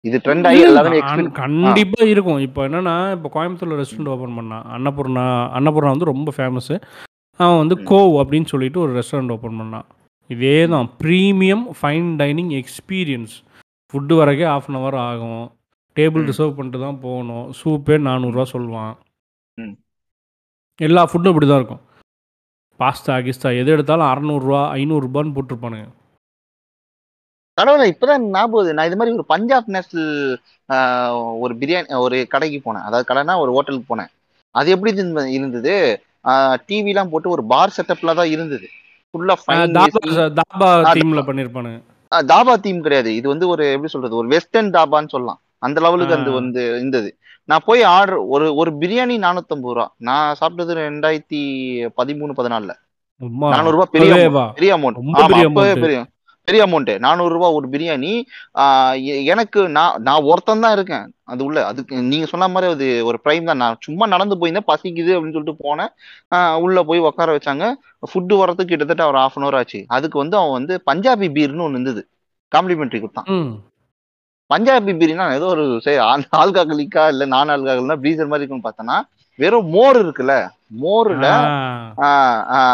[0.08, 2.40] இது ட்ரெண்ட் ஆகி எக்ஸ்பீரியன்ஸ் கண்டிப்பா இருக்கும்.
[2.48, 5.26] இப்போ என்னன்னா இப்போ கோயம்புத்தூர்ல ரெஸ்டாரண்ட் ஓப்பன் பண்ணான் அன்னபூர்ணா
[5.60, 6.74] அன்னபூர்ணா வந்து ரொம்ப ஃபேமஸ்
[7.40, 7.76] அவன் வந்து.
[7.92, 9.88] கோவ் அப்படின்னு சொல்லிட்டு ஒரு ரெஸ்டாரண்ட் ஓப்பன் பண்ணான்.
[10.36, 13.36] இதே தான் premium fine dining experience
[13.90, 15.44] food வரைக்கும் ஆஃப் அன் ஹவர் ஆகும்.
[15.98, 16.24] டேபிள்.
[16.32, 17.46] ரிசர்வ் பண்ணிட்டு தான் போகணும்.
[17.60, 18.96] சூப்பே நானூறுரூவா சொல்லுவான்.
[20.88, 21.84] எல்லா ஃபுட்டும் இப்படி தான் இருக்கும்.
[22.82, 25.88] பாஸ்தா கிஸ்தா எது எடுத்தாலும் அறநூறுரூவா ஐநூறுரூபான்னு போட்டிருப்பானுங்க.
[27.58, 28.74] கடவுளை இப்பதான் ஞாபகம்.
[28.74, 30.42] நான் இது மாதிரி ஒரு பஞ்சாப் நேஷனல்
[31.40, 32.82] ஒரு பிரியாணி ஒரு கடைக்கு போனேன்.
[32.82, 34.08] அதாவது கடைனா ஒரு ஹோட்டலுக்கு போனேன்.
[34.52, 36.02] அது எப்படி இருந்த- இருந்தது?
[36.28, 38.68] டிவி எல்லாம் போட்டு ஒரு பார் செட்டப்ல தான் இருந்தது.
[39.18, 39.34] ஃபுல்லா
[40.16, 40.84] தாபா
[42.16, 43.16] தாபா தீமில் தீம் கிடையாது.
[43.16, 45.42] இது வந்து ஒரு எப்படி சொல்றது ஒரு வெஸ்டர்ன் தாபான்னு சொல்லலாம்.
[45.58, 46.34] அந்த லெவலுக்கு அந்த ஆ.
[46.34, 47.18] வந்து இருந்தது.
[47.44, 49.94] நான் போய் ஆர்டர் ஒரு ஒரு பிரியாணி நானூத்தம்பது ரூபா.
[49.98, 52.74] நான் சாப்பிட்டது ரெண்டாயிரத்தி பதிமூணு பதினாலுல.
[53.50, 54.14] நானூறு ரூபாய் பெரிய.
[54.56, 54.96] பெரிய அமௌண்ட்
[55.80, 56.06] பெரிய.
[56.48, 58.12] பெரிய அமௌண்ட் நானூறு ரூபாய் ஒரு பிரியாணி
[59.34, 61.06] எனக்கு நான் நான் ஒருத்தன் தான் இருக்கேன்.
[61.32, 63.62] அது உள்ள அதுக்கு நீங்க சொன்ன மாதிரி அது ஒரு பிரைம் தான்.
[63.64, 65.92] நான் சும்மா நடந்து போயிருந்தேன் பசிக்குது அப்படின்னு சொல்லிட்டு போனேன்.
[66.66, 67.66] உள்ள போய் உட்கார வச்சாங்க.
[68.10, 69.82] ஃபுட்டு வரதுக்கு கிட்டத்தட்ட ஒரு ஹாஃப் அன் ஹவர் ஆச்சு.
[69.98, 72.04] அதுக்கு வந்து அவன் வந்து பஞ்சாபி பீர்னு ஒன்று இருந்தது.
[72.52, 73.30] காம்ப்ளிமெண்ட்ரி கொடுத்தான்.
[74.50, 75.64] பஞ்சாபி பீர்னா ஏதோ ஒரு
[76.42, 78.98] ஆல்காகலிக்கா இல்ல நான் ஆல்காகல்னா ப்ரீசர் மாதிரி இருக்குன்னு பார்த்தோன்னா
[79.42, 80.36] வெறும் மோர் இருக்குல்ல?
[80.84, 81.26] மோர்ல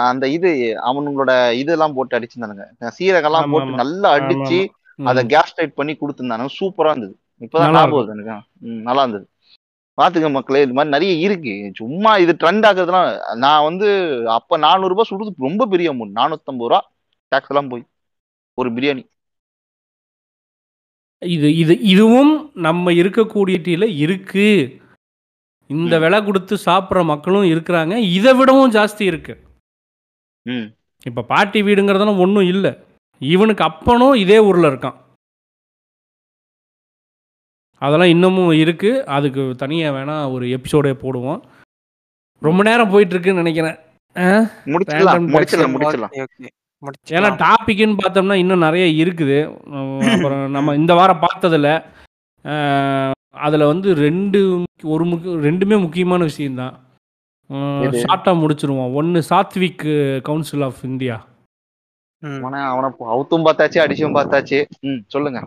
[0.09, 0.51] அந்த இது
[0.89, 1.31] அவனுங்களோட
[1.61, 2.65] இதெல்லாம் போட்டு அடிச்சிருந்தானுங்க.
[2.97, 3.81] சீரகம்லாம் ஆமா, போட்டு.
[3.81, 4.59] நல்லா அடிச்சு.
[5.11, 6.53] அதை கேஸ் டைட் பண்ணி கொடுத்துருந்தானுங்க.
[6.61, 7.15] சூப்பரா இருந்தது.
[7.45, 8.35] இப்பதான் ஞாபகம் வருது எனக்கு.
[8.89, 9.25] நல்லா இருந்தது.
[9.97, 11.53] பாத்துக்க மக்களே இது மாதிரி நிறைய இருக்கு.
[11.79, 13.09] சும்மா இது ட்ரெண்ட் ஆகுறதுலாம்
[13.43, 13.87] நான் வந்து
[14.37, 16.79] அப்ப நானூறு ரூபாய் சொல்றது ரொம்ப பெரிய அமௌண்ட் நானூத்தம்பது ரூபா
[17.31, 17.83] டேக்ஸ் எல்லாம் போய்.
[18.57, 19.03] ஒரு பிரியாணி.
[21.21, 22.33] இது இது இதுவும்
[22.65, 24.47] நம்ம இருக்கக்கூடிய டீல இருக்கு.
[25.73, 25.99] இந்த.
[25.99, 27.95] விலை கொடுத்து சாப்பிட்ற மக்களும் இருக்கிறாங்க.
[28.13, 29.33] இதை விடவும் ஜாஸ்தி இருக்கு.
[30.49, 30.67] ம்.
[31.05, 32.71] இப்போ பாட்டி வீடுங்கிறதெல்லாம் ஒன்றும் இல்லை.
[33.19, 34.95] இவனுக்கு அப்பனும் இதே ஊரில் இருக்கான்.
[37.77, 39.05] அதெல்லாம் இன்னமும் இருக்கு.
[39.05, 41.41] அதுக்கு தனியாக வேணா ஒரு எபிசோடே போடுவோம்.
[42.41, 43.77] ரொம்ப நேரம் போயிட்டு இருக்குன்னு நினைக்கிறேன்
[47.09, 49.37] ஏன்னா டாபிக்னு பார்த்தோம்னா இன்னும் நிறைய இருக்குது.
[50.13, 51.71] அப்புறம் நம்ம இந்த வாரம் பார்த்ததில்
[53.35, 54.39] அதில் வந்து ரெண்டு
[54.93, 56.73] ஒரு முக்கிய ரெண்டுமே முக்கியமான விஷயம்தான்?
[58.03, 58.91] ஷார்ட்டாக முடிச்சிருவோம்.
[58.99, 59.85] ஒன்று சாத்விக்
[60.27, 61.15] கவுன்சில் ஆஃப் இந்தியா.
[62.23, 62.59] அவனை
[63.13, 64.59] அவுத்தும் பார்த்தாச்சு அடிச்சும் பார்த்தாச்சு.
[64.87, 65.39] ம் சொல்லுங்க.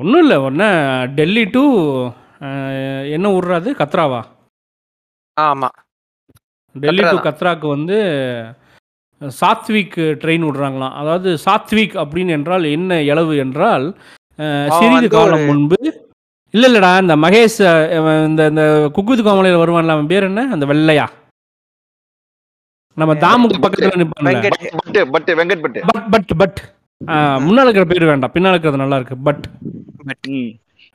[0.00, 0.68] ஒன்றும் இல்லை ஒன்று
[1.16, 1.64] டெல்லி டு
[3.16, 4.20] என்ன விட்றாது கத்ராவா?
[5.36, 5.68] ஆமா.
[6.74, 7.98] டெல்லி டு கத்ரா கத்ராக்கு வந்து
[9.40, 10.96] சாத்விக் ட்ரெயின் விடுறாங்களாம்.
[11.00, 13.86] அதாவது சாத்விக் அப்படின்னு என்றால் என்ன இளவு என்றால்
[14.78, 15.78] சிறிது காலம் முன்பு
[16.54, 17.58] இல்லை இல்லைடா இந்த மகேஷ்
[18.28, 18.62] இந்த இந்த
[18.96, 20.42] குக்குது கோமலையில் வருவான்ல அவன் பேர் என்ன?
[20.54, 21.06] அந்த வெள்ளையா.
[22.96, 23.92] நம்ம தாமுக்கு பக்கத்தில்
[25.40, 26.58] வெங்கட் பட்டு பட் பட் பட்.
[27.46, 28.32] முன்னால் இருக்கிற பேர் வேண்டாம்.
[28.34, 29.16] பின்னால் இருக்கிறது நல்லா இருக்கு.
[29.28, 29.44] பட்.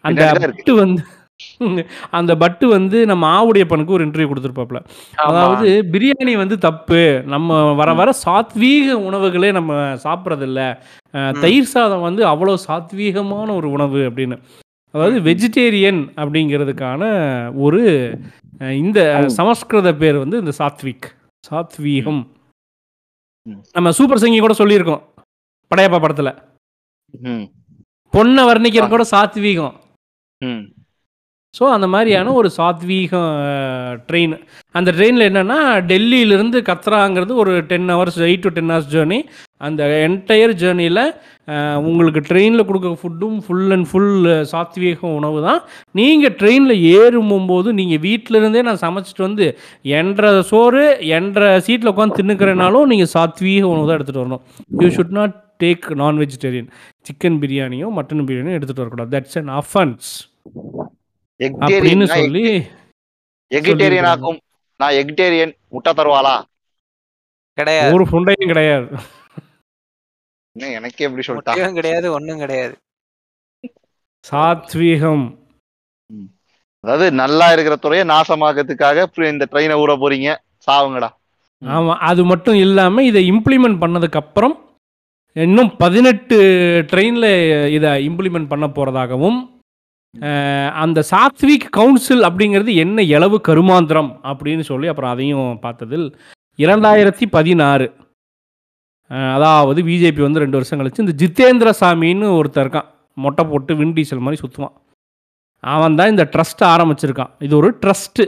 [0.05, 0.21] அந்த.
[0.45, 1.01] பட்டு வந்து
[2.17, 4.79] அந்த பட்டு வந்து நம்ம ஆவுடையப்பனுக்கு ஒரு இன்டர்வியூ கொடுத்துருப்பாப்ல.
[5.25, 7.01] அதாவது பிரியாணி வந்து தப்பு.
[7.33, 9.73] நம்ம வர வர சாத்வீக உணவுகளே நம்ம
[10.05, 10.61] சாப்பிட்றதில்ல.
[11.43, 14.37] தயிர் சாதம் வந்து அவ்வளோ சாத்வீகமான ஒரு உணவு அப்படின்னு.
[14.93, 17.03] அதாவது வெஜிடேரியன் அப்படிங்கிறதுக்கான
[17.55, 17.81] ஒரு
[18.59, 18.99] இந்த
[19.29, 21.07] சமஸ்கிருத பேர் வந்து இந்த சாத்விக்
[21.51, 22.21] சாத்வீகம்.
[23.73, 25.01] நம்ம சூப்பர் சிங்கி கூட சொல்லியிருக்கோம்
[25.71, 26.33] படையப்பா படத்தில்.
[27.13, 27.45] ம்.
[28.13, 29.73] பொண்ணை வர்ணிக்கிறது கூட சாத்வீகம்.
[30.45, 30.65] ம்.
[31.57, 33.29] ஸோ அந்த மாதிரியான ஒரு சாத்வீகம்
[34.09, 34.33] ட்ரெயின்
[34.77, 35.57] அந்த ட்ரெயினில் என்னென்னா
[35.91, 39.19] டெல்லியிலேருந்து கத்ராங்கிறது ஒரு ten hours eight to ten hours journey
[39.67, 41.01] அந்த என்டையர் ஜேர்னியில்
[41.87, 44.13] உங்களுக்கு ட்ரெயினில் கொடுக்க ஃபுட்டும் ஃபுல் அண்ட் ஃபுல்
[44.51, 45.59] சாத்வீக உணவு தான்.
[45.99, 49.47] நீங்கள் ட்ரெயினில் ஏறும்போது நீங்கள் வீட்டிலிருந்தே நான் சமைச்சிட்டு வந்து
[49.99, 50.85] என்ற சோறு
[51.19, 54.43] என்ற சீட்டில் உட்காந்து தின்னுக்கிறனாலும் நீங்கள் சாத்வீக உணவு தான் எடுத்துகிட்டு வரணும்.
[54.83, 56.69] You should not take non vegetarian
[57.09, 59.11] chicken பிரியாணியோ mutton பிரியாணியோ எடுத்துகிட்டு வரக்கூடாது.
[59.17, 60.11] தட்ஸ் அன் அஃபன்ஸ்
[61.47, 62.45] எக்டேரியன் சொல்லி
[63.57, 64.39] எகிட்டேரியன் ஆக்கும்.
[64.79, 66.35] நான் எகிட்டேரியன் முட்டை தருவாளா?
[67.57, 67.93] கிடையாது.
[67.95, 68.87] ஒரு ஃபுண்டையும் கிடையாது.
[70.55, 71.53] என்ன எனக்கே எப்படி சொல்லிட்டா?
[71.53, 72.73] முட்டையும் கிடையாது ஒண்ணும் கிடையாது.
[74.25, 75.25] சாத்வீகம்.
[76.83, 80.29] அதாவது நல்லா இருக்கிற துறையை நாசமாக்கிறதுக்காக இந்த ட்ரெயினை ஊற போறீங்க.
[80.67, 81.09] சாவுங்கடா.
[81.61, 84.55] ஆமாம் அது மட்டும் இல்லாமல் இதை இம்ப்ளிமெண்ட் பண்ணதுக்கப்புறம்
[85.35, 86.37] இன்னும் பதினெட்டு
[86.91, 87.31] ட்ரெயினில்
[87.77, 89.39] இதை இம்ப்ளிமெண்ட் பண்ண போகிறதாகவும்
[90.83, 96.07] அந்த சாத்விக் கவுன்சில் அப்படிங்கிறது என்ன எளவு கருமாந்திரம் அப்படின்னு சொல்லி அப்புறம் அதையும் பார்த்ததில்
[96.59, 97.87] இரண்டாயிரத்தி பதினாறு.
[99.35, 102.89] அதாவது பிஜேபி வந்து ரெண்டு வருஷம் கழிச்சு இந்த ஜித்தேந்திர சாமின்னு ஒருத்தர் இருக்கான்.
[103.23, 104.75] மொட்டை போட்டு விண்டீசல் மாதிரி சுற்றுவான்
[105.63, 107.31] அவன் தான் இந்த ட்ரஸ்ட் ஆரம்பிச்சிருக்கான்.
[107.45, 108.25] இது ஒரு ட்ரஸ்ட்டு.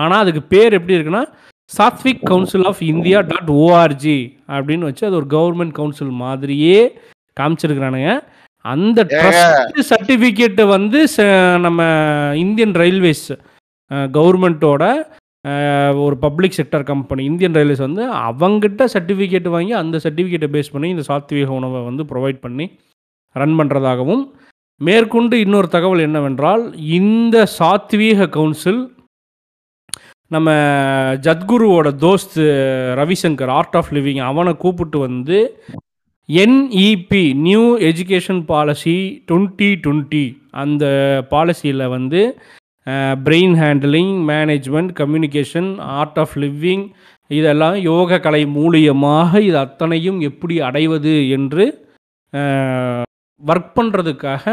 [0.00, 1.22] ஆனால் அதுக்கு பேர் எப்படி இருக்குன்னா
[1.70, 4.18] Sattvik council of India dot O R G
[4.54, 6.78] அப்படின்னு வச்சு அது ஒரு கவர்மெண்ட் கவுன்சில் மாதிரியே
[7.40, 8.12] காமிச்சிருக்கிறானுங்க.
[8.64, 11.00] அந்த ட்ரஸ்ட் சர்டிஃபிகேட்டை வந்து
[11.58, 11.80] நம்ம
[12.36, 13.28] இந்தியன் ரயில்வேஸ்
[14.10, 14.84] கவர்மெண்ட்டோட
[15.98, 21.04] ஒரு public sector company Indian railways வந்து அவங்ககிட்ட சர்டிஃபிகேட் வாங்கி அந்த சர்டிஃபிகேட்டை பேஸ் பண்ணி இந்த
[21.08, 22.66] சாத்வீக உணவை வந்து ப்ரொவைட் பண்ணி
[23.36, 24.22] ரன் பண்ணுறதாகவும்
[24.80, 26.62] மேற்கொண்டு இன்னொரு தகவல் என்னவென்றால்
[26.92, 28.80] இந்த சாத்வீக கவுன்சில்
[30.30, 30.48] நம்ம
[31.24, 32.42] ஜத்குருவோட தோஸ்து
[32.94, 35.38] ரவிசங்கர் ஆர்ட் ஆஃப் லிவிங் அவனை கூப்பிட்டு வந்து
[36.28, 38.96] NEP new education policy
[39.28, 40.24] twenty twenty
[40.62, 40.84] அந்த
[41.30, 42.20] பாலிசியில் வந்து
[43.26, 46.84] brain handling management communication art of living
[47.30, 51.64] இதெல்லாம் யோக கலை மூலியமாக இது அத்தனையும் எப்படி அடைவது என்று
[53.42, 54.44] ஒர்க் பண்ணுறதுக்காக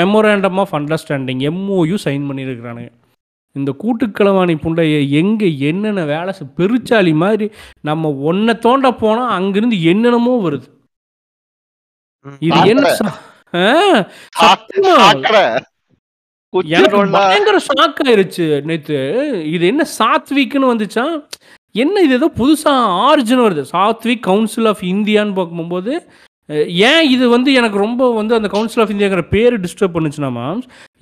[0.00, 2.90] memorandum of understanding MOU sign பண்ணியிருக்கிறானுங்க
[3.56, 7.46] இந்த கூட்டுக்களவாணி புண்டைய எங்கே என்னென்ன வேலை பெருச்சாலி மாதிரி
[7.88, 10.68] நம்ம ஒன்றை தோண்ட போனால் அங்கேருந்து என்னென்னமோ வருது.
[12.48, 12.86] இது என்ன
[17.16, 18.98] பயங்கர ஷாக் ஆயிருச்சு நேத்து.
[19.54, 21.04] இது என்ன சாத்விக்னு வந்துச்சா?
[21.74, 22.72] என்ன இது ஏதோ புதுசா
[23.08, 23.62] ஆரிஜின் வருது.
[23.74, 25.92] சாத்விக் கவுன்சில் ஆஃப் இந்தியான்னு பார்க்கும்போது
[26.90, 30.46] ஏன் இது வந்து எனக்கு ரொம்ப வந்து அந்த கவுன்சில் ஆஃப் இந்தியாங்கிற பேர் டிஸ்டர்ப் பண்ணுச்சுனாமா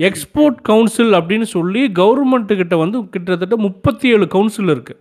[0.08, 4.94] எக்ஸ்போர்ட் கவுன்சில் அப்படின்னு சொல்லி கவர்மெண்ட் கிட்ட வந்து கிட்டத்தட்ட முப்பத்தி ஏழு கவுன்சில் இருக்கு.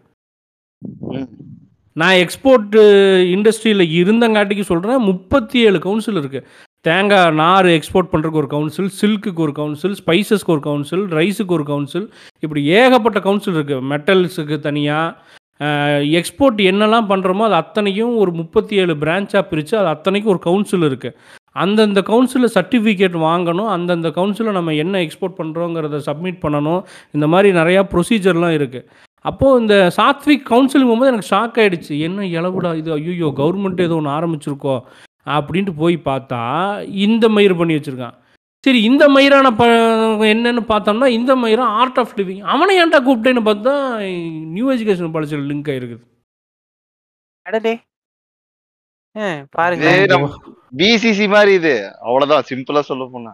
[1.97, 2.81] நான் எக்ஸ்போர்ட்டு
[3.35, 6.45] இண்டஸ்ட்ரியில் இருந்தங்காட்டிக்கு சொல்கிறேன் முப்பத்தி ஏழு கவுன்சில் இருக்குது
[6.85, 12.05] தேங்காய் நார் எக்ஸ்போர்ட் பண்ணுறக்கு ஒரு கவுன்சில் சில்க்குக்கு ஒரு கவுன்சில் ஸ்பைசஸ்க்கு ஒரு கவுன்சில் ரைஸுக்கு ஒரு கவுன்சில்
[12.43, 15.15] இப்படி ஏகப்பட்ட கவுன்சில் இருக்குது மெட்டல்ஸுக்கு தனியாக
[16.19, 21.15] எக்ஸ்போர்ட் என்னெல்லாம் பண்ணுறோமோ அது அத்தனைக்கும் ஒரு முப்பத்தி ஏழு பிரான்ச்சாக பிரித்து அது அத்தனைக்கும் ஒரு கவுன்சில் இருக்குது
[21.55, 26.81] அந்தந்த கவுன்சிலில் சர்டிஃபிகேட் வாங்கணும் அந்தந்த கவுன்சிலில் நம்ம என்ன எக்ஸ்போர்ட் பண்ணுறோங்கிறத சப்மிட் பண்ணணும்.
[27.11, 28.85] இந்த மாதிரி நிறையா ப்ரொசீஜர்லாம் இருக்குது
[29.29, 32.89] அப்போது இந்த சாத்விக் கவுன்சிலிங் போகும்போது எனக்கு ஷாக் ஆகிடுச்சு என்ன இளவுடா இது?
[32.97, 34.75] ஐயோ கவர்மெண்ட் ஏதோ ஒன்று ஆரம்பிச்சிருக்கோ?
[35.37, 36.41] அப்படின்ட்டு போய் பார்த்தா
[37.05, 38.15] இந்த மயிர் பண்ணி வச்சுருக்கான்.
[38.63, 39.65] சரி இந்த மயிரான ப
[40.33, 43.73] என்னன்னு பார்த்தோம்னா இந்த மயிரம் ஆர்ட் ஆஃப் லிவிங் அவனை ஏன்டா கூப்பிட்டேன்னு பார்த்தா
[44.55, 46.03] நியூ எஜுகேஷன் பாலிசியில் லிங்க் ஆகிருக்குது
[47.45, 47.73] அடடே.
[49.57, 49.85] பாருங்க.
[50.79, 51.75] பிசிசி மாதிரி இது.
[52.07, 52.47] அவ்வளவுதான்.
[52.49, 53.31] சிம்பிளா சொல்ல போனா.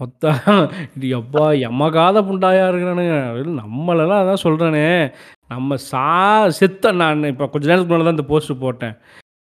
[0.00, 0.60] மொத்தம்
[0.96, 3.16] இது எப்பா எம்மகாத புண்டாயா இருக்கிறானுங்க.
[3.36, 4.86] வெறும் நம்மளெல்லாம் அதான் சொல்கிறேனே
[5.52, 6.04] நம்ம சா
[6.58, 8.94] செத்த நான் இப்போ கொஞ்ச நேரத்துக்கு முன்னாடி தான் இந்த போஸ்ட் போட்டேன்.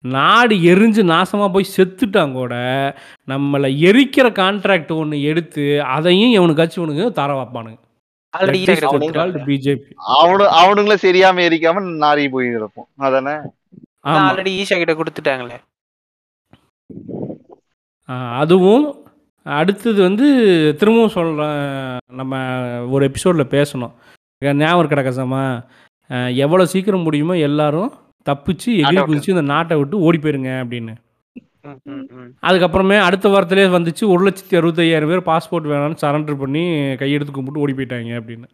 [0.04, 2.56] நாடு எரிஞ்சு நாசமாக போய் செத்துட்டாங்க கூட
[3.32, 5.66] நம்மளை எரிக்கிற கான்ட்ராக்ட் ஒன்று எடுத்து
[5.96, 7.80] அதையும் இவனுக்காச்சும் இவனுங்க தர வைப்பானுங்க.
[9.48, 13.36] பிஜேபி அவனு அவனுங்கள சரியாம எரிக்காம நாரி போய் இருப்போம் அதானே?
[14.14, 15.58] ஆல்ரெடி ஈஷா கிட்ட கொடுத்துட்டாங்களே.
[18.42, 18.86] அதுவும்
[19.46, 20.26] அடுத்தது வந்து
[20.80, 21.62] திரும்பவும் சொல்கிறேன்
[22.20, 22.34] நம்ம
[22.92, 23.94] ஒரு எபிசோடில் பேசணும்
[24.62, 25.42] ஞாபகம் கிடக்கசாமா
[26.40, 27.92] எவ்வளோ சீக்கிரம் முடியுமோ எல்லாரும்
[28.26, 29.02] தப்பிச்சு எகிரி.
[29.04, 30.94] குதிச்சு இந்த நாட்டை விட்டு ஓடி போயிருங்க அப்படின்னு.
[32.44, 36.64] அதுக்கப்புறமே அடுத்த வாரத்திலே வந்துச்சு ஒரு லட்சத்தி அறுபத்தையாயிரம் பேர் பாஸ்போர்ட் வேணாம்னு சரண்டர் பண்ணி
[37.02, 38.48] கையெடுத்து கும்பிட்டு ஓடி போயிட்டாங்க அப்படின்னு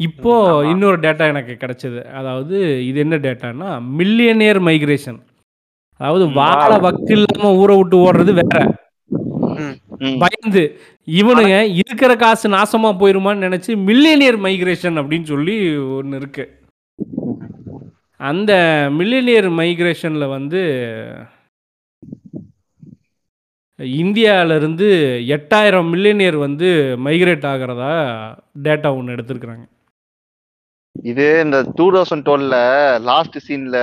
[0.00, 0.66] இப்போ ம், ஆமா.
[0.70, 5.20] இன்னொரு டேட்டா எனக்கு கிடைச்சது அதாவது இது என்ன டேட்டான்னா மில்லியனியர் மைக்ரேஷன்
[6.00, 8.58] அதாவது வாழ வக்கு இல்லாம ஊரை விட்டு ஓடுறது வேற.
[10.22, 10.62] பயந்து
[11.08, 15.56] இவனுங்க இருக்கிற காசு நாசமா போயிருமான்னு நினைச்சு மில்லியனியர் மைக்ரேஷன் அப்படின்னு சொல்லி
[15.98, 16.44] ஒன்று இருக்கு.
[18.20, 18.52] அந்த
[18.98, 20.62] மில்லியனியர் மைக்ரேஷன்ல வந்து
[24.02, 24.86] இந்தியால இருந்து
[25.36, 26.68] எட்டாயிரம் மில்லியனியர் வந்து
[27.04, 27.92] மைக்ரேட் ஆகிறதா
[28.66, 29.64] டேட்டா ஒன்று எடுத்திருக்கிறாங்க.
[31.10, 32.56] இது இந்த டூ தௌசண்ட் டுவெல்ல
[33.08, 33.78] லாஸ்ட் சீன்ல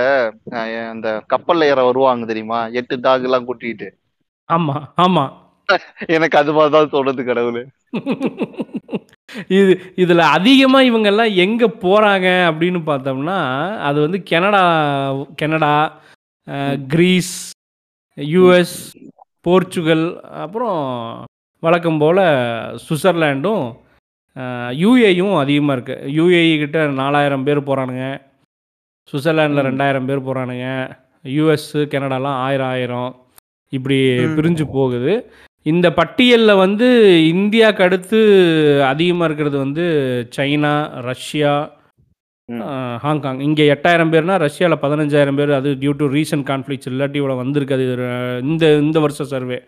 [0.92, 2.60] அந்த கப்பல்ல ஏற வருவாங்க தெரியுமா?
[2.80, 3.88] எட்டு டாக் எல்லாம் கூட்டிட்டு.
[4.48, 4.76] ஆமா
[5.06, 5.24] ஆமா.
[6.06, 7.62] எனக்கு அது மாதிரிதான் தோணுது கடவுளு.
[9.48, 13.38] இது இதில் அதிகமாக இவங்கெல்லாம் எங்கே போகிறாங்க அப்படின்னு பார்த்தோம்னா
[13.78, 14.62] அது வந்து Canada
[15.36, 16.00] Canada
[16.88, 17.50] Greece
[18.16, 18.76] US
[19.40, 20.80] Portugal அப்புறம்
[21.60, 22.22] வழக்கம் போல்
[22.84, 23.64] சுவிட்சர்லாண்டும்
[24.82, 28.06] யூஏயும் அதிகமாக இருக்குது யூஏஇ கிட்ட நாலாயிரம் பேர் போகிறானுங்க
[29.10, 29.66] சுவிட்சர்லாண்டில்.
[29.68, 30.66] ரெண்டாயிரம் பேர் போகிறானுங்க
[31.36, 33.10] யூஎஸ்ஸு கனடாலாம் ஆயிரம் ஆயிரம்.
[33.72, 33.98] இப்படி.
[34.36, 35.14] பிரிஞ்சு போகுது.
[35.70, 36.88] இந்த பட்டியலில் வந்து
[37.34, 38.18] இந்தியாவுக்கு அடுத்து
[38.92, 39.84] அதிகமாக இருக்கிறது வந்து
[40.36, 40.74] சைனா
[41.08, 41.54] ரஷ்யா
[43.04, 43.38] ஹாங்காங்.
[43.46, 45.52] இங்கே எட்டாயிரம் பேர்னா ரஷ்யாவில் பதினஞ்சாயிரம் பேர்.
[45.58, 47.76] அது டியூ டு ரீசன்ட் கான்ஃப்ளிக்ஸ் இல்லாட்டி இவ்வளோ வந்திருக்கு.
[47.78, 48.06] அது ஒரு,
[48.50, 49.58] இந்த இந்த வருஷ சர்வே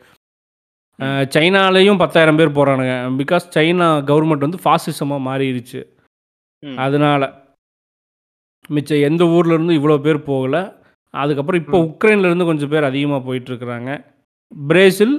[1.34, 5.80] சைனாலேயும் பத்தாயிரம் பேர் போகிறானுங்க பிகாஸ் சைனா கவர்மெண்ட் வந்து ஃபாசிசமாக மாறிடுச்சு.
[6.84, 7.22] அதனால
[8.76, 10.62] மிச்சம் எந்த ஊர்ல இருந்து இவ்வளோ பேர் போகலை.
[11.14, 13.90] அதுக்கப்புறம் இப்போ உக்ரைன்ல இருந்து கொஞ்சம் பேர் அதிகமாக போயிட்டு இருக்கிறாங்க.
[14.52, 15.16] பிரேசில்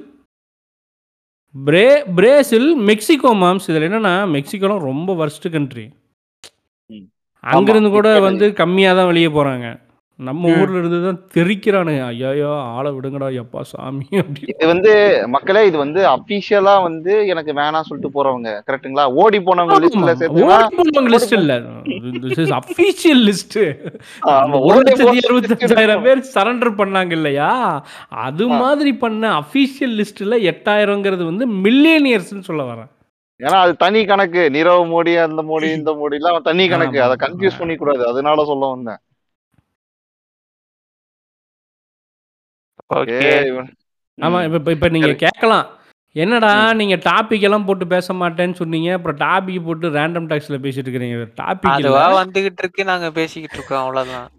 [1.55, 1.85] பிரே
[2.17, 3.67] பிரேசில் மெக்சிகோ மாம்ஸ்.
[3.69, 5.85] இதில் என்னன்னா மெக்சிகோலாம் ரொம்ப வர்ஸ்ட் கண்ட்ரி.
[7.53, 9.67] அங்கிருந்து கூட வந்து கம்மியாக தான் வெளியே போகிறாங்க
[10.20, 10.50] நம்ம.
[10.56, 14.50] ஊர்ல இருந்து தான் தெரிக்கிறானுங்க ஐயோ ஆளை விடுங்கடா எப்பா சாமி அப்படின்னு.
[14.54, 14.91] இது வந்து
[15.36, 20.60] மக்களே இது வந்து அபிஷியலா வந்து எனக்கு வேணாம் சொல்லிட்டு போறவங்க கரெக்ட்டுங்களா ஓடி போனவங்க லிஸ்ட்ல சேர்த்துனா
[21.16, 21.54] லிஸ்ட் இல்ல.
[22.26, 23.60] திஸ் இஸ் அபிஷியல் லிஸ்ட்
[24.30, 27.52] ஒரு ஓடி லட்சத்தி போன அறுபத்தஞ்சாயிரம் பேர் சரண்டர் பண்ணாங்க இல்லையா?
[28.28, 28.46] அது.
[28.62, 32.90] மாதிரி பண்ண அபிஷியல் லிஸ்ட்ல எட்டாயிரங்கிறது வந்து மில்லியனியர்ஸ்னு சொல்ல வரேன்.
[33.40, 34.41] ஏன்னா அது தனி கணக்கு.
[34.56, 37.00] நீரவ் மோடி அந்த மோடி இந்த மோடி எல்லாம் தனி கணக்கு.
[37.06, 39.00] அதை கன்ஃபியூஸ் பண்ணி கூடாது அதனால சொல்ல வந்தேன்.
[42.94, 43.30] ஓகே.
[44.22, 44.53] ஆமா.
[44.53, 45.68] இப்ப இப்ப- நீங்க கேட்கலாம்.
[46.11, 48.94] என்னடா நீங்க டாபிக் எல்லாம் போட்டு பேச மாட்டேன்னு சொன்னீங்க.
[48.94, 51.32] அப்புறம் டாபிக் போட்டு ரேண்டம் டாக்ஸ்ல பேசிட்டு இருக்கிறீங்க.
[51.41, 51.70] டாபிக்
[52.24, 54.30] வந்துகிட்டு இருக்கு நாங்க பேசிக்கிட்டு இருக்கோம் அவ்வளவுதான்.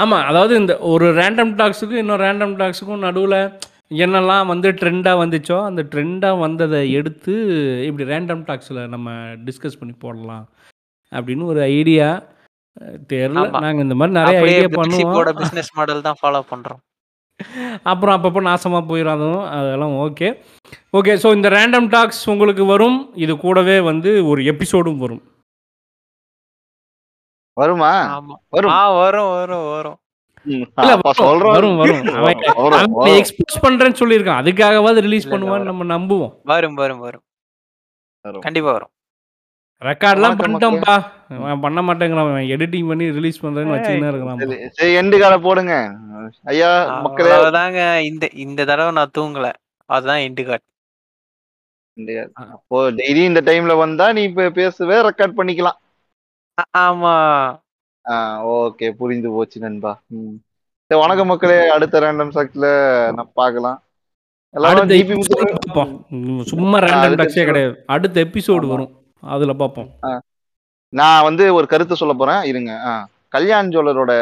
[0.00, 3.58] ஆமா அதாவது இந்த ஒரு ரேண்டம் டாக்ஸுக்கும் இன்னொரு ரேண்டம் டாக்ஸுக்கும் நடுவுல
[3.90, 7.32] என்னெல்லாம் வந்து ட்ரெண்டாக வந்துச்சோ அந்த ட்ரெண்டாக வந்ததை எடுத்து
[7.86, 10.48] இப்படி ரேண்டம் டாக்ஸில் நம்ம டிஸ்கஸ் பண்ணி போடலாம்
[11.10, 12.22] அப்படின்னு ஒரு ஐடியா
[13.08, 13.50] தெரியல.
[13.60, 15.12] நாங்கள் இந்த மாதிரி நிறைய ஐடியா பண்ணுவோம்.
[15.32, 16.85] பிசினஸ் மாடல் தான் ஃபாலோ பண்றோம்.
[17.90, 20.28] அப்புறம் அப்பப்போ நாசமாக போயிடும் அதுவும் அதெல்லாம் ஓகே
[20.98, 22.98] ஓகே ஸோ இந்த ரேண்டம் டாக்ஸ் உங்களுக்கு வரும்.
[23.24, 25.22] இது கூடவே வந்து ஒரு எபிசோடும் வரும்.
[27.56, 27.92] வருமா?
[28.16, 28.34] ஆமா.
[28.54, 28.72] வரும்.
[29.02, 29.96] வரும் வரும் வரும்.
[30.80, 31.54] வரும், சொல்றோம்.
[32.24, 33.14] வரும்.
[33.20, 34.42] எக்ஸ்பிரஸ் பண்றேன்னு சொல்லியிருக்கான்.
[34.42, 35.70] அதுக்காகவாது ரிலீஸ் பண்ணுவான்னு.
[35.70, 36.34] நம்ம நம்புவோம்.
[36.52, 37.00] வரும் வரும்.
[37.06, 37.24] வரும்.
[38.46, 38.92] கண்டிப்பா வரும்.
[39.84, 42.46] ரெக்கார்ட்லாம் பண்ணிட்டோம்ப்பா அவன் பண்ண மாட்டேங்கிறான்.
[42.46, 44.70] எடிட்டிங் பண்ணி ரிலீஸ் பண்றேன்னு இருக்கிறான்.
[44.70, 45.96] சரி, எண்டு கால போடுங்க.
[46.44, 47.30] ஐயா மக்களே.
[47.30, 47.98] அவ்வளவுதாங்க.
[47.98, 49.52] இந்த இந்த தடவை நான் தூங்கல.
[49.86, 50.60] அதுதான் எண்டு காட்
[51.92, 55.76] இந்த- அப்போ டெய்லி இந்த டைம்ல வந்தா நீ இப்ப பேசுவே ரெக்கார்ட் பண்ணிக்கலாம்.
[56.78, 57.58] ஆமா.
[58.08, 60.02] ஓகே புரிந்து போச்சு நண்பா.
[60.06, 60.34] ம்.
[60.86, 61.68] சரி, வணக்கம் மக்களே.
[61.68, 63.82] அடுத்த ரேண்டம் சாக்ஸ்ல நான் பார்க்கலாம்.
[64.50, 64.88] எல்லாரும்
[66.42, 67.44] சும்மா ரேண்டம் டாக்ஸே episode.
[67.44, 67.82] கிடையாது.
[67.86, 68.68] அடுத்த எபிசோடு.
[68.68, 68.95] வரும்.
[69.22, 69.90] அதுல பார்ப்போம்
[70.92, 72.42] நான் வந்து ஒரு கருத்து சொல்ல போறேன்.
[72.50, 72.72] இருங்க.
[73.34, 74.12] கல்யாண் ஜுவல்லரோட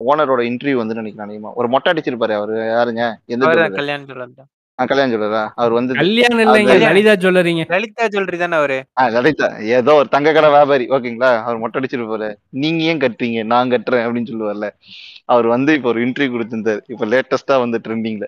[0.00, 1.50] ஓனரோட இன்டர்வியூ வந்து நினைக்கிறேன் அதிகமா.
[1.60, 2.56] ஒரு மொட்டை அடிச்சிருப்பாரு அவரு.
[2.76, 3.04] யாருங்க?
[3.34, 3.46] எந்த
[3.80, 4.44] கல்யாண் சொல்றது
[4.78, 8.76] கல்யாண் ஜுவல்லரா அவர் வந்து கல்யாணம் இல்லைங்க லலிதா சொல்லறீங்க லலிதா ஜுவல்லரி தானே அவரு?
[9.14, 9.48] லலிதா.
[9.76, 10.86] ஏதோ ஒரு தங்க கடை வியாபாரி.
[10.96, 11.30] ஓகேங்களா?
[11.46, 12.28] அவர் மொட்டை அடிச்சிருப்பாரு.
[12.64, 13.42] நீங்க ஏன் கட்டுறீங்க?
[13.52, 14.68] நான் கட்டுறேன் அப்படின்னு சொல்லுவார்ல.
[15.34, 16.82] அவர் வந்து இப்போ ஒரு இன்டர்வியூ கொடுத்திருந்தாரு.
[16.94, 18.26] இப்போ லேட்டஸ்டா வந்து ட்ரெண்டிங்ல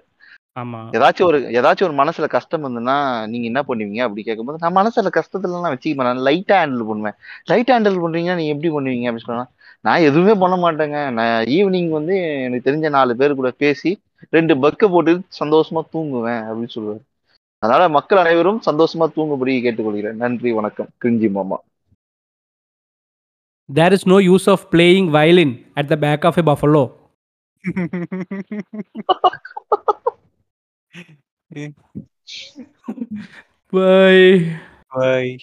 [0.98, 2.96] ஏதாச்சும் ஒரு ஏதாச்சும் ஒரு மனசுல கஷ்டம் இருந்ததுன்னா
[3.30, 6.24] நீங்க என்ன பண்ணுவீங்க அப்படி கேட்கும்போது நான் மனசுல கஷ்டத்துல எல்லாம் வச்சுக்க மாட்டேன்.
[6.28, 7.16] லைட்டா ஹேண்டில் பண்ணுவேன்.
[7.50, 9.46] லைட்டா ஹேண்டில் பண்றீங்கன்னா நீங்க எப்படி பண்ணுவீங்க அப்படின்னு சொன்னா
[9.84, 10.98] நான் எதுவுமே பண்ண மாட்டேங்க.
[11.18, 12.14] நான் ஈவினிங் வந்து
[12.46, 13.90] எனக்கு தெரிஞ்ச நாலு பேர் கூட பேசி
[14.36, 17.02] ரெண்டு பக்க போட்டு சந்தோஷமா தூங்குவேன் அப்படின்னு சொல்லுவாரு.
[17.62, 20.20] அதனால மக்கள் அனைவரும் சந்தோஷமா தூங்கும்படி கேட்டுக்கொள்கிறேன்.
[20.24, 20.90] நன்றி வணக்கம்.
[21.04, 21.58] கிரிஞ்சி மாமா.
[23.68, 26.84] There is no use of playing violin at the back of a buffalo
[33.72, 34.14] bye
[34.90, 35.38] Bye.